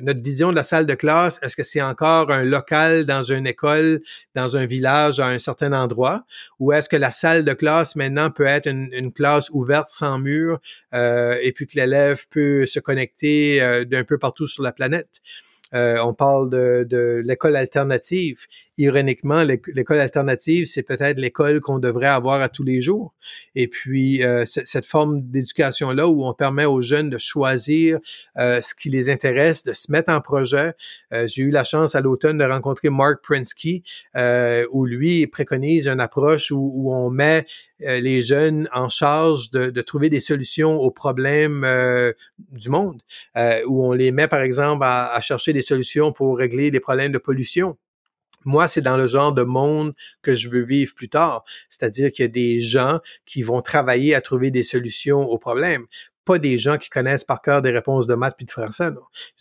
notre 0.00 0.22
vision 0.22 0.50
de 0.50 0.56
la 0.56 0.62
salle 0.62 0.86
de 0.86 0.94
classe, 0.94 1.38
est-ce 1.42 1.56
que 1.56 1.64
c'est 1.64 1.82
encore 1.82 2.30
un 2.30 2.44
local 2.44 3.04
dans 3.04 3.22
une 3.22 3.46
école, 3.46 4.00
dans 4.34 4.56
un 4.56 4.64
village, 4.64 5.20
à 5.20 5.26
un 5.26 5.38
certain 5.38 5.72
endroit, 5.72 6.24
ou 6.58 6.72
est-ce 6.72 6.88
que 6.88 6.96
la 6.96 7.10
salle 7.10 7.44
de 7.44 7.52
classe 7.52 7.94
maintenant 7.94 8.30
peut 8.30 8.46
être 8.46 8.68
une, 8.68 8.88
une 8.92 9.12
classe 9.12 9.50
ouverte 9.50 9.88
sans 9.90 10.18
mur 10.18 10.60
euh, 10.94 11.38
et 11.42 11.52
puis 11.52 11.66
que 11.66 11.76
l'élève 11.76 12.26
peut 12.30 12.66
se 12.66 12.80
connecter 12.80 13.60
euh, 13.60 13.84
d'un 13.84 14.04
peu 14.04 14.18
partout 14.18 14.46
sur 14.46 14.62
la 14.62 14.72
planète. 14.78 15.20
Euh, 15.74 15.98
on 16.02 16.14
parle 16.14 16.48
de, 16.48 17.22
l'école 17.24 17.56
alternative 17.56 18.46
ironiquement, 18.78 19.42
l'école 19.42 19.98
alternative, 19.98 20.66
c'est 20.66 20.84
peut-être 20.84 21.18
l'école 21.18 21.60
qu'on 21.60 21.80
devrait 21.80 22.06
avoir 22.06 22.40
à 22.40 22.48
tous 22.48 22.62
les 22.62 22.80
jours. 22.80 23.12
Et 23.56 23.66
puis, 23.66 24.22
euh, 24.22 24.44
cette 24.46 24.86
forme 24.86 25.20
d'éducation-là 25.22 26.08
où 26.08 26.24
on 26.24 26.32
permet 26.32 26.64
aux 26.64 26.80
jeunes 26.80 27.10
de 27.10 27.18
choisir 27.18 27.98
euh, 28.38 28.62
ce 28.62 28.76
qui 28.76 28.88
les 28.88 29.10
intéresse, 29.10 29.64
de 29.64 29.74
se 29.74 29.90
mettre 29.90 30.12
en 30.12 30.20
projet. 30.20 30.74
J'ai 31.10 31.42
eu 31.42 31.50
la 31.50 31.64
chance 31.64 31.96
à 31.96 32.00
l'automne 32.00 32.38
de 32.38 32.44
rencontrer 32.44 32.88
Mark 32.88 33.18
Prinsky, 33.22 33.82
où 34.70 34.86
lui 34.86 35.26
préconise 35.26 35.88
une 35.88 36.00
approche 36.00 36.52
où, 36.52 36.94
on 36.94 37.10
met 37.10 37.46
les 37.80 38.22
jeunes 38.22 38.68
en 38.72 38.88
charge 38.88 39.50
de, 39.50 39.80
trouver 39.80 40.10
des 40.10 40.20
solutions 40.20 40.76
aux 40.76 40.90
problèmes 40.90 41.66
du 42.50 42.68
monde, 42.68 43.00
où 43.66 43.84
on 43.84 43.92
les 43.92 44.10
met, 44.10 44.28
par 44.28 44.40
exemple, 44.40 44.84
à, 44.84 45.12
à 45.12 45.20
chercher 45.20 45.52
des 45.52 45.62
solutions 45.62 46.12
pour 46.12 46.38
régler 46.38 46.70
des 46.70 46.80
problèmes 46.80 47.12
de 47.12 47.18
pollution 47.18 47.76
moi, 48.44 48.68
c'est 48.68 48.80
dans 48.80 48.96
le 48.96 49.06
genre 49.06 49.34
de 49.34 49.42
monde 49.42 49.94
que 50.22 50.32
je 50.32 50.48
veux 50.48 50.62
vivre 50.62 50.94
plus 50.94 51.08
tard. 51.08 51.44
C'est-à-dire 51.68 52.10
qu'il 52.10 52.24
y 52.24 52.28
a 52.28 52.32
des 52.32 52.60
gens 52.60 53.00
qui 53.26 53.42
vont 53.42 53.60
travailler 53.62 54.14
à 54.14 54.20
trouver 54.20 54.50
des 54.50 54.62
solutions 54.62 55.20
aux 55.20 55.38
problèmes 55.38 55.86
pas 56.28 56.38
des 56.38 56.58
gens 56.58 56.76
qui 56.76 56.90
connaissent 56.90 57.24
par 57.24 57.40
cœur 57.40 57.62
des 57.62 57.70
réponses 57.70 58.06
de 58.06 58.14
maths 58.14 58.34
puis 58.36 58.44
de 58.44 58.50
français. 58.50 58.90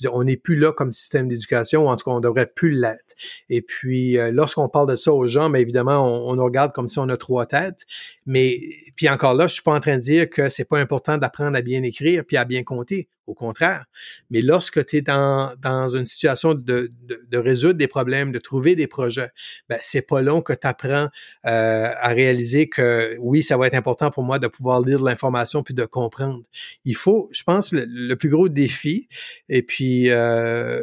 on 0.09 0.23
n'est 0.23 0.37
plus 0.37 0.55
là 0.55 0.71
comme 0.71 0.93
système 0.93 1.27
d'éducation, 1.27 1.89
en 1.89 1.97
tout 1.97 2.05
cas, 2.05 2.11
on 2.11 2.21
devrait 2.21 2.45
plus 2.45 2.71
l'être. 2.71 3.13
Et 3.49 3.61
puis, 3.61 4.17
euh, 4.17 4.31
lorsqu'on 4.31 4.69
parle 4.69 4.89
de 4.89 4.95
ça 4.95 5.11
aux 5.11 5.27
gens, 5.27 5.49
mais 5.49 5.61
évidemment, 5.61 6.07
on, 6.07 6.31
on, 6.31 6.35
nous 6.37 6.45
regarde 6.45 6.71
comme 6.71 6.87
si 6.87 6.97
on 6.97 7.09
a 7.09 7.17
trois 7.17 7.45
têtes. 7.45 7.85
Mais 8.25 8.57
puis 8.95 9.09
encore 9.09 9.33
là, 9.33 9.47
je 9.47 9.53
suis 9.53 9.63
pas 9.63 9.73
en 9.73 9.81
train 9.81 9.97
de 9.97 10.01
dire 10.01 10.29
que 10.29 10.47
c'est 10.47 10.63
pas 10.63 10.79
important 10.79 11.17
d'apprendre 11.17 11.57
à 11.57 11.61
bien 11.61 11.83
écrire 11.83 12.23
puis 12.25 12.37
à 12.37 12.45
bien 12.45 12.63
compter. 12.63 13.09
Au 13.27 13.33
contraire. 13.33 13.85
Mais 14.29 14.41
lorsque 14.41 14.85
tu 14.85 14.97
es 14.97 15.01
dans, 15.01 15.53
dans 15.61 15.89
une 15.89 16.05
situation 16.05 16.53
de, 16.53 16.91
de, 17.03 17.21
de, 17.29 17.37
résoudre 17.37 17.73
des 17.73 17.87
problèmes, 17.87 18.31
de 18.31 18.39
trouver 18.39 18.75
des 18.75 18.87
projets, 18.87 19.31
ben, 19.67 19.77
c'est 19.81 20.07
pas 20.07 20.21
long 20.21 20.41
que 20.41 20.53
tu 20.53 20.65
apprends 20.65 21.09
euh, 21.45 21.91
à 21.99 22.07
réaliser 22.09 22.69
que 22.69 23.17
oui, 23.19 23.43
ça 23.43 23.57
va 23.57 23.67
être 23.67 23.75
important 23.75 24.11
pour 24.11 24.23
moi 24.23 24.39
de 24.39 24.47
pouvoir 24.47 24.81
lire 24.81 25.03
l'information 25.03 25.61
puis 25.61 25.73
de 25.73 25.83
comprendre. 25.83 26.41
Il 26.85 26.95
faut, 26.95 27.29
je 27.33 27.43
pense, 27.43 27.73
le, 27.73 28.15
plus 28.15 28.29
gros 28.29 28.47
défi, 28.47 29.09
et 29.49 29.61
puis 29.61 30.09
euh, 30.09 30.81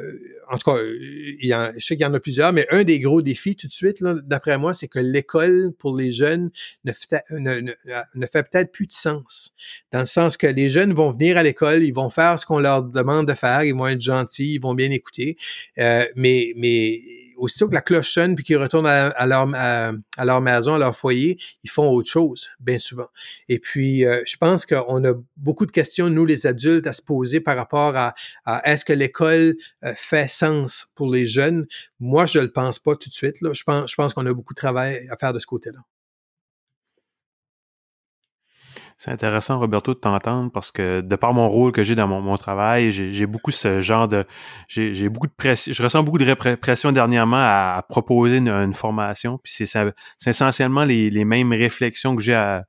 en 0.51 0.59
tout 0.59 0.71
cas, 0.71 0.79
je 0.79 1.85
sais 1.85 1.97
qu'il 1.97 2.05
y 2.05 2.07
en 2.07 2.15
a 2.15 2.21
plusieurs, 2.21 2.53
mais 2.53 2.67
un 2.71 2.85
des 2.85 3.01
gros 3.01 3.23
défis 3.23 3.57
tout 3.57 3.67
de 3.67 3.73
suite, 3.73 4.03
d'après 4.03 4.59
moi, 4.59 4.75
c'est 4.75 4.89
que 4.89 4.99
l'école 4.99 5.73
pour 5.79 5.97
les 5.97 6.13
jeunes 6.13 6.51
ne 6.85 6.93
fait, 6.93 7.23
peut-être 7.31 8.73
plus 8.73 8.87
de 8.87 8.93
sens. 8.93 9.55
Dans 9.93 10.01
le 10.01 10.07
sens 10.07 10.37
que 10.37 10.47
les 10.47 10.71
jeunes 10.71 10.93
vont 10.93 11.11
venir 11.11 11.37
à 11.37 11.43
l'école, 11.43 11.83
ils 11.83 11.95
vont 11.95 12.11
faire 12.11 12.39
ce 12.39 12.47
qu'on 12.47 12.59
leur 12.59 12.83
demande 12.83 13.29
de 13.29 13.35
faire, 13.35 13.65
ils 13.65 13.75
vont 13.75 13.87
être 13.87 14.03
gentils, 14.03 14.55
ils 14.55 14.61
vont 14.61 14.75
bien 14.75 14.91
écouter. 14.91 15.37
Euh, 15.79 16.07
mais 16.17 16.53
aussitôt 17.37 17.69
que 17.69 17.75
la 17.75 17.81
cloche 17.81 18.13
sonne 18.13 18.35
puis 18.35 18.45
qu'ils 18.45 18.57
retournent 18.57 18.87
à, 18.87 19.27
leur, 19.27 19.49
à, 19.55 20.25
leur 20.25 20.41
maison, 20.41 20.75
à 20.75 20.79
leur 20.79 20.97
foyer, 20.97 21.39
ils 21.63 21.71
font 21.71 21.91
autre 21.91 22.11
chose, 22.11 22.51
bien 22.61 22.79
souvent. 22.79 23.09
Et 23.49 23.59
puis, 23.59 24.05
euh, 24.05 24.23
je 24.27 24.37
pense 24.37 24.67
qu'on 24.67 25.05
a 25.05 25.13
beaucoup 25.37 25.67
de 25.67 25.71
questions, 25.71 26.09
nous, 26.11 26.27
les 26.27 26.47
adultes, 26.47 26.87
à 26.87 26.93
se 26.93 27.03
poser 27.03 27.41
par 27.41 27.57
rapport 27.57 27.95
à, 27.97 28.15
est-ce 28.65 28.85
que 28.85 28.93
l'école 28.93 29.57
euh, 29.85 29.93
fait 29.97 30.29
sens 30.29 30.89
pour 30.95 31.13
les 31.13 31.27
jeunes? 31.27 31.67
Moi, 32.01 32.27
je 32.27 32.39
ne 32.39 32.45
le 32.45 32.53
pense 32.53 32.79
pas 32.79 32.97
tout 32.97 33.09
de 33.09 33.15
suite. 33.15 33.41
Là. 33.41 33.53
Je 33.53 33.63
pense, 33.63 33.91
je 33.91 33.95
pense 33.95 34.15
qu'on 34.15 34.27
a 34.27 34.33
beaucoup 34.33 34.55
de 34.55 34.61
travail 34.61 35.07
à 35.11 35.17
faire 35.17 35.33
de 35.33 35.39
ce 35.39 35.47
côté-là. 35.47 35.81
C'est 38.97 39.11
intéressant, 39.11 39.59
Roberto, 39.59 39.93
de 39.93 39.99
t'entendre 39.99 40.51
parce 40.53 40.71
que 40.71 41.01
de 41.01 41.17
par 41.17 41.35
mon 41.35 41.49
rôle 41.49 41.73
que 41.73 41.83
j'ai 41.83 41.95
dans 41.95 42.07
mon, 42.07 42.37
travail, 42.37 42.91
j'ai 42.91 43.27
beaucoup 43.27 43.51
ce 43.51 43.81
genre 43.81 44.09
de. 44.09 44.25
J'ai 44.69 45.09
beaucoup 45.09 45.27
de 45.27 45.33
pression. 45.33 45.73
Je 45.73 45.83
ressens 45.83 46.03
beaucoup 46.05 46.19
de 46.19 46.55
pression 46.55 46.93
dernièrement 46.93 47.41
à, 47.41 47.85
proposer 47.89 48.37
une, 48.37 48.75
formation. 48.75 49.39
Puis 49.43 49.67
c'est 49.67 49.95
essentiellement 50.27 50.85
les, 50.85 51.11
les, 51.11 51.25
mêmes 51.25 51.53
réflexions 51.53 52.15
que 52.15 52.23
j'ai 52.23 52.61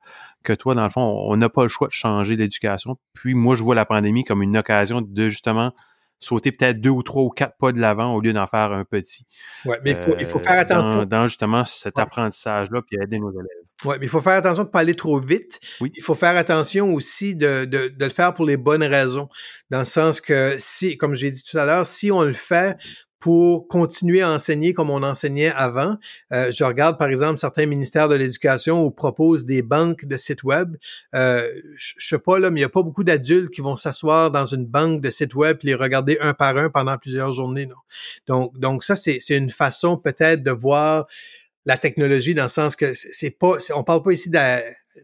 que 0.42 0.52
toi. 0.52 0.74
Dans 0.74 0.84
le 0.84 0.90
fond, 0.90 1.00
on 1.00 1.36
n'a 1.36 1.48
pas 1.48 1.62
le 1.62 1.68
choix 1.68 1.88
de 1.88 1.92
changer 1.92 2.36
d'éducation. 2.36 2.96
Puis 3.12 3.34
moi, 3.34 3.54
je 3.54 3.62
vois 3.62 3.74
la 3.74 3.84
pandémie 3.84 4.24
comme 4.24 4.42
une 4.42 4.56
occasion 4.56 5.00
de 5.02 5.28
justement 5.28 5.72
sauter 6.18 6.52
peut-être 6.52 6.80
deux 6.80 6.90
ou 6.90 7.02
trois 7.02 7.22
ou 7.22 7.30
quatre 7.30 7.56
pas 7.58 7.72
de 7.72 7.80
l'avant 7.80 8.14
au 8.14 8.20
lieu 8.20 8.32
d'en 8.32 8.46
faire 8.46 8.72
un 8.72 8.84
petit. 8.84 9.26
Oui, 9.64 9.76
mais 9.84 9.90
il 9.90 9.96
faut, 9.96 10.14
il 10.18 10.26
faut 10.26 10.38
faire 10.38 10.58
euh, 10.58 10.60
attention. 10.60 11.04
Dans, 11.04 11.26
justement 11.26 11.64
cet 11.64 11.98
apprentissage-là, 11.98 12.80
puis 12.82 12.98
aider 13.02 13.18
nos 13.18 13.30
élèves. 13.30 13.65
Oui, 13.86 13.96
mais 14.00 14.06
il 14.06 14.08
faut 14.08 14.20
faire 14.20 14.34
attention 14.34 14.64
de 14.64 14.68
ne 14.68 14.72
pas 14.72 14.80
aller 14.80 14.94
trop 14.94 15.18
vite. 15.20 15.60
Oui. 15.80 15.92
Il 15.96 16.02
faut 16.02 16.14
faire 16.14 16.36
attention 16.36 16.92
aussi 16.92 17.34
de, 17.34 17.64
de, 17.64 17.88
de, 17.88 18.04
le 18.04 18.10
faire 18.10 18.34
pour 18.34 18.44
les 18.44 18.56
bonnes 18.56 18.82
raisons. 18.82 19.28
Dans 19.70 19.80
le 19.80 19.84
sens 19.84 20.20
que 20.20 20.56
si, 20.58 20.96
comme 20.96 21.14
j'ai 21.14 21.30
dit 21.30 21.42
tout 21.42 21.58
à 21.58 21.64
l'heure, 21.64 21.86
si 21.86 22.10
on 22.10 22.22
le 22.22 22.32
fait 22.32 22.76
pour 23.26 23.66
continuer 23.66 24.22
à 24.22 24.30
enseigner 24.30 24.72
comme 24.72 24.88
on 24.88 25.02
enseignait 25.02 25.50
avant. 25.50 25.96
Euh, 26.32 26.52
je 26.52 26.62
regarde 26.62 26.96
par 26.98 27.08
exemple 27.08 27.38
certains 27.38 27.66
ministères 27.66 28.08
de 28.08 28.14
l'éducation 28.14 28.84
où 28.84 28.90
proposent 28.92 29.46
des 29.46 29.62
banques 29.62 30.04
de 30.04 30.16
sites 30.16 30.44
web. 30.44 30.76
Euh, 31.14 31.50
je, 31.76 31.94
je 31.98 32.08
sais 32.08 32.18
pas 32.18 32.38
là, 32.38 32.50
mais 32.50 32.60
il 32.60 32.62
n'y 32.62 32.66
a 32.66 32.68
pas 32.68 32.84
beaucoup 32.84 33.04
d'adultes 33.04 33.50
qui 33.50 33.62
vont 33.62 33.74
s'asseoir 33.74 34.30
dans 34.30 34.46
une 34.46 34.66
banque 34.66 35.00
de 35.00 35.10
sites 35.10 35.34
web 35.34 35.58
et 35.62 35.66
les 35.66 35.74
regarder 35.74 36.18
un 36.20 36.34
par 36.34 36.56
un 36.56 36.70
pendant 36.70 36.96
plusieurs 36.98 37.32
journées. 37.32 37.66
Non? 37.66 37.74
Donc, 38.26 38.58
donc 38.58 38.84
ça 38.84 38.94
c'est 38.94 39.18
une 39.30 39.50
façon 39.50 39.96
peut-être 39.96 40.42
de 40.42 40.52
voir 40.52 41.06
la 41.66 41.76
technologie 41.76 42.32
dans 42.32 42.44
le 42.44 42.48
sens 42.48 42.76
que 42.76 42.94
c'est 42.94 43.30
pas, 43.30 43.58
on 43.74 43.82
parle 43.82 44.02
pas 44.02 44.12
ici 44.12 44.30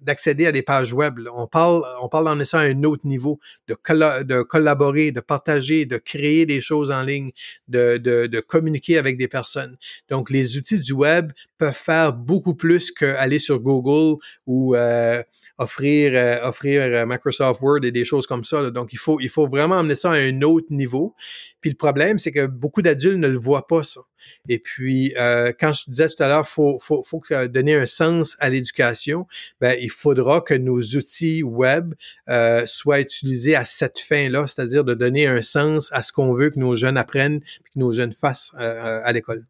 d'accéder 0.01 0.46
à 0.46 0.53
des 0.53 0.62
pages 0.62 0.94
web. 0.94 1.18
On 1.35 1.48
parle, 1.48 1.83
on 2.01 2.09
parle 2.09 2.29
en 2.29 2.38
essayant 2.38 2.62
à 2.62 2.66
un 2.66 2.85
autre 2.85 3.05
niveau, 3.05 3.40
de, 3.66 3.75
collaborer, 3.75 5.11
de 5.11 5.20
partager, 5.20 5.85
de 5.85 5.96
créer 5.98 6.46
des 6.46 6.61
choses 6.61 6.92
en 6.92 7.03
ligne, 7.03 7.33
de, 7.66 7.98
de, 7.98 8.27
de 8.29 8.40
communiquer 8.40 8.96
avec 8.96 9.18
des 9.18 9.27
personnes. 9.27 9.77
Donc, 10.09 10.31
les 10.31 10.57
outils 10.57 10.79
du 10.79 10.92
web 10.92 11.33
peuvent 11.59 11.75
faire 11.75 12.12
beaucoup 12.12 12.55
plus 12.55 12.92
qu'aller 12.92 13.40
sur 13.40 13.59
Google 13.59 14.18
ou 14.46 14.77
euh, 14.77 15.20
offrir 15.59 16.12
euh, 16.14 16.38
offrir 16.44 16.83
euh, 16.83 17.07
Microsoft 17.07 17.61
Word 17.61 17.81
et 17.83 17.90
des 17.90 18.05
choses 18.05 18.29
comme 18.29 18.44
ça. 18.44 18.70
Donc, 18.70 18.92
il 18.92 18.98
faut, 19.01 19.18
il 19.20 19.31
faut 19.31 19.48
vraiment 19.48 19.81
amener 19.81 19.96
ça 19.96 20.12
à 20.12 20.16
un 20.16 20.42
autre 20.42 20.68
niveau. 20.70 21.16
Puis 21.61 21.70
le 21.70 21.77
problème, 21.77 22.20
c'est 22.20 22.33
que 22.33 22.46
beaucoup 22.46 22.83
d'adultes 22.83 23.18
ne 23.18 23.29
le 23.29 23.38
voient 23.38 23.66
pas, 23.66 23.83
ça. 23.83 24.01
Et 24.48 24.58
puis, 24.58 25.14
euh, 25.16 25.52
quand 25.58 25.72
je 25.72 25.85
disais 25.90 26.08
tout 26.08 26.22
à 26.22 26.28
l'heure, 26.28 26.48
faut, 26.48 26.78
faut, 26.80 27.02
faut 27.04 27.22
donner 27.48 27.74
un 27.74 27.87
sens 27.87 28.37
à 28.40 28.50
l'éducation, 28.50 29.26
ben, 29.61 29.76
il 29.80 29.90
faudra 29.90 30.40
que 30.40 30.54
nos 30.54 30.80
outils 30.80 31.42
web 31.42 31.94
euh, 32.28 32.64
soient 32.66 33.00
utilisés 33.00 33.54
à 33.54 33.64
cette 33.64 33.98
fin-là, 33.98 34.46
c'est-à-dire 34.46 34.85
de 34.85 34.94
donner 34.94 35.26
un 35.26 35.42
sens 35.42 35.90
à 35.92 36.02
ce 36.02 36.12
qu'on 36.12 36.32
veut 36.32 36.50
que 36.50 36.58
nos 36.58 36.76
jeunes 36.76 36.96
apprennent, 36.96 37.37
et 37.37 37.70
que 37.74 37.78
nos 37.78 37.92
jeunes 37.92 38.12
fassent 38.12 38.52
à 38.54 39.12
l'école. 39.12 39.44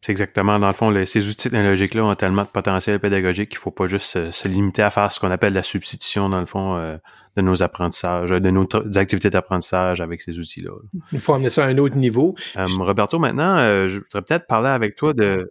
C'est 0.00 0.12
exactement, 0.12 0.60
dans 0.60 0.68
le 0.68 0.74
fond, 0.74 0.94
ces 1.06 1.28
outils 1.28 1.50
technologiques-là 1.50 2.04
ont 2.04 2.14
tellement 2.14 2.44
de 2.44 2.48
potentiel 2.48 3.00
pédagogique 3.00 3.50
qu'il 3.50 3.58
faut 3.58 3.72
pas 3.72 3.88
juste 3.88 4.30
se, 4.30 4.48
limiter 4.48 4.82
à 4.82 4.90
faire 4.90 5.10
ce 5.10 5.18
qu'on 5.18 5.30
appelle 5.30 5.54
la 5.54 5.64
substitution, 5.64 6.28
dans 6.28 6.38
le 6.38 6.46
fond, 6.46 6.76
euh, 6.76 6.96
de 7.36 7.42
nos 7.42 7.64
apprentissages, 7.64 8.30
de 8.30 8.50
nos 8.50 8.68
activités 8.94 9.28
d'apprentissage 9.28 10.00
avec 10.00 10.22
ces 10.22 10.38
outils-là. 10.38 10.70
Il 11.12 11.18
faut 11.18 11.34
amener 11.34 11.50
ça 11.50 11.64
à 11.64 11.68
un 11.68 11.78
autre 11.78 11.96
niveau. 11.96 12.36
Euh, 12.56 12.66
Roberto, 12.78 13.18
maintenant, 13.18 13.58
euh, 13.58 13.88
je 13.88 13.98
voudrais 13.98 14.22
peut-être 14.22 14.46
parler 14.46 14.68
avec 14.68 14.94
toi 14.94 15.12
de... 15.14 15.50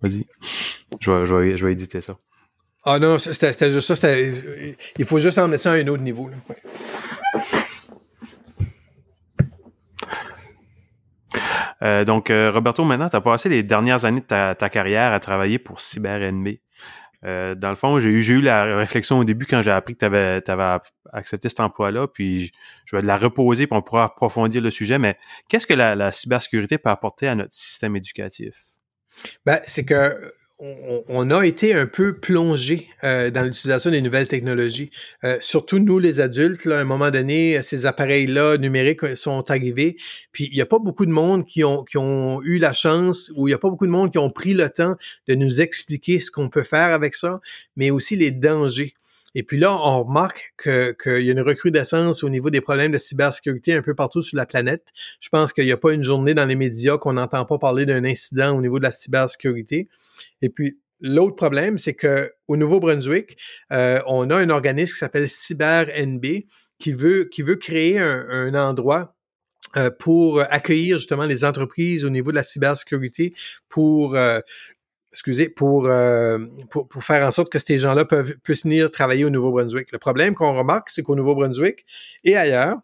Vas-y. 0.00 0.26
Je 0.98 1.10
vais, 1.10 1.26
je, 1.26 1.34
vais, 1.34 1.56
je 1.58 1.66
vais 1.66 1.72
éditer 1.72 2.00
ça. 2.00 2.16
Ah 2.84 2.98
non, 2.98 3.18
c'était 3.18 3.70
juste 3.70 3.94
ça. 3.94 4.18
Il 4.18 5.04
faut 5.04 5.18
juste 5.18 5.36
emmener 5.36 5.58
ça 5.58 5.72
à 5.72 5.74
un 5.74 5.86
autre 5.88 6.02
niveau. 6.02 6.28
Là. 6.28 6.36
Euh, 11.82 12.04
donc, 12.04 12.30
euh, 12.30 12.50
Roberto, 12.50 12.84
maintenant, 12.84 13.08
tu 13.08 13.16
as 13.16 13.20
passé 13.20 13.48
les 13.48 13.62
dernières 13.62 14.04
années 14.04 14.20
de 14.20 14.26
ta, 14.26 14.68
carrière 14.68 15.12
à 15.12 15.20
travailler 15.20 15.58
pour 15.58 15.80
CyberNB. 15.80 16.58
Euh, 17.24 17.54
dans 17.54 17.70
le 17.70 17.76
fond, 17.76 18.00
j'ai 18.00 18.08
eu, 18.10 18.40
la 18.40 18.76
réflexion 18.76 19.18
au 19.18 19.24
début 19.24 19.46
quand 19.46 19.60
j'ai 19.60 19.70
appris 19.70 19.94
que 19.94 19.98
tu 19.98 20.04
avais, 20.50 20.78
accepté 21.12 21.48
cet 21.48 21.60
emploi-là, 21.60 22.06
puis 22.06 22.52
je 22.86 22.96
vais 22.96 23.02
la 23.02 23.18
reposer 23.18 23.66
pour 23.66 23.76
on 23.76 23.82
pourra 23.82 24.04
approfondir 24.04 24.62
le 24.62 24.70
sujet, 24.70 24.98
mais 24.98 25.18
qu'est-ce 25.48 25.66
que 25.66 25.74
la, 25.74 25.94
la 25.94 26.12
cybersécurité 26.12 26.78
peut 26.78 26.88
apporter 26.88 27.28
à 27.28 27.34
notre 27.34 27.52
système 27.52 27.96
éducatif? 27.96 28.54
Ben, 29.44 29.60
c'est 29.66 29.84
que 29.84 30.32
on, 31.08 31.30
a 31.30 31.46
été 31.46 31.74
un 31.74 31.86
peu 31.86 32.18
plongé 32.18 32.88
euh, 33.02 33.30
dans 33.30 33.42
l'utilisation 33.42 33.90
des 33.90 34.02
nouvelles 34.02 34.28
technologies. 34.28 34.90
Euh, 35.24 35.38
surtout 35.40 35.78
nous, 35.78 35.98
les 35.98 36.20
adultes, 36.20 36.64
là, 36.66 36.78
à 36.78 36.80
un 36.80 36.84
moment 36.84 37.10
donné, 37.10 37.62
ces 37.62 37.86
appareils-là 37.86 38.58
numériques 38.58 39.04
euh, 39.04 39.16
sont 39.16 39.50
arrivés. 39.50 39.96
Puis 40.32 40.48
il 40.52 40.54
n'y 40.54 40.60
a 40.60 40.66
pas 40.66 40.78
beaucoup 40.78 41.06
de 41.06 41.10
monde 41.10 41.46
qui 41.46 41.64
ont, 41.64 41.84
qui 41.84 41.96
ont 41.96 42.42
eu 42.42 42.58
la 42.58 42.72
chance, 42.72 43.30
ou 43.36 43.48
il 43.48 43.52
n'y 43.52 43.54
a 43.54 43.58
pas 43.58 43.70
beaucoup 43.70 43.86
de 43.86 43.92
monde 43.92 44.10
qui 44.10 44.18
ont 44.18 44.30
pris 44.30 44.52
le 44.52 44.68
temps 44.68 44.96
de 45.28 45.34
nous 45.34 45.60
expliquer 45.60 46.20
ce 46.20 46.30
qu'on 46.30 46.48
peut 46.48 46.64
faire 46.64 46.92
avec 46.92 47.14
ça, 47.14 47.40
mais 47.76 47.90
aussi 47.90 48.16
les 48.16 48.30
dangers. 48.30 48.94
Et 49.34 49.42
puis 49.42 49.58
là, 49.58 49.72
on 49.72 50.04
remarque 50.04 50.54
qu'il 50.62 51.20
y 51.20 51.28
a 51.28 51.32
une 51.32 51.40
recrudescence 51.40 52.24
au 52.24 52.28
niveau 52.28 52.50
des 52.50 52.60
problèmes 52.60 52.92
de 52.92 52.98
cybersécurité 52.98 53.74
un 53.74 53.82
peu 53.82 53.94
partout 53.94 54.22
sur 54.22 54.36
la 54.36 54.46
planète. 54.46 54.86
Je 55.20 55.28
pense 55.28 55.52
qu'il 55.52 55.64
n'y 55.64 55.72
a 55.72 55.76
pas 55.76 55.92
une 55.92 56.02
journée 56.02 56.34
dans 56.34 56.46
les 56.46 56.56
médias 56.56 56.98
qu'on 56.98 57.12
n'entend 57.12 57.44
pas 57.44 57.58
parler 57.58 57.86
d'un 57.86 58.04
incident 58.04 58.56
au 58.56 58.60
niveau 58.60 58.78
de 58.78 58.84
la 58.84 58.92
cybersécurité. 58.92 59.88
Et 60.42 60.48
puis, 60.48 60.78
l'autre 61.00 61.36
problème, 61.36 61.78
c'est 61.78 61.94
que 61.94 62.32
au 62.48 62.56
Nouveau-Brunswick, 62.56 63.36
euh, 63.72 64.00
on 64.06 64.30
a 64.30 64.36
un 64.36 64.50
organisme 64.50 64.92
qui 64.94 64.98
s'appelle 64.98 65.28
CyberNB 65.28 66.24
qui 66.78 66.92
veut, 66.92 67.24
qui 67.24 67.42
veut 67.42 67.56
créer 67.56 67.98
un, 67.98 68.54
endroit 68.54 69.14
euh, 69.76 69.90
pour 69.90 70.40
accueillir 70.40 70.98
justement 70.98 71.24
les 71.24 71.44
entreprises 71.44 72.04
au 72.04 72.10
niveau 72.10 72.30
de 72.30 72.36
la 72.36 72.42
cybersécurité 72.42 73.34
pour 73.68 74.16
euh, 74.16 74.40
excusez, 75.12 75.48
pour, 75.48 75.88
pour, 76.70 76.88
pour, 76.88 77.04
faire 77.04 77.26
en 77.26 77.30
sorte 77.30 77.50
que 77.50 77.58
ces 77.58 77.78
gens-là 77.78 78.04
peuvent 78.04 78.36
puissent 78.42 78.64
venir 78.64 78.90
travailler 78.90 79.24
au 79.24 79.30
Nouveau-Brunswick. 79.30 79.92
Le 79.92 79.98
problème 79.98 80.34
qu'on 80.34 80.56
remarque, 80.56 80.90
c'est 80.90 81.02
qu'au 81.02 81.16
Nouveau-Brunswick 81.16 81.84
et 82.24 82.36
ailleurs, 82.36 82.78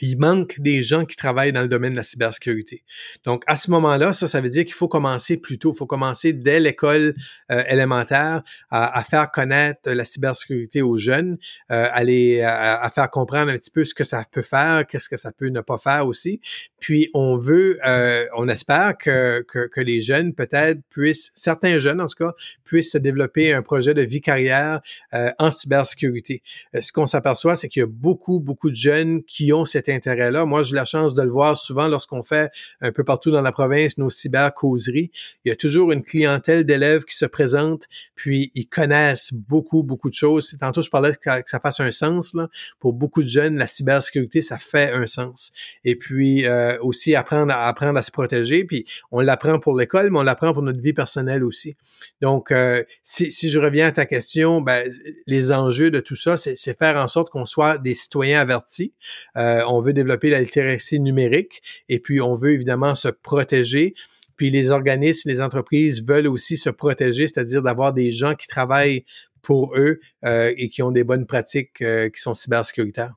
il 0.00 0.18
manque 0.18 0.60
des 0.60 0.82
gens 0.82 1.04
qui 1.04 1.16
travaillent 1.16 1.52
dans 1.52 1.62
le 1.62 1.68
domaine 1.68 1.92
de 1.92 1.96
la 1.96 2.04
cybersécurité. 2.04 2.82
Donc, 3.24 3.42
à 3.46 3.56
ce 3.56 3.70
moment-là, 3.70 4.12
ça, 4.12 4.28
ça 4.28 4.40
veut 4.40 4.48
dire 4.48 4.64
qu'il 4.64 4.74
faut 4.74 4.88
commencer 4.88 5.36
plus 5.36 5.58
tôt. 5.58 5.72
Il 5.74 5.78
faut 5.78 5.86
commencer 5.86 6.32
dès 6.32 6.60
l'école 6.60 7.14
euh, 7.50 7.62
élémentaire 7.68 8.42
à, 8.70 9.02
faire 9.04 9.30
connaître 9.30 9.90
la 9.90 10.04
cybersécurité 10.04 10.82
aux 10.82 10.96
jeunes, 10.96 11.38
euh, 11.70 11.88
à, 11.90 12.04
les, 12.04 12.40
à, 12.42 12.90
faire 12.94 13.10
comprendre 13.10 13.50
un 13.50 13.58
petit 13.58 13.70
peu 13.70 13.84
ce 13.84 13.94
que 13.94 14.04
ça 14.04 14.24
peut 14.30 14.42
faire, 14.42 14.86
qu'est-ce 14.86 15.08
que 15.08 15.16
ça 15.16 15.32
peut 15.32 15.48
ne 15.48 15.60
pas 15.60 15.78
faire 15.78 16.06
aussi. 16.06 16.40
Puis, 16.80 17.10
on 17.14 17.36
veut, 17.36 17.78
euh, 17.86 18.26
on 18.36 18.48
espère 18.48 18.96
que, 18.98 19.44
que, 19.48 19.66
que 19.66 19.80
les 19.80 20.02
jeunes, 20.02 20.34
peut-être, 20.34 20.80
puissent, 20.90 21.30
certains 21.34 21.78
jeunes 21.78 22.00
en 22.00 22.06
tout 22.06 22.16
cas, 22.18 22.32
puissent 22.64 22.92
se 22.92 22.98
développer 22.98 23.52
un 23.52 23.62
projet 23.62 23.94
de 23.94 24.02
vie 24.02 24.20
carrière 24.20 24.80
euh, 25.14 25.30
en 25.38 25.50
cybersécurité. 25.50 26.42
Euh, 26.74 26.80
ce 26.80 26.92
qu'on 26.92 27.06
s'aperçoit, 27.06 27.56
c'est 27.56 27.68
qu'il 27.68 27.80
y 27.80 27.82
a 27.82 27.88
beaucoup, 27.88 28.40
beaucoup 28.40 28.70
de 28.70 28.76
jeunes 28.76 29.22
qui 29.24 29.52
ont 29.52 29.64
cette 29.64 29.83
intérêt-là. 29.88 30.44
Moi, 30.44 30.62
j'ai 30.62 30.74
la 30.74 30.84
chance 30.84 31.14
de 31.14 31.22
le 31.22 31.30
voir 31.30 31.56
souvent 31.56 31.88
lorsqu'on 31.88 32.22
fait 32.22 32.50
un 32.80 32.92
peu 32.92 33.04
partout 33.04 33.30
dans 33.30 33.42
la 33.42 33.52
province 33.52 33.98
nos 33.98 34.10
cybercauseries. 34.10 35.10
Il 35.44 35.48
y 35.48 35.52
a 35.52 35.56
toujours 35.56 35.92
une 35.92 36.02
clientèle 36.02 36.64
d'élèves 36.64 37.04
qui 37.04 37.16
se 37.16 37.26
présentent, 37.26 37.86
puis 38.14 38.50
ils 38.54 38.68
connaissent 38.68 39.32
beaucoup, 39.32 39.82
beaucoup 39.82 40.08
de 40.08 40.14
choses. 40.14 40.56
Tantôt, 40.60 40.82
je 40.82 40.90
parlais 40.90 41.14
que, 41.14 41.30
ça 41.46 41.60
fasse 41.60 41.80
un 41.80 41.90
sens. 41.90 42.34
Là. 42.34 42.48
Pour 42.80 42.92
beaucoup 42.92 43.22
de 43.22 43.28
jeunes, 43.28 43.56
la 43.56 43.66
cybersécurité, 43.66 44.42
ça 44.42 44.58
fait 44.58 44.92
un 44.92 45.06
sens. 45.06 45.52
Et 45.84 45.96
puis 45.96 46.46
euh, 46.46 46.78
aussi 46.80 47.14
apprendre 47.14 47.52
à 47.52 47.68
apprendre 47.68 47.98
à 47.98 48.02
se 48.02 48.10
protéger. 48.10 48.64
Puis 48.64 48.86
on 49.10 49.20
l'apprend 49.20 49.58
pour 49.58 49.76
l'école, 49.76 50.10
mais 50.10 50.18
on 50.18 50.22
l'apprend 50.22 50.52
pour 50.52 50.62
notre 50.62 50.80
vie 50.80 50.92
personnelle 50.92 51.44
aussi. 51.44 51.76
Donc, 52.20 52.50
euh, 52.50 52.82
si, 53.02 53.30
je 53.48 53.58
reviens 53.58 53.88
à 53.88 53.92
ta 53.92 54.06
question, 54.06 54.60
ben, 54.60 54.90
les 55.26 55.52
enjeux 55.52 55.90
de 55.90 56.00
tout 56.00 56.16
ça, 56.16 56.36
c'est 56.36 56.78
faire 56.78 56.96
en 56.96 57.08
sorte 57.08 57.30
qu'on 57.30 57.46
soit 57.46 57.78
des 57.78 57.94
citoyens 57.94 58.40
avertis. 58.40 58.92
Euh, 59.36 59.62
veut 59.80 59.92
développer 59.92 60.30
la 60.30 60.40
littératie 60.40 61.00
numérique 61.00 61.62
et 61.88 61.98
puis 61.98 62.20
on 62.20 62.34
veut 62.34 62.52
évidemment 62.52 62.94
se 62.94 63.08
protéger. 63.08 63.94
Puis 64.36 64.50
les 64.50 64.70
organismes, 64.70 65.28
les 65.28 65.40
entreprises 65.40 66.04
veulent 66.04 66.26
aussi 66.26 66.56
se 66.56 66.70
protéger, 66.70 67.26
c'est-à-dire 67.26 67.62
d'avoir 67.62 67.92
des 67.92 68.12
gens 68.12 68.34
qui 68.34 68.46
travaillent 68.46 69.04
pour 69.42 69.76
eux 69.76 70.00
euh, 70.24 70.52
et 70.56 70.68
qui 70.68 70.82
ont 70.82 70.90
des 70.90 71.04
bonnes 71.04 71.26
pratiques 71.26 71.82
euh, 71.82 72.08
qui 72.08 72.20
sont 72.20 72.34
cybersécuritaires. 72.34 73.14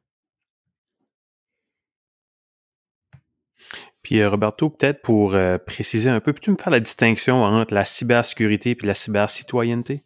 Puis 4.03 4.23
Roberto, 4.25 4.69
peut-être 4.69 5.01
pour 5.01 5.35
préciser 5.65 6.09
un 6.09 6.21
peu, 6.21 6.31
peux-tu 6.31 6.51
me 6.51 6.55
faire 6.55 6.69
la 6.69 6.79
distinction 6.79 7.43
entre 7.43 7.73
la 7.73 7.83
cybersécurité 7.83 8.77
et 8.81 8.85
la 8.85 8.93
cybercitoyenneté? 8.93 10.03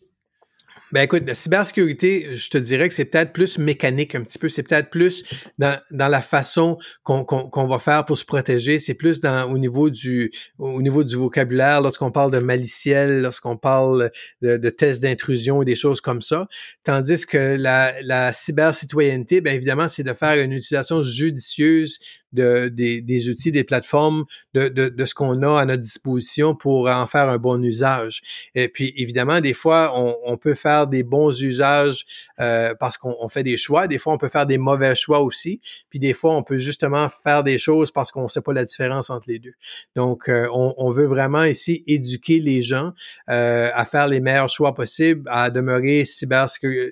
Ben 0.94 1.04
écoute, 1.04 1.24
la 1.26 1.36
cybersécurité, 1.36 2.36
je 2.36 2.50
te 2.50 2.58
dirais 2.58 2.88
que 2.90 2.94
c'est 2.94 3.06
peut-être 3.06 3.32
plus 3.32 3.58
mécanique 3.58 4.14
un 4.14 4.24
petit 4.24 4.38
peu. 4.38 4.50
C'est 4.50 4.64
peut-être 4.64 4.90
plus 4.90 5.24
dans, 5.58 5.80
dans 5.92 6.10
la 6.10 6.22
façon 6.22 6.78
qu'on 7.04 7.24
qu'on 7.24 7.68
va 7.68 7.80
faire 7.80 8.06
pour 8.06 8.18
se 8.18 8.26
protéger. 8.26 8.80
C'est 8.80 8.94
plus 8.94 9.22
dans 9.22 9.50
au 9.50 9.58
niveau 9.58 9.90
du 9.90 10.32
au 10.58 10.82
niveau 10.82 11.04
du 11.04 11.16
vocabulaire 11.16 11.82
lorsqu'on 11.82 12.12
parle 12.12 12.32
de 12.32 12.40
maliciel, 12.40 13.22
lorsqu'on 13.22 13.58
parle 13.58 14.12
de, 14.42 14.58
de 14.58 14.70
tests 14.70 15.02
d'intrusion 15.02 15.62
et 15.62 15.66
des 15.66 15.76
choses 15.76 16.02
comme 16.02 16.22
ça. 16.22 16.48
Tandis 16.84 17.26
que 17.26 17.56
la, 17.58 17.94
la 18.02 18.34
cybercitoyenneté, 18.34 19.42
bien 19.42 19.54
évidemment, 19.54 19.88
c'est 19.88 20.04
de 20.04 20.14
faire 20.14 20.44
une 20.44 20.52
utilisation 20.52 21.04
judicieuse 21.04 22.00
de, 22.34 22.68
des, 22.70 23.02
des, 23.02 23.30
outils, 23.30 23.52
des 23.52 23.64
plateformes, 23.64 24.26
de, 24.54 24.68
de, 24.68 24.90
de 24.90 25.06
ce 25.06 25.14
qu'on 25.14 25.42
a 25.44 25.62
à 25.62 25.66
notre 25.66 25.82
disposition 25.82 26.56
pour 26.56 26.88
en 26.90 27.08
faire 27.08 27.30
un 27.30 27.38
bon 27.38 27.64
usage. 27.64 28.22
Et 28.56 28.70
puis, 28.70 28.94
évidemment, 28.98 29.42
des 29.42 29.54
fois, 29.54 29.94
on, 29.96 30.16
on 30.26 30.38
peut 30.38 30.56
faire 30.56 30.88
des 30.88 31.04
bons 31.04 31.42
usages 31.42 32.06
euh, 32.40 32.74
parce 32.80 32.98
qu'on 32.98 33.28
fait 33.30 33.44
des 33.44 33.58
choix. 33.58 33.88
Des 33.88 33.98
fois, 33.98 34.14
on 34.14 34.18
peut 34.18 34.30
faire 34.30 34.46
des 34.46 34.58
mauvais 34.58 34.96
choix 34.96 35.22
aussi. 35.22 35.62
Puis 35.90 36.00
des 36.00 36.14
fois, 36.14 36.36
on 36.36 36.44
peut 36.44 36.58
justement 36.58 37.08
faire 37.10 37.44
des 37.44 37.58
choses 37.58 37.92
parce 37.92 38.12
qu'on 38.12 38.24
ne 38.24 38.30
sait 38.30 38.42
pas 38.42 38.54
la 38.54 38.66
différence 38.66 39.10
entre 39.10 39.30
les 39.30 39.40
deux. 39.40 39.54
Donc, 39.96 40.30
euh, 40.30 40.48
on, 40.54 40.74
on, 40.78 40.92
veut 40.92 41.06
vraiment 41.06 41.44
ici 41.44 41.84
éduquer 41.88 42.40
les 42.40 42.62
gens 42.62 42.94
euh, 43.30 43.70
à 43.74 43.86
faire 43.86 44.08
les 44.08 44.20
meilleurs 44.20 44.50
choix 44.50 44.74
possibles, 44.74 45.24
à 45.28 45.50
demeurer 45.50 46.06
cybersécuritaire 46.06 46.92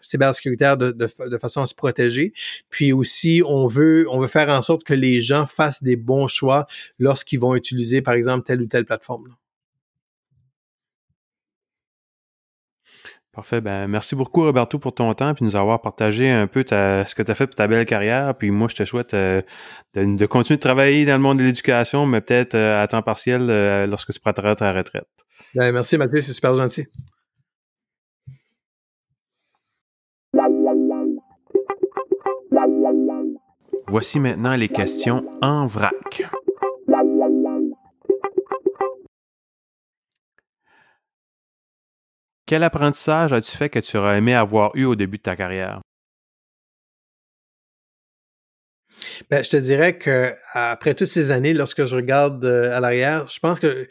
cybersécuritaire 0.00 0.76
de, 0.76 0.90
de, 0.92 1.08
de, 1.28 1.38
façon 1.38 1.62
à 1.62 1.66
se 1.66 1.74
protéger. 1.74 2.32
Puis 2.68 2.92
aussi, 2.92 3.42
on 3.46 3.66
veut, 3.66 4.06
on 4.10 4.20
veut 4.20 4.28
faire 4.28 4.48
en 4.48 4.62
sorte 4.62 4.84
que 4.84 4.94
les 4.94 5.22
gens 5.22 5.46
fassent 5.46 5.82
des 5.82 5.96
bons 5.96 6.28
choix 6.28 6.66
lorsqu'ils 6.98 7.40
vont 7.40 7.54
utiliser, 7.54 8.02
par 8.02 8.14
exemple, 8.14 8.44
telle 8.44 8.62
ou 8.62 8.66
telle 8.66 8.84
plateforme. 8.84 9.34
Parfait. 13.32 13.60
Ben, 13.60 13.86
merci 13.86 14.16
beaucoup, 14.16 14.42
Roberto, 14.42 14.80
pour 14.80 14.92
ton 14.92 15.14
temps 15.14 15.30
et 15.30 15.44
nous 15.44 15.54
avoir 15.54 15.80
partagé 15.80 16.28
un 16.28 16.48
peu 16.48 16.64
ce 16.66 17.14
que 17.14 17.22
tu 17.22 17.30
as 17.30 17.34
fait 17.36 17.46
pour 17.46 17.54
ta 17.54 17.68
belle 17.68 17.86
carrière. 17.86 18.34
Puis 18.36 18.50
moi, 18.50 18.66
je 18.68 18.74
te 18.74 18.84
souhaite 18.84 19.14
euh, 19.14 19.40
de, 19.94 20.26
continuer 20.26 20.56
de 20.56 20.62
travailler 20.62 21.04
dans 21.04 21.12
le 21.12 21.20
monde 21.20 21.38
de 21.38 21.44
l'éducation, 21.44 22.06
mais 22.06 22.20
peut-être 22.20 22.56
euh, 22.56 22.82
à 22.82 22.88
temps 22.88 23.02
partiel 23.02 23.48
euh, 23.48 23.86
lorsque 23.86 24.12
tu 24.12 24.18
prendras 24.18 24.56
ta 24.56 24.72
retraite. 24.72 25.06
Ben, 25.54 25.70
merci, 25.70 25.96
Mathieu. 25.96 26.20
C'est 26.22 26.32
super 26.32 26.56
gentil. 26.56 26.86
Voici 33.90 34.20
maintenant 34.20 34.54
les 34.54 34.68
questions 34.68 35.28
en 35.42 35.66
vrac. 35.66 36.22
Quel 42.46 42.62
apprentissage 42.62 43.32
as-tu 43.32 43.56
fait 43.56 43.68
que 43.68 43.80
tu 43.80 43.96
aurais 43.96 44.18
aimé 44.18 44.32
avoir 44.32 44.70
eu 44.76 44.84
au 44.84 44.94
début 44.94 45.16
de 45.16 45.22
ta 45.22 45.34
carrière? 45.34 45.80
Ben, 49.28 49.42
je 49.42 49.50
te 49.50 49.56
dirais 49.56 49.98
que 49.98 50.36
après 50.52 50.94
toutes 50.94 51.08
ces 51.08 51.32
années, 51.32 51.52
lorsque 51.52 51.84
je 51.84 51.96
regarde 51.96 52.44
euh, 52.44 52.76
à 52.76 52.78
l'arrière, 52.78 53.26
je 53.26 53.40
pense 53.40 53.58
que 53.58 53.88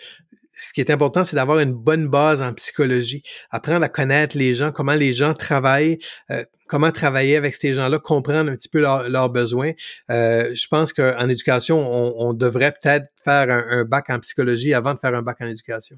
ce 0.60 0.74
qui 0.74 0.82
est 0.82 0.92
important, 0.92 1.24
c'est 1.24 1.38
d'avoir 1.38 1.60
une 1.60 1.74
bonne 1.74 2.10
base 2.10 2.42
en 2.42 2.54
psychologie, 2.54 3.24
apprendre 3.50 3.86
à 3.86 3.90
connaître 3.90 4.38
les 4.38 4.54
gens, 4.54 4.72
comment 4.72 4.94
les 4.94 5.14
gens 5.14 5.34
travaillent, 5.34 6.00
euh, 6.32 6.44
comment 6.68 6.92
travailler 6.92 7.38
avec 7.38 7.56
ces 7.56 7.74
gens-là, 7.74 7.98
comprendre 7.98 8.52
un 8.52 8.56
petit 8.56 8.68
peu 8.68 8.82
leurs 8.82 9.30
besoins. 9.30 9.72
Euh, 10.12 10.54
je 10.54 10.68
pense 10.68 10.92
qu'en 10.92 11.30
éducation, 11.30 11.80
on, 12.20 12.34
devrait 12.34 12.74
peut-être 12.74 13.08
faire 13.24 13.50
un 13.50 13.86
bac 13.86 14.10
en 14.10 14.20
psychologie 14.20 14.74
avant 14.74 14.94
de 14.94 15.00
faire 15.00 15.16
un 15.16 15.22
bac 15.22 15.38
en 15.42 15.48
éducation. 15.48 15.98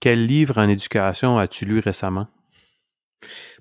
Quel 0.00 0.26
livre 0.26 0.58
en 0.58 0.68
éducation 0.68 1.38
as-tu 1.38 1.64
lu 1.64 1.80
récemment? 1.80 2.28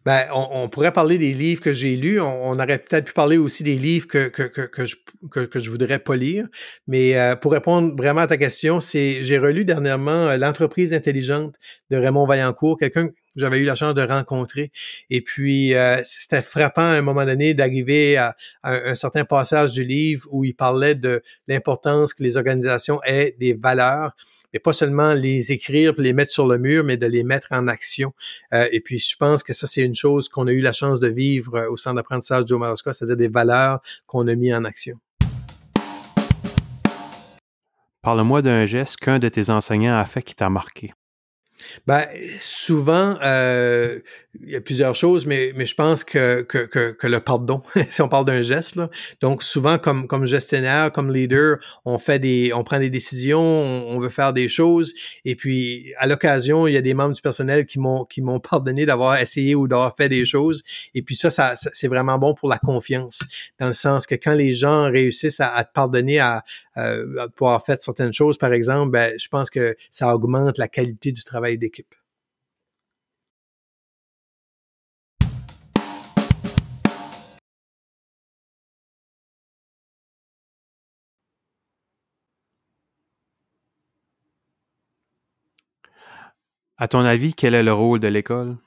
Ben, 0.06 0.28
on, 0.34 0.70
pourrait 0.70 0.94
parler 0.94 1.18
des 1.18 1.34
livres 1.34 1.62
que 1.62 1.74
j'ai 1.74 1.98
lus. 1.98 2.22
On, 2.22 2.54
aurait 2.54 2.78
peut-être 2.78 3.06
pu 3.06 3.14
parler 3.14 3.38
aussi 3.38 3.64
des 3.64 3.76
livres 3.76 4.08
que, 4.08 4.30
que, 4.30 4.44
que, 4.44 4.62
que 4.62 4.86
je, 4.86 4.96
que, 5.30 5.60
je 5.60 5.70
voudrais 5.70 6.00
pas 6.00 6.16
lire. 6.16 6.48
Mais 6.88 7.18
euh, 7.18 7.36
pour 7.36 7.52
répondre 7.52 7.94
vraiment 7.94 8.22
à 8.22 8.28
ta 8.28 8.38
question, 8.38 8.80
c'est 8.80 9.24
j'ai 9.26 9.38
relu 9.38 9.66
dernièrement 9.66 10.28
euh, 10.30 10.38
L'entreprise 10.38 10.94
intelligente 10.94 11.56
de 11.90 11.98
Raymond 11.98 12.26
Vaillancourt, 12.26 12.78
quelqu'un 12.78 13.08
que 13.10 13.14
j'avais 13.36 13.60
eu 13.60 13.66
la 13.66 13.76
chance 13.76 13.96
de 13.96 14.02
rencontrer. 14.02 14.72
Et 15.10 15.22
puis, 15.22 15.74
euh, 15.74 16.00
c'était 16.06 16.42
frappant 16.42 16.84
à 16.84 16.96
un 16.96 17.02
moment 17.02 17.26
donné 17.26 17.54
d'arriver 17.54 18.16
à, 18.16 18.36
un 18.64 18.96
certain 18.96 19.26
passage 19.26 19.74
du 19.74 19.84
livre 19.84 20.26
où 20.32 20.46
il 20.46 20.54
parlait 20.54 20.96
de 20.96 21.22
l'importance 21.48 22.14
que 22.14 22.24
les 22.24 22.38
organisations 22.38 23.02
aient 23.04 23.36
des 23.40 23.54
valeurs 23.54 24.16
mais 24.54 24.60
pas 24.60 24.74
seulement 24.74 25.14
les 25.14 25.52
écrire, 25.52 25.94
les 25.98 26.14
mettre 26.14 26.32
sur 26.32 26.48
le 26.48 26.58
mur, 26.58 26.84
mais 26.84 26.98
de 26.98 27.06
les 27.06 27.24
mettre 27.24 27.48
en 27.52 27.68
action. 27.68 28.14
Euh, 28.54 28.68
et 28.72 28.80
puis, 28.80 29.00
je 29.00 29.16
pense 29.18 29.44
que 29.44 29.54
ça, 29.54 29.68
c'est 29.68 29.84
une 29.84 29.96
chose 29.96 30.30
qu'on 30.30 30.48
a 30.48 30.52
eu 30.52 30.62
la 30.62 30.74
chance 30.74 31.00
de 31.00 31.08
vivre 31.08 31.56
euh, 31.56 31.70
au 31.70 31.78
centre 31.78 31.96
d'apprentissage 31.96 32.46
Joe 32.48 32.60
Marosca, 32.60 32.94
c'est-à-dire 32.94 33.18
des 33.18 33.28
valeurs 33.28 33.80
qu'on 34.06 34.28
a 34.28 34.36
mis 34.36 34.54
en 34.54 34.64
action. 34.64 34.98
Parle-moi 38.02 38.42
d'un 38.42 38.66
geste 38.66 38.98
qu'un 38.98 39.20
de 39.20 39.28
tes 39.28 39.50
enseignants 39.50 39.98
a 39.98 40.06
fait 40.06 40.22
qui 40.22 40.34
t'a 40.34 40.50
marqué. 40.50 40.94
Ben, 41.86 42.06
souvent, 42.40 43.18
euh, 43.22 44.00
il 44.44 44.52
y 44.52 44.56
a 44.56 44.62
plusieurs 44.62 44.96
choses, 44.96 45.26
mais, 45.26 45.54
mais 45.56 45.66
je 45.66 45.76
pense 45.76 46.04
que, 46.04 46.42
que, 46.42 46.60
que, 46.60 46.92
que 46.92 47.08
le 47.08 47.20
pardon, 47.20 47.62
si 47.90 48.02
on 48.02 48.10
parle 48.10 48.26
d'un 48.26 48.42
geste, 48.42 48.76
là, 48.76 48.90
donc 49.22 49.44
souvent 49.44 49.78
comme, 49.78 50.08
comme 50.08 50.26
gestionnaire, 50.26 50.92
comme 50.92 51.12
leader, 51.12 51.58
on 51.86 51.98
fait 51.98 52.20
des, 52.20 52.52
on 52.54 52.64
prend 52.64 52.80
des 52.80 52.90
décisions, 52.90 53.42
on, 53.42 54.00
veut 54.00 54.10
faire 54.10 54.34
des 54.34 54.48
choses, 54.48 54.94
et 55.26 55.36
puis 55.36 55.94
à 55.98 56.08
l'occasion, 56.08 56.68
il 56.68 56.74
y 56.74 56.78
a 56.78 56.82
des 56.82 56.94
membres 56.94 57.16
du 57.16 57.22
personnel 57.22 57.66
qui 57.66 57.80
m'ont 57.80 58.06
qui 58.06 58.22
m'ont 58.22 58.40
pardonné 58.40 58.86
d'avoir 58.86 59.20
essayé 59.20 59.56
ou 59.56 59.68
d'avoir 59.68 59.96
fait 59.96 60.10
des 60.10 60.26
choses, 60.26 60.64
et 60.94 61.02
puis 61.02 61.16
ça, 61.16 61.32
ça, 61.32 61.56
c'est 61.56 61.88
vraiment 61.88 62.20
bon 62.20 62.36
pour 62.36 62.50
la 62.50 62.58
confiance, 62.58 63.22
dans 63.60 63.68
le 63.68 63.74
sens 63.74 64.06
que 64.06 64.16
quand 64.16 64.34
les 64.34 64.54
gens 64.54 64.92
réussissent 64.92 65.40
à, 65.40 65.64
te 65.64 65.72
pardonner 65.74 66.20
à, 66.20 66.44
euh, 66.78 67.18
à 67.20 67.30
pouvoir 67.30 67.64
faire 67.66 67.82
certaines 67.82 68.14
choses, 68.14 68.38
par 68.38 68.54
exemple, 68.54 68.92
ben, 68.92 69.14
je 69.18 69.28
pense 69.30 69.50
que 69.50 69.76
ça 69.92 70.14
augmente 70.16 70.58
la 70.58 70.68
qualité 70.68 71.12
du 71.12 71.24
travail 71.24 71.58
d'équipe. 71.58 71.96
À 86.80 86.88
ton 86.88 87.00
avis, 87.00 87.34
quel 87.34 87.56
est 87.56 87.64
le 87.64 87.74
rôle 87.74 88.00
de 88.00 88.08
l'école? 88.08 88.58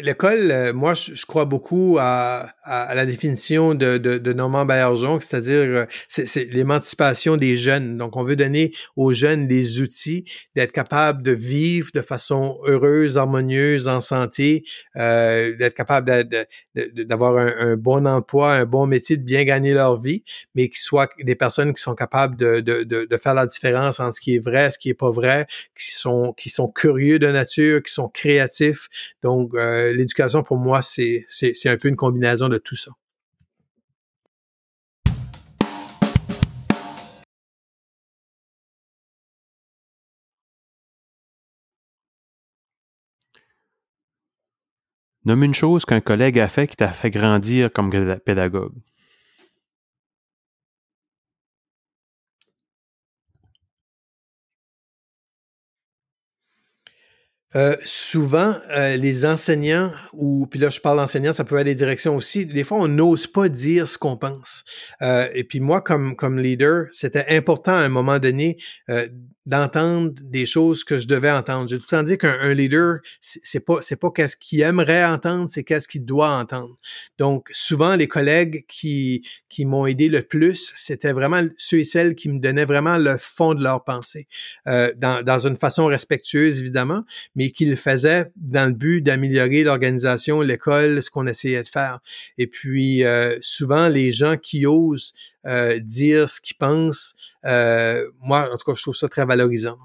L'école, 0.00 0.50
euh, 0.50 0.72
moi, 0.72 0.94
je, 0.94 1.24
crois 1.26 1.44
beaucoup 1.44 1.98
à, 2.00 2.48
la 2.66 3.06
définition 3.06 3.74
de, 3.74 3.98
de, 3.98 4.32
Normand 4.32 4.64
Baillargeon, 4.64 5.20
c'est-à-dire 5.20 5.68
euh, 5.68 5.86
c'est 6.08 6.44
l'émancipation 6.52 7.36
des 7.36 7.56
jeunes. 7.56 7.98
Donc, 7.98 8.16
on 8.16 8.24
veut 8.24 8.36
donner 8.36 8.72
aux 8.96 9.12
jeunes 9.12 9.48
les 9.48 9.80
outils 9.80 10.24
d'être 10.54 10.72
capables 10.72 11.22
de 11.22 11.32
vivre 11.32 11.90
de 11.94 12.00
façon 12.00 12.58
heureuse, 12.66 13.18
harmonieuse, 13.18 13.88
en 13.88 14.00
santé, 14.00 14.64
euh, 14.96 15.56
d'être 15.56 15.74
capable 15.74 16.28
d'avoir 16.74 17.36
un, 17.38 17.76
bon 17.76 18.06
emploi, 18.06 18.54
un 18.54 18.64
bon 18.64 18.86
métier, 18.86 19.16
de 19.16 19.22
bien 19.24 19.44
gagner 19.44 19.72
leur 19.72 20.00
vie, 20.00 20.24
mais 20.54 20.68
qu'ils 20.68 20.78
soient 20.78 21.08
des 21.20 21.34
personnes 21.34 21.72
qui 21.72 21.82
sont 21.82 21.94
capables 21.94 22.36
de, 22.36 22.60
de, 22.60 23.16
faire 23.16 23.34
la 23.34 23.46
différence 23.46 24.00
entre 24.00 24.16
ce 24.16 24.20
qui 24.20 24.34
est 24.34 24.44
vrai, 24.44 24.70
ce 24.70 24.78
qui 24.78 24.88
est 24.88 24.94
pas 24.94 25.10
vrai, 25.10 25.46
qui 25.78 25.94
sont 25.94 26.32
qui 26.32 26.50
sont 26.50 26.68
curieux 26.68 27.18
de 27.18 27.28
nature, 27.28 27.82
qui 27.82 27.92
sont 27.92 28.08
créatifs. 28.08 28.88
Donc 29.22 29.51
euh, 29.54 29.92
l'éducation, 29.92 30.42
pour 30.42 30.56
moi, 30.56 30.82
c'est 30.82 31.26
un 31.66 31.76
peu 31.76 31.88
une 31.88 31.96
combinaison 31.96 32.48
de 32.48 32.58
tout 32.58 32.76
ça. 32.76 32.92
Nomme 45.24 45.44
une 45.44 45.54
chose 45.54 45.84
qu'un 45.84 46.00
collègue 46.00 46.38
a 46.40 46.48
fait 46.48 46.66
qui 46.66 46.76
t'a 46.76 46.88
fait 46.92 47.10
grandir 47.10 47.72
comme 47.72 47.90
pédagogue. 48.24 48.74
Euh, 57.54 57.76
souvent, 57.84 58.56
euh, 58.70 58.96
les 58.96 59.26
enseignants, 59.26 59.92
ou 60.14 60.46
puis 60.46 60.58
là 60.58 60.70
je 60.70 60.80
parle 60.80 60.98
d'enseignants, 60.98 61.32
ça 61.32 61.44
peut 61.44 61.58
être 61.58 61.66
des 61.66 61.74
directions 61.74 62.16
aussi, 62.16 62.46
des 62.46 62.64
fois 62.64 62.78
on 62.78 62.88
n'ose 62.88 63.26
pas 63.26 63.48
dire 63.48 63.86
ce 63.86 63.98
qu'on 63.98 64.16
pense. 64.16 64.64
Euh, 65.02 65.28
et 65.34 65.44
puis 65.44 65.60
moi, 65.60 65.82
comme, 65.82 66.16
comme 66.16 66.38
leader, 66.38 66.86
c'était 66.92 67.26
important 67.28 67.72
à 67.72 67.80
un 67.80 67.88
moment 67.88 68.18
donné 68.18 68.58
d'entendre 69.44 70.12
des 70.22 70.46
choses 70.46 70.84
que 70.84 71.00
je 71.00 71.06
devais 71.06 71.30
entendre. 71.30 71.68
J'ai 71.68 71.76
tout 71.78 71.86
le 71.90 71.96
temps 71.96 72.02
dit 72.04 72.16
qu'un 72.16 72.54
leader, 72.54 72.98
c'est 73.20 73.64
pas 73.64 73.78
c'est 73.82 73.96
pas 73.96 74.10
qu'est-ce 74.10 74.36
qu'il 74.36 74.60
aimerait 74.60 75.04
entendre, 75.04 75.50
c'est 75.50 75.64
qu'est-ce 75.64 75.88
qu'il 75.88 76.04
doit 76.04 76.30
entendre. 76.30 76.76
Donc 77.18 77.48
souvent 77.52 77.96
les 77.96 78.06
collègues 78.06 78.64
qui 78.68 79.26
qui 79.48 79.64
m'ont 79.64 79.86
aidé 79.86 80.08
le 80.08 80.22
plus, 80.22 80.72
c'était 80.76 81.12
vraiment 81.12 81.42
ceux 81.56 81.80
et 81.80 81.84
celles 81.84 82.14
qui 82.14 82.28
me 82.28 82.38
donnaient 82.38 82.64
vraiment 82.64 82.98
le 82.98 83.16
fond 83.18 83.54
de 83.54 83.64
leur 83.64 83.82
pensée, 83.82 84.28
euh, 84.68 84.92
dans 84.96 85.24
dans 85.24 85.40
une 85.40 85.56
façon 85.56 85.86
respectueuse 85.86 86.60
évidemment, 86.60 87.02
qui 87.50 87.64
le 87.64 87.76
faisaient 87.76 88.30
dans 88.36 88.66
le 88.66 88.74
but 88.74 89.00
d'améliorer 89.00 89.64
l'organisation, 89.64 90.40
l'école, 90.40 91.02
ce 91.02 91.10
qu'on 91.10 91.26
essayait 91.26 91.62
de 91.62 91.68
faire. 91.68 91.98
Et 92.38 92.46
puis 92.46 93.04
euh, 93.04 93.36
souvent 93.40 93.88
les 93.88 94.12
gens 94.12 94.36
qui 94.36 94.66
osent 94.66 95.14
euh, 95.46 95.80
dire 95.80 96.28
ce 96.28 96.40
qu'ils 96.40 96.56
pensent. 96.56 97.14
Euh, 97.44 98.08
moi, 98.20 98.48
en 98.52 98.56
tout 98.56 98.70
cas, 98.70 98.74
je 98.76 98.82
trouve 98.82 98.94
ça 98.94 99.08
très 99.08 99.26
valorisant. 99.26 99.78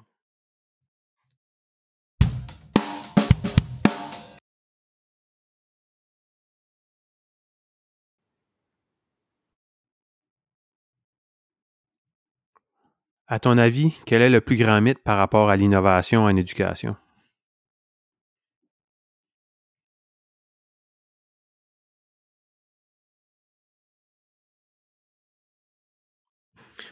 À 13.29 13.39
ton 13.39 13.57
avis, 13.57 13.93
quel 14.05 14.21
est 14.21 14.29
le 14.29 14.39
plus 14.39 14.55
grand 14.55 14.79
mythe 14.79 15.03
par 15.03 15.17
rapport 15.17 15.49
à 15.49 15.57
l'innovation 15.57 16.21
en 16.23 16.35
éducation? 16.35 16.95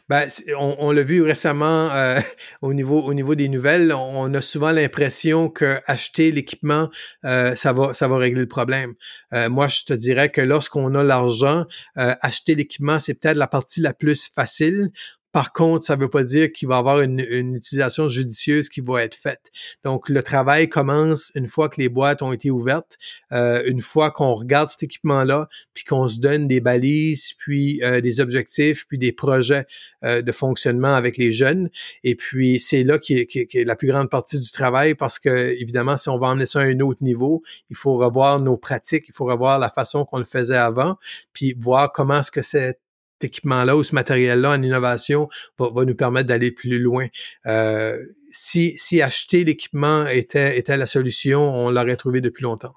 Ben, 0.07 0.27
on, 0.59 0.91
l'a 0.91 1.01
vu 1.01 1.23
récemment 1.23 1.89
euh, 1.91 2.19
au 2.61 2.73
niveau 2.75 3.01
au 3.01 3.15
niveau 3.15 3.33
des 3.33 3.49
nouvelles, 3.49 3.91
on 3.91 4.31
a 4.35 4.41
souvent 4.41 4.71
l'impression 4.71 5.49
que 5.49 5.79
acheter 5.87 6.31
l'équipement, 6.31 6.89
euh, 7.23 7.55
ça 7.55 7.73
va 7.73 7.95
ça 7.95 8.07
va 8.07 8.17
régler 8.17 8.41
le 8.41 8.47
problème. 8.47 8.93
Euh, 9.33 9.49
moi, 9.49 9.67
je 9.67 9.83
te 9.83 9.93
dirais 9.93 10.29
que 10.29 10.41
lorsqu'on 10.41 10.93
a 10.93 11.03
l'argent, 11.03 11.65
acheter 11.95 12.53
l'équipement, 12.53 12.99
c'est 12.99 13.15
peut-être 13.15 13.37
la 13.37 13.47
partie 13.47 13.81
la 13.81 13.93
plus 13.93 14.29
facile. 14.33 14.91
Par 15.35 15.51
contre, 15.51 15.83
ça 15.83 15.97
ne 15.97 16.01
veut 16.01 16.09
pas 16.09 16.23
dire 16.23 16.49
qu'il 16.53 16.69
va 16.69 16.75
y 16.75 16.77
avoir 16.77 17.01
une, 17.01 17.19
utilisation 17.19 18.07
judicieuse 18.07 18.69
qui 18.69 18.79
va 18.79 19.03
être 19.03 19.15
faite. 19.15 19.51
Donc, 19.83 20.07
le 20.07 20.23
travail 20.23 20.69
commence 20.69 21.33
une 21.35 21.49
fois 21.49 21.67
que 21.67 21.81
les 21.81 21.89
boîtes 21.89 22.21
ont 22.21 22.31
été 22.31 22.49
ouvertes, 22.49 22.97
euh, 23.33 23.61
une 23.65 23.81
fois 23.81 24.11
qu'on 24.11 24.31
regarde 24.31 24.69
cet 24.69 24.83
équipement-là, 24.83 25.49
puis 25.73 25.83
qu'on 25.83 26.07
se 26.07 26.19
donne 26.19 26.47
des 26.47 26.61
balises, 26.61 27.33
puis 27.37 27.83
euh, 27.83 27.99
des 27.99 28.21
objectifs, 28.21 28.87
puis 28.87 28.97
des 28.97 29.11
projets 29.11 29.65
euh, 30.05 30.21
de 30.21 30.31
fonctionnement 30.31 30.95
avec 30.95 31.17
les 31.17 31.33
jeunes. 31.33 31.69
Et 32.05 32.15
puis, 32.15 32.57
c'est 32.57 32.85
là 32.85 32.97
qui 32.97 33.17
est, 33.19 33.65
la 33.65 33.75
plus 33.75 33.89
grande 33.89 34.09
partie 34.09 34.39
du 34.39 34.49
travail 34.49 34.95
parce 34.95 35.19
que, 35.19 35.53
évidemment, 35.59 35.97
si 35.97 36.07
on 36.07 36.17
va 36.17 36.27
emmener 36.27 36.45
ça 36.45 36.61
à 36.61 36.63
un 36.63 36.79
autre 36.79 37.03
niveau, 37.03 37.43
il 37.69 37.75
faut 37.75 37.97
revoir 37.97 38.39
nos 38.39 38.55
pratiques, 38.55 39.09
il 39.09 39.13
faut 39.13 39.25
revoir 39.25 39.59
la 39.59 39.69
façon 39.69 40.05
qu'on 40.05 40.19
le 40.19 40.23
faisait 40.23 40.55
avant, 40.55 40.95
puis 41.33 41.53
voir 41.59 41.91
comment 41.91 42.21
est-ce 42.21 42.31
que 42.31 42.41
c'est 42.41 42.79
équipement-là 43.25 43.75
ou 43.75 43.83
ce 43.83 43.93
matériel-là 43.95 44.51
en 44.51 44.61
innovation 44.61 45.27
va, 45.59 45.85
nous 45.85 45.95
permettre 45.95 46.27
d'aller 46.27 46.51
plus 46.51 46.79
loin. 46.79 47.07
Euh, 47.45 47.97
si, 48.31 49.01
acheter 49.01 49.43
l'équipement 49.43 50.07
était 50.07 50.77
la 50.77 50.87
solution, 50.87 51.53
on 51.53 51.69
l'aurait 51.69 51.95
trouvé 51.97 52.21
depuis 52.21 52.43
longtemps. 52.43 52.73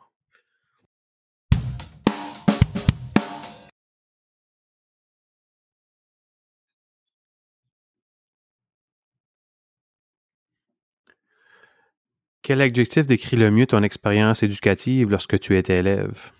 Quel 12.48 12.62
adjectif 12.62 13.04
décrit 13.04 13.36
le 13.36 13.50
mieux 13.50 13.66
ton 13.66 13.82
expérience 13.82 14.42
éducative 14.42 15.10
lorsque 15.10 15.38
tu 15.38 15.58
étais 15.58 15.80
élève? 15.80 16.30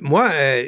Moi, 0.00 0.30
euh, 0.32 0.66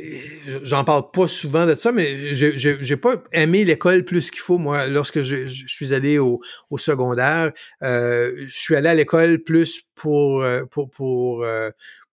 j'en 0.62 0.84
parle 0.84 1.10
pas 1.10 1.28
souvent 1.28 1.66
de 1.66 1.74
ça, 1.74 1.92
mais 1.92 2.34
j'ai 2.34 2.96
pas 2.96 3.22
aimé 3.32 3.64
l'école 3.64 4.04
plus 4.04 4.30
qu'il 4.30 4.40
faut. 4.40 4.58
Moi, 4.58 4.86
lorsque 4.86 5.22
je, 5.22 5.48
suis 5.48 5.92
allé 5.92 6.18
au, 6.18 6.40
secondaire, 6.76 7.52
euh, 7.82 8.32
je 8.46 8.58
suis 8.58 8.76
allé 8.76 8.88
à 8.88 8.94
l'école 8.94 9.38
plus 9.40 9.82
pour 9.94 10.42
euh, 10.42 10.64
pour 10.70 10.90
pour, 10.90 11.44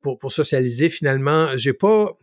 pour 0.02 0.20
pour 0.20 0.32
socialiser. 0.32 0.90
Finalement, 0.90 1.50
j'ai 1.56 1.74
pas 1.74 2.16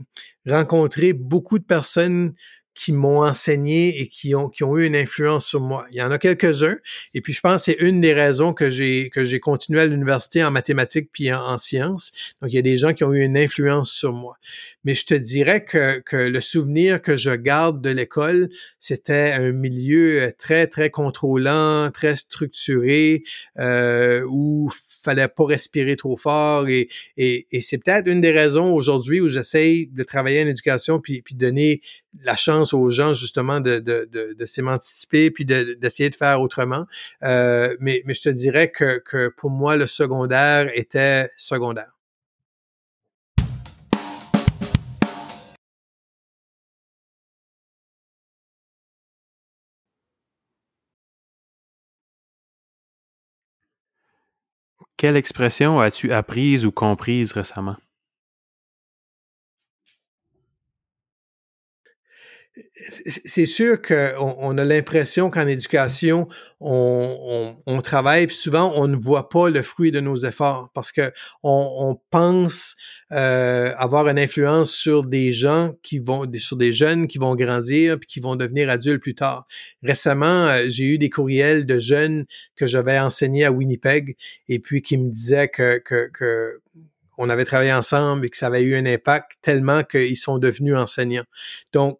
rencontré 0.46 1.12
beaucoup 1.12 1.58
de 1.58 1.64
personnes 1.64 2.34
qui 2.74 2.92
m'ont 2.92 3.22
enseigné 3.22 4.00
et 4.00 4.08
qui 4.08 4.34
ont, 4.34 4.48
qui 4.48 4.64
ont 4.64 4.76
eu 4.76 4.84
une 4.84 4.96
influence 4.96 5.46
sur 5.46 5.60
moi. 5.60 5.86
Il 5.90 5.96
y 5.96 6.02
en 6.02 6.10
a 6.10 6.18
quelques-uns. 6.18 6.76
Et 7.14 7.20
puis, 7.20 7.32
je 7.32 7.40
pense 7.40 7.56
que 7.56 7.72
c'est 7.72 7.80
une 7.80 8.00
des 8.00 8.12
raisons 8.12 8.52
que 8.52 8.68
j'ai, 8.68 9.10
que 9.10 9.24
j'ai 9.24 9.38
continué 9.38 9.80
à 9.80 9.86
l'université 9.86 10.42
en 10.42 10.50
mathématiques 10.50 11.10
puis 11.12 11.32
en, 11.32 11.56
sciences. 11.58 12.12
Donc, 12.42 12.52
il 12.52 12.56
y 12.56 12.58
a 12.58 12.62
des 12.62 12.76
gens 12.76 12.92
qui 12.92 13.04
ont 13.04 13.12
eu 13.12 13.22
une 13.22 13.38
influence 13.38 13.92
sur 13.92 14.12
moi. 14.12 14.36
Mais 14.84 14.94
je 14.94 15.06
te 15.06 15.14
dirais 15.14 15.64
que, 15.64 16.00
que 16.00 16.16
le 16.16 16.40
souvenir 16.40 17.00
que 17.00 17.16
je 17.16 17.30
garde 17.30 17.80
de 17.80 17.90
l'école, 17.90 18.50
c'était 18.80 19.32
un 19.32 19.52
milieu 19.52 20.32
très, 20.36 20.66
très 20.66 20.90
contrôlant, 20.90 21.90
très 21.92 22.16
structuré, 22.16 23.22
euh, 23.58 24.24
où 24.28 24.68
fallait 25.04 25.28
pas 25.28 25.44
respirer 25.44 25.96
trop 25.96 26.16
fort. 26.16 26.68
Et, 26.68 26.88
et, 27.16 27.46
et 27.52 27.60
c'est 27.60 27.78
peut-être 27.78 28.08
une 28.08 28.20
des 28.20 28.30
raisons 28.32 28.74
aujourd'hui 28.74 29.20
où 29.20 29.28
j'essaye 29.28 29.86
de 29.86 30.02
travailler 30.02 30.42
en 30.42 30.48
éducation 30.48 30.98
puis, 30.98 31.22
puis 31.22 31.34
donner 31.34 31.82
la 32.22 32.36
chance 32.36 32.74
aux 32.74 32.90
gens 32.90 33.14
justement 33.14 33.60
de, 33.60 33.78
de, 33.78 34.08
de, 34.38 34.46
s'émanciper 34.46 35.30
puis 35.30 35.44
d'essayer 35.44 36.10
de, 36.10 36.16
faire 36.16 36.40
autrement. 36.40 36.86
Euh, 37.22 37.76
mais, 37.80 38.02
je 38.06 38.20
te 38.22 38.28
dirais 38.28 38.70
que 38.70 39.28
pour 39.28 39.50
moi, 39.50 39.76
le 39.76 39.86
secondaire 39.86 40.68
était 40.74 41.30
secondaire. 41.36 41.94
Quelle 54.96 55.16
expression 55.16 55.80
as-tu 55.80 56.12
apprise 56.12 56.64
ou 56.64 56.72
comprise 56.72 57.32
récemment? 57.32 57.76
C'est 62.76 63.46
sûr 63.46 63.80
qu'on 63.80 64.36
on 64.38 64.58
a 64.58 64.64
l'impression 64.64 65.30
qu'en 65.30 65.46
éducation, 65.46 66.26
on, 66.58 67.80
travaille, 67.84 68.26
puis 68.26 68.34
souvent 68.34 68.72
on 68.74 68.88
ne 68.88 68.96
voit 68.96 69.28
pas 69.28 69.48
le 69.48 69.62
fruit 69.62 69.92
de 69.92 70.00
nos 70.00 70.16
efforts 70.16 70.70
parce 70.74 70.90
que 70.90 71.12
on, 71.44 71.96
pense 72.10 72.74
euh, 73.12 73.72
avoir 73.76 74.08
une 74.08 74.18
influence 74.18 74.72
sur 74.72 75.04
des 75.04 75.32
gens 75.32 75.74
qui 75.82 76.00
vont, 76.00 76.24
sur 76.38 76.56
des 76.56 76.72
jeunes 76.72 77.06
qui 77.06 77.18
vont 77.18 77.36
grandir 77.36 77.98
puis 78.00 78.08
qui 78.08 78.20
vont 78.20 78.34
devenir 78.34 78.68
adultes 78.70 79.02
plus 79.02 79.14
tard. 79.14 79.46
Récemment, 79.84 80.46
euh, 80.46 80.64
j'ai 80.68 80.94
eu 80.94 80.98
des 80.98 81.10
courriels 81.10 81.66
de 81.66 81.78
jeunes 81.78 82.24
que 82.56 82.66
j'avais 82.66 82.98
enseignés 82.98 83.44
à 83.44 83.52
Winnipeg 83.52 84.16
et 84.48 84.58
puis 84.58 84.82
qui 84.82 84.98
me 84.98 85.10
disaient 85.10 85.48
que, 85.48 85.78
que, 85.78 86.10
que 86.12 86.60
on 87.18 87.28
avait 87.30 87.44
travaillé 87.44 87.72
ensemble 87.72 88.26
et 88.26 88.30
que 88.30 88.36
ça 88.36 88.48
avait 88.48 88.62
eu 88.62 88.74
un 88.76 88.86
impact 88.86 89.32
tellement 89.42 89.82
qu'ils 89.82 90.16
sont 90.16 90.38
devenus 90.38 90.74
enseignants. 90.74 91.24
Donc, 91.72 91.98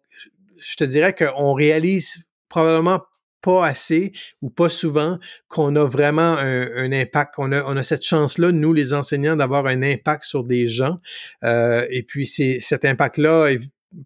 je 0.65 0.75
te 0.75 0.83
dirais 0.83 1.13
qu'on 1.13 1.53
réalise 1.53 2.25
probablement 2.49 3.01
pas 3.41 3.67
assez 3.67 4.11
ou 4.41 4.49
pas 4.49 4.69
souvent 4.69 5.19
qu'on 5.47 5.75
a 5.75 5.85
vraiment 5.85 6.35
un, 6.39 6.91
impact. 6.91 7.35
On 7.37 7.51
a, 7.51 7.63
on 7.65 7.77
a 7.77 7.83
cette 7.83 8.03
chance-là, 8.03 8.51
nous 8.51 8.73
les 8.73 8.91
enseignants, 8.93 9.35
d'avoir 9.35 9.67
un 9.67 9.83
impact 9.83 10.23
sur 10.23 10.43
des 10.43 10.67
gens. 10.67 10.97
Euh, 11.43 11.85
et 11.91 12.01
puis 12.01 12.25
c'est 12.25 12.59
cet 12.59 12.85
impact-là 12.85 13.51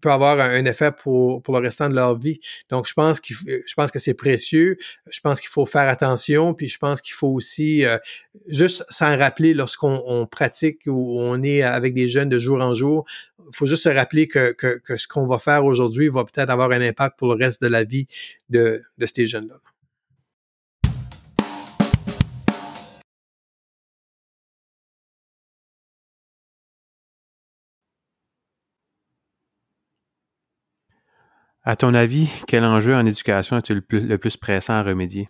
peut 0.00 0.10
avoir 0.10 0.40
un 0.40 0.64
effet 0.64 0.92
pour, 0.92 1.42
pour 1.42 1.54
le 1.54 1.60
restant 1.60 1.88
de 1.88 1.94
leur 1.94 2.18
vie. 2.18 2.40
Donc, 2.70 2.86
je 2.88 2.94
pense 2.94 3.20
qu'il 3.20 3.36
je 3.36 3.74
pense 3.74 3.90
que 3.90 3.98
c'est 3.98 4.14
précieux. 4.14 4.76
Je 5.10 5.20
pense 5.20 5.40
qu'il 5.40 5.50
faut 5.50 5.66
faire 5.66 5.88
attention. 5.88 6.54
Puis, 6.54 6.68
je 6.68 6.78
pense 6.78 7.00
qu'il 7.00 7.14
faut 7.14 7.28
aussi 7.28 7.84
euh, 7.84 7.98
juste 8.46 8.84
s'en 8.88 9.16
rappeler 9.16 9.54
lorsqu'on 9.54 10.26
pratique 10.30 10.80
ou 10.86 11.20
on 11.20 11.42
est 11.42 11.62
avec 11.62 11.94
des 11.94 12.08
jeunes 12.08 12.28
de 12.28 12.38
jour 12.38 12.60
en 12.60 12.74
jour. 12.74 13.04
Il 13.38 13.56
faut 13.56 13.66
juste 13.66 13.84
se 13.84 13.88
rappeler 13.88 14.28
que, 14.28 14.52
que, 14.52 14.80
que 14.84 14.96
ce 14.96 15.08
qu'on 15.08 15.26
va 15.26 15.38
faire 15.38 15.64
aujourd'hui 15.64 16.08
va 16.08 16.24
peut-être 16.24 16.50
avoir 16.50 16.70
un 16.70 16.80
impact 16.80 17.18
pour 17.18 17.34
le 17.34 17.44
reste 17.44 17.62
de 17.62 17.68
la 17.68 17.84
vie 17.84 18.06
de, 18.48 18.82
de 18.98 19.06
ces 19.06 19.26
jeunes-là. 19.26 19.56
À 31.62 31.76
ton 31.76 31.92
avis, 31.92 32.28
quel 32.46 32.64
enjeu 32.64 32.94
en 32.94 33.04
éducation 33.04 33.58
est-il 33.58 33.76
le 33.76 33.82
plus, 33.82 34.00
le 34.00 34.16
plus 34.16 34.36
pressant 34.36 34.74
à 34.74 34.82
remédier? 34.82 35.28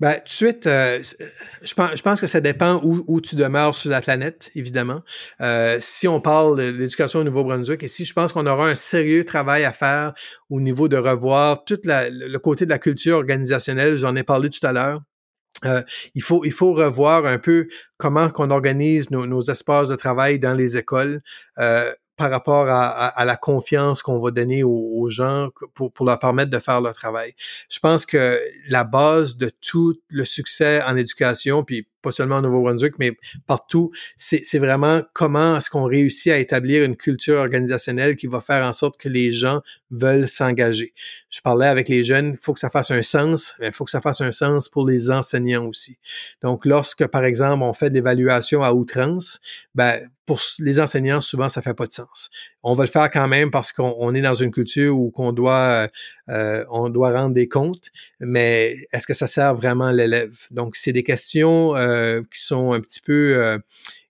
Ben, 0.00 0.14
tout 0.14 0.24
de 0.24 0.28
suite, 0.28 0.66
euh, 0.66 1.02
je, 1.62 1.74
pense, 1.74 1.96
je 1.96 2.02
pense 2.02 2.20
que 2.20 2.26
ça 2.26 2.40
dépend 2.40 2.80
où, 2.82 3.04
où, 3.06 3.20
tu 3.20 3.36
demeures 3.36 3.74
sur 3.74 3.90
la 3.90 4.00
planète, 4.00 4.50
évidemment. 4.54 5.02
Euh, 5.40 5.78
si 5.80 6.08
on 6.08 6.20
parle 6.20 6.58
de 6.58 6.68
l'éducation 6.68 7.20
au 7.20 7.24
Nouveau-Brunswick, 7.24 7.82
ici, 7.82 8.04
je 8.04 8.12
pense 8.12 8.32
qu'on 8.32 8.46
aura 8.46 8.68
un 8.68 8.76
sérieux 8.76 9.24
travail 9.24 9.64
à 9.64 9.72
faire 9.72 10.14
au 10.50 10.60
niveau 10.60 10.88
de 10.88 10.96
revoir 10.96 11.64
tout 11.64 11.78
le 11.84 12.38
côté 12.38 12.64
de 12.64 12.70
la 12.70 12.78
culture 12.78 13.16
organisationnelle. 13.16 13.96
J'en 13.96 14.16
ai 14.16 14.22
parlé 14.22 14.50
tout 14.50 14.64
à 14.66 14.72
l'heure. 14.72 15.00
Euh, 15.64 15.82
il 16.14 16.22
faut 16.22 16.44
il 16.44 16.52
faut 16.52 16.72
revoir 16.72 17.24
un 17.26 17.38
peu 17.38 17.68
comment 17.96 18.28
qu'on 18.30 18.50
organise 18.50 19.10
nos, 19.10 19.26
nos, 19.26 19.42
espaces 19.42 19.88
de 19.88 19.96
travail 19.96 20.38
dans 20.38 20.54
les 20.54 20.76
écoles. 20.76 21.22
Euh, 21.58 21.92
par 22.22 22.30
rapport 22.30 22.68
à, 22.68 23.24
la 23.24 23.34
confiance 23.34 24.00
qu'on 24.00 24.20
va 24.20 24.30
donner 24.30 24.62
aux, 24.62 25.08
gens 25.08 25.48
pour, 25.74 25.92
pour, 25.92 26.06
leur 26.06 26.20
permettre 26.20 26.52
de 26.52 26.60
faire 26.60 26.80
leur 26.80 26.94
travail. 26.94 27.34
Je 27.68 27.80
pense 27.80 28.06
que 28.06 28.40
la 28.68 28.84
base 28.84 29.36
de 29.36 29.50
tout 29.60 29.96
le 30.06 30.24
succès 30.24 30.80
en 30.84 30.96
éducation, 30.96 31.64
puis 31.64 31.88
pas 32.02 32.12
seulement 32.12 32.38
au 32.38 32.40
Nouveau-Brunswick, 32.42 32.94
mais 32.98 33.16
partout, 33.46 33.90
c'est 34.16 34.58
vraiment 34.58 35.02
comment 35.14 35.56
est-ce 35.56 35.70
qu'on 35.70 35.84
réussit 35.84 36.32
à 36.32 36.38
établir 36.38 36.84
une 36.84 36.96
culture 36.96 37.38
organisationnelle 37.38 38.16
qui 38.16 38.26
va 38.26 38.40
faire 38.40 38.64
en 38.64 38.72
sorte 38.72 38.98
que 38.98 39.08
les 39.08 39.32
gens 39.32 39.62
veulent 39.90 40.28
s'engager. 40.28 40.92
Je 41.30 41.40
parlais 41.40 41.66
avec 41.66 41.88
les 41.88 42.04
jeunes, 42.04 42.32
il 42.32 42.38
faut 42.38 42.52
que 42.52 42.60
ça 42.60 42.70
fasse 42.70 42.90
un 42.90 43.02
sens, 43.02 43.54
mais 43.60 43.68
il 43.68 43.72
faut 43.72 43.84
que 43.84 43.90
ça 43.90 44.00
fasse 44.00 44.20
un 44.20 44.32
sens 44.32 44.68
pour 44.68 44.86
les 44.86 45.10
enseignants 45.10 45.66
aussi. 45.66 45.98
Donc, 46.42 46.66
lorsque, 46.66 47.06
par 47.06 47.24
exemple, 47.24 47.62
on 47.62 47.72
fait 47.72 47.90
de 47.90 47.94
l'évaluation 47.94 48.62
à 48.62 48.72
outrance, 48.72 49.40
ben, 49.74 50.00
pour 50.26 50.40
les 50.60 50.78
enseignants, 50.78 51.20
souvent, 51.20 51.48
ça 51.48 51.62
fait 51.62 51.74
pas 51.74 51.86
de 51.86 51.92
sens. 51.92 52.30
On 52.62 52.74
va 52.74 52.84
le 52.84 52.90
faire 52.90 53.10
quand 53.10 53.26
même 53.26 53.50
parce 53.50 53.72
qu'on 53.72 54.14
est 54.14 54.20
dans 54.20 54.34
une 54.34 54.52
culture 54.52 54.96
où 54.96 55.10
qu'on 55.10 55.32
doit, 55.32 55.88
euh, 56.28 56.64
on 56.70 56.88
doit 56.90 57.12
rendre 57.12 57.34
des 57.34 57.48
comptes, 57.48 57.90
mais 58.20 58.86
est-ce 58.92 59.06
que 59.06 59.14
ça 59.14 59.26
sert 59.26 59.54
vraiment 59.54 59.90
l'élève? 59.90 60.38
Donc, 60.50 60.76
c'est 60.76 60.92
des 60.92 61.02
questions 61.02 61.74
euh, 61.74 61.91
qui 62.32 62.42
sont 62.42 62.72
un 62.72 62.80
petit 62.80 63.00
peu 63.00 63.36
euh, 63.36 63.58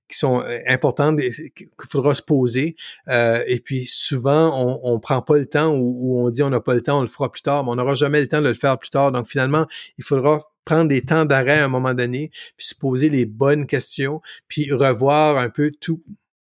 qui 0.08 0.18
sont 0.18 0.44
importantes 0.66 1.18
qu'il 1.20 1.68
faudra 1.88 2.14
se 2.14 2.20
poser. 2.20 2.76
et 3.08 3.62
puis 3.64 3.86
souvent, 3.86 4.52
on, 4.54 4.94
on 4.94 5.00
prend 5.00 5.22
pas 5.22 5.38
le 5.38 5.46
temps 5.46 5.74
ou, 5.74 6.20
on 6.20 6.28
dit 6.28 6.42
on 6.42 6.50
n'a 6.50 6.60
pas 6.60 6.74
le 6.74 6.82
temps, 6.82 6.98
on 6.98 7.02
le 7.02 7.08
fera 7.08 7.32
plus 7.32 7.40
tard, 7.40 7.64
mais 7.64 7.70
on 7.70 7.76
n'aura 7.76 7.94
jamais 7.94 8.20
le 8.20 8.28
temps 8.28 8.42
de 8.42 8.48
le 8.48 8.54
faire 8.54 8.78
plus 8.78 8.90
tard. 8.90 9.10
Donc 9.10 9.26
finalement, 9.26 9.66
il 9.96 10.04
faudra 10.04 10.40
prendre 10.66 10.88
des 10.88 11.00
temps 11.00 11.24
d'arrêt 11.24 11.60
à 11.60 11.64
un 11.64 11.68
moment 11.68 11.94
donné, 11.94 12.30
puis 12.58 12.66
se 12.66 12.74
poser 12.74 13.08
les 13.08 13.24
bonnes 13.24 13.66
questions, 13.66 14.20
puis 14.48 14.70
revoir 14.70 15.38
un 15.38 15.48
peu 15.48 15.70
tout 15.80 16.02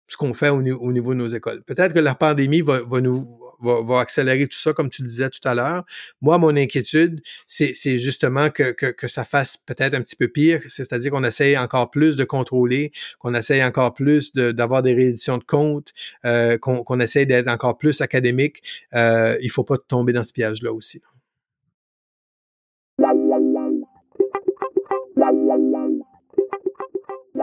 ce 0.07 0.17
qu'on 0.17 0.35
fait 0.35 0.49
au, 0.49 0.61
niveau 0.61 1.13
de 1.13 1.19
nos 1.19 1.27
écoles. 1.27 1.63
Peut-être 1.63 1.93
que 1.93 1.99
la 1.99 2.13
pandémie 2.13 2.61
va 2.61 3.01
nous 3.01 3.44
va, 3.61 3.99
accélérer 3.99 4.47
tout 4.47 4.57
ça, 4.57 4.73
comme 4.73 4.89
tu 4.89 5.01
le 5.01 5.07
disais 5.07 5.29
tout 5.29 5.45
à 5.47 5.53
l'heure. 5.53 5.83
Moi, 6.21 6.37
mon 6.37 6.55
inquiétude, 6.55 7.21
c'est 7.47 7.97
justement 7.97 8.49
que, 8.49 8.71
que, 8.71 9.07
ça 9.07 9.23
fasse 9.23 9.57
peut-être 9.57 9.93
un 9.93 10.01
petit 10.01 10.15
peu 10.15 10.27
pire, 10.27 10.61
c'est-à-dire 10.67 11.11
qu'on 11.11 11.23
essaye 11.23 11.57
encore 11.57 11.91
plus 11.91 12.15
de 12.15 12.23
contrôler, 12.23 12.91
qu'on 13.19 13.33
essaye 13.33 13.63
encore 13.63 13.93
plus 13.93 14.33
d'avoir 14.33 14.83
des 14.83 14.93
rééditions 14.93 15.37
de 15.37 15.43
comptes, 15.43 15.93
euh, 16.25 16.57
qu'on 16.57 16.99
essaye 16.99 17.25
d'être 17.25 17.47
encore 17.47 17.77
plus 17.77 18.01
académique. 18.01 18.61
Euh, 18.93 19.37
il 19.41 19.49
faut 19.49 19.63
pas 19.63 19.77
tomber 19.77 20.13
dans 20.13 20.23
ce 20.23 20.33
piège-là 20.33 20.71
aussi. 20.71 21.01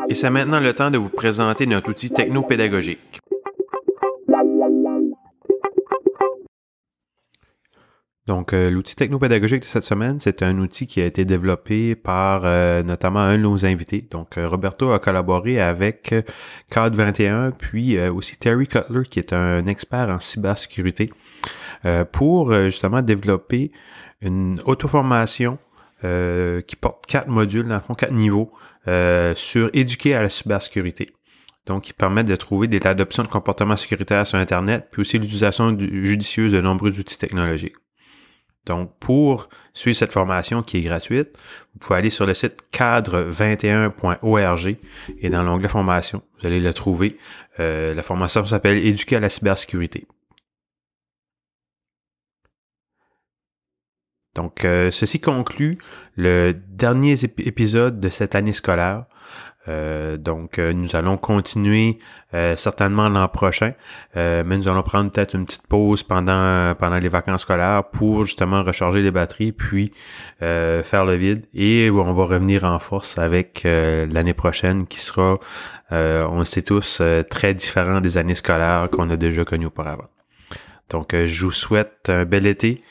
Et 0.08 0.14
c'est 0.14 0.30
maintenant 0.30 0.60
le 0.60 0.72
temps 0.72 0.90
de 0.90 0.98
vous 0.98 1.10
présenter 1.10 1.66
notre 1.66 1.90
outil 1.90 2.10
technopédagogique. 2.10 3.20
Donc, 8.28 8.52
euh, 8.52 8.70
l'outil 8.70 8.94
technopédagogique 8.94 9.62
de 9.62 9.66
cette 9.66 9.82
semaine, 9.82 10.20
c'est 10.20 10.44
un 10.44 10.56
outil 10.58 10.86
qui 10.86 11.00
a 11.00 11.06
été 11.06 11.24
développé 11.24 11.96
par 11.96 12.42
euh, 12.44 12.84
notamment 12.84 13.18
un 13.18 13.36
de 13.36 13.42
nos 13.42 13.66
invités. 13.66 14.06
Donc, 14.12 14.38
euh, 14.38 14.46
Roberto 14.46 14.92
a 14.92 15.00
collaboré 15.00 15.60
avec 15.60 16.14
Code 16.70 16.94
21, 16.94 17.50
puis 17.50 17.98
aussi 17.98 18.38
Terry 18.38 18.68
Cutler, 18.68 19.02
qui 19.10 19.18
est 19.18 19.32
un 19.32 19.66
expert 19.66 20.08
en 20.08 20.20
cybersécurité, 20.20 21.10
pour 22.12 22.54
justement 22.64 23.02
développer 23.02 23.72
une 24.20 24.60
auto-formation 24.64 25.58
qui 26.00 26.76
porte 26.76 27.06
quatre 27.06 27.28
modules, 27.28 27.66
dans 27.66 27.74
le 27.74 27.80
fond, 27.80 27.94
quatre 27.94 28.12
niveaux, 28.12 28.52
sur 29.34 29.70
éduquer 29.72 30.14
à 30.14 30.22
la 30.22 30.28
cybersécurité. 30.28 31.12
Donc, 31.66 31.84
qui 31.84 31.92
permettent 31.92 32.28
de 32.28 32.36
trouver 32.36 32.68
des 32.68 32.80
tas 32.80 32.94
d'options 32.94 33.24
de 33.24 33.28
comportement 33.28 33.76
sécuritaire 33.76 34.26
sur 34.26 34.38
Internet, 34.38 34.88
puis 34.92 35.00
aussi 35.00 35.18
l'utilisation 35.18 35.76
judicieuse 35.78 36.52
de 36.52 36.60
nombreux 36.60 36.98
outils 37.00 37.18
technologiques. 37.18 37.76
Donc, 38.66 38.92
pour 39.00 39.48
suivre 39.72 39.96
cette 39.96 40.12
formation 40.12 40.62
qui 40.62 40.78
est 40.78 40.82
gratuite, 40.82 41.36
vous 41.74 41.80
pouvez 41.80 41.98
aller 41.98 42.10
sur 42.10 42.26
le 42.26 42.34
site 42.34 42.62
cadre21.org 42.72 44.76
et 45.18 45.30
dans 45.30 45.42
l'onglet 45.42 45.68
formation, 45.68 46.22
vous 46.38 46.46
allez 46.46 46.60
le 46.60 46.72
trouver. 46.72 47.18
Euh, 47.58 47.92
la 47.92 48.02
formation 48.02 48.46
s'appelle 48.46 48.78
Éduquer 48.78 49.16
à 49.16 49.20
la 49.20 49.28
cybersécurité. 49.28 50.06
Donc, 54.34 54.64
euh, 54.64 54.90
ceci 54.90 55.20
conclut 55.20 55.78
le 56.16 56.52
dernier 56.52 57.14
épisode 57.38 58.00
de 58.00 58.08
cette 58.08 58.34
année 58.34 58.52
scolaire. 58.52 59.04
Euh, 59.68 60.16
donc, 60.16 60.58
euh, 60.58 60.72
nous 60.72 60.96
allons 60.96 61.16
continuer 61.16 61.98
euh, 62.34 62.56
certainement 62.56 63.08
l'an 63.08 63.28
prochain, 63.28 63.72
mais 64.14 64.56
nous 64.56 64.68
allons 64.68 64.82
prendre 64.82 65.10
peut-être 65.10 65.34
une 65.34 65.46
petite 65.46 65.66
pause 65.66 66.02
pendant 66.02 66.74
pendant 66.74 66.98
les 66.98 67.08
vacances 67.08 67.42
scolaires 67.42 67.84
pour 67.92 68.24
justement 68.24 68.62
recharger 68.62 69.02
les 69.02 69.10
batteries, 69.10 69.52
puis 69.52 69.92
faire 70.40 71.04
le 71.04 71.14
vide. 71.14 71.46
Et 71.54 71.90
on 71.90 72.12
va 72.12 72.24
revenir 72.24 72.64
en 72.64 72.78
force 72.78 73.18
avec 73.18 73.62
l'année 73.64 74.34
prochaine, 74.34 74.86
qui 74.86 75.00
sera, 75.00 75.38
on 75.90 76.38
le 76.38 76.44
sait 76.44 76.62
tous, 76.62 77.02
très 77.30 77.54
différent 77.54 78.00
des 78.00 78.18
années 78.18 78.34
scolaires 78.34 78.88
qu'on 78.90 79.10
a 79.10 79.16
déjà 79.16 79.44
connues 79.44 79.66
auparavant. 79.66 80.08
Donc, 80.90 81.14
je 81.14 81.44
vous 81.44 81.52
souhaite 81.52 82.08
un 82.08 82.24
bel 82.24 82.46
été 82.46 82.82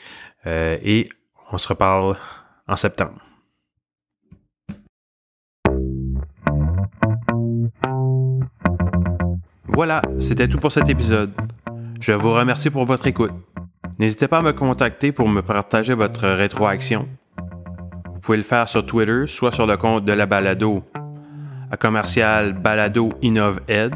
et 0.46 1.10
on 1.52 1.58
se 1.58 1.68
reparle 1.68 2.16
en 2.68 2.76
septembre. 2.76 3.31
Voilà, 9.84 10.04
c'était 10.20 10.48
tout 10.48 10.60
pour 10.60 10.72
cet 10.72 10.90
épisode. 10.90 11.32
Je 12.00 12.14
vous 12.14 12.32
remercie 12.32 12.70
pour 12.70 12.86
votre 12.86 13.08
écoute. 13.08 13.32
N'hésitez 13.98 14.28
pas 14.28 14.38
à 14.38 14.42
me 14.44 14.54
contacter 14.54 15.12
pour 15.12 15.28
me 15.28 15.42
partager 15.42 15.96
votre 15.96 16.28
rétroaction. 16.28 17.08
Vous 18.14 18.20
pouvez 18.22 18.38
le 18.38 18.44
faire 18.44 18.70
sur 18.70 18.86
Twitter, 18.86 19.26
soit 19.26 19.52
sur 19.52 19.66
le 19.66 19.78
compte 19.78 20.06
de 20.06 20.14
la 20.14 20.28
balado 20.28 20.84
à 21.72 21.78
commercial 21.78 22.54
balado 22.54 23.14
ed 23.24 23.96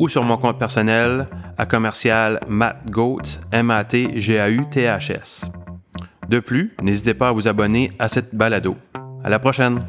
ou 0.00 0.08
sur 0.08 0.24
mon 0.24 0.38
compte 0.38 0.58
personnel 0.58 1.28
à 1.56 1.66
commercial 1.66 2.40
matgoats 2.48 3.38
m 3.52 3.70
a 3.70 3.84
t 3.84 4.20
g 4.20 4.40
a 4.40 4.50
u 4.50 4.68
t 4.68 4.88
h 4.88 5.12
s. 5.12 5.48
De 6.28 6.40
plus, 6.40 6.72
n'hésitez 6.82 7.14
pas 7.14 7.28
à 7.28 7.32
vous 7.32 7.46
abonner 7.46 7.92
à 8.00 8.08
cette 8.08 8.34
balado. 8.34 8.76
À 9.22 9.28
la 9.28 9.38
prochaine. 9.38 9.86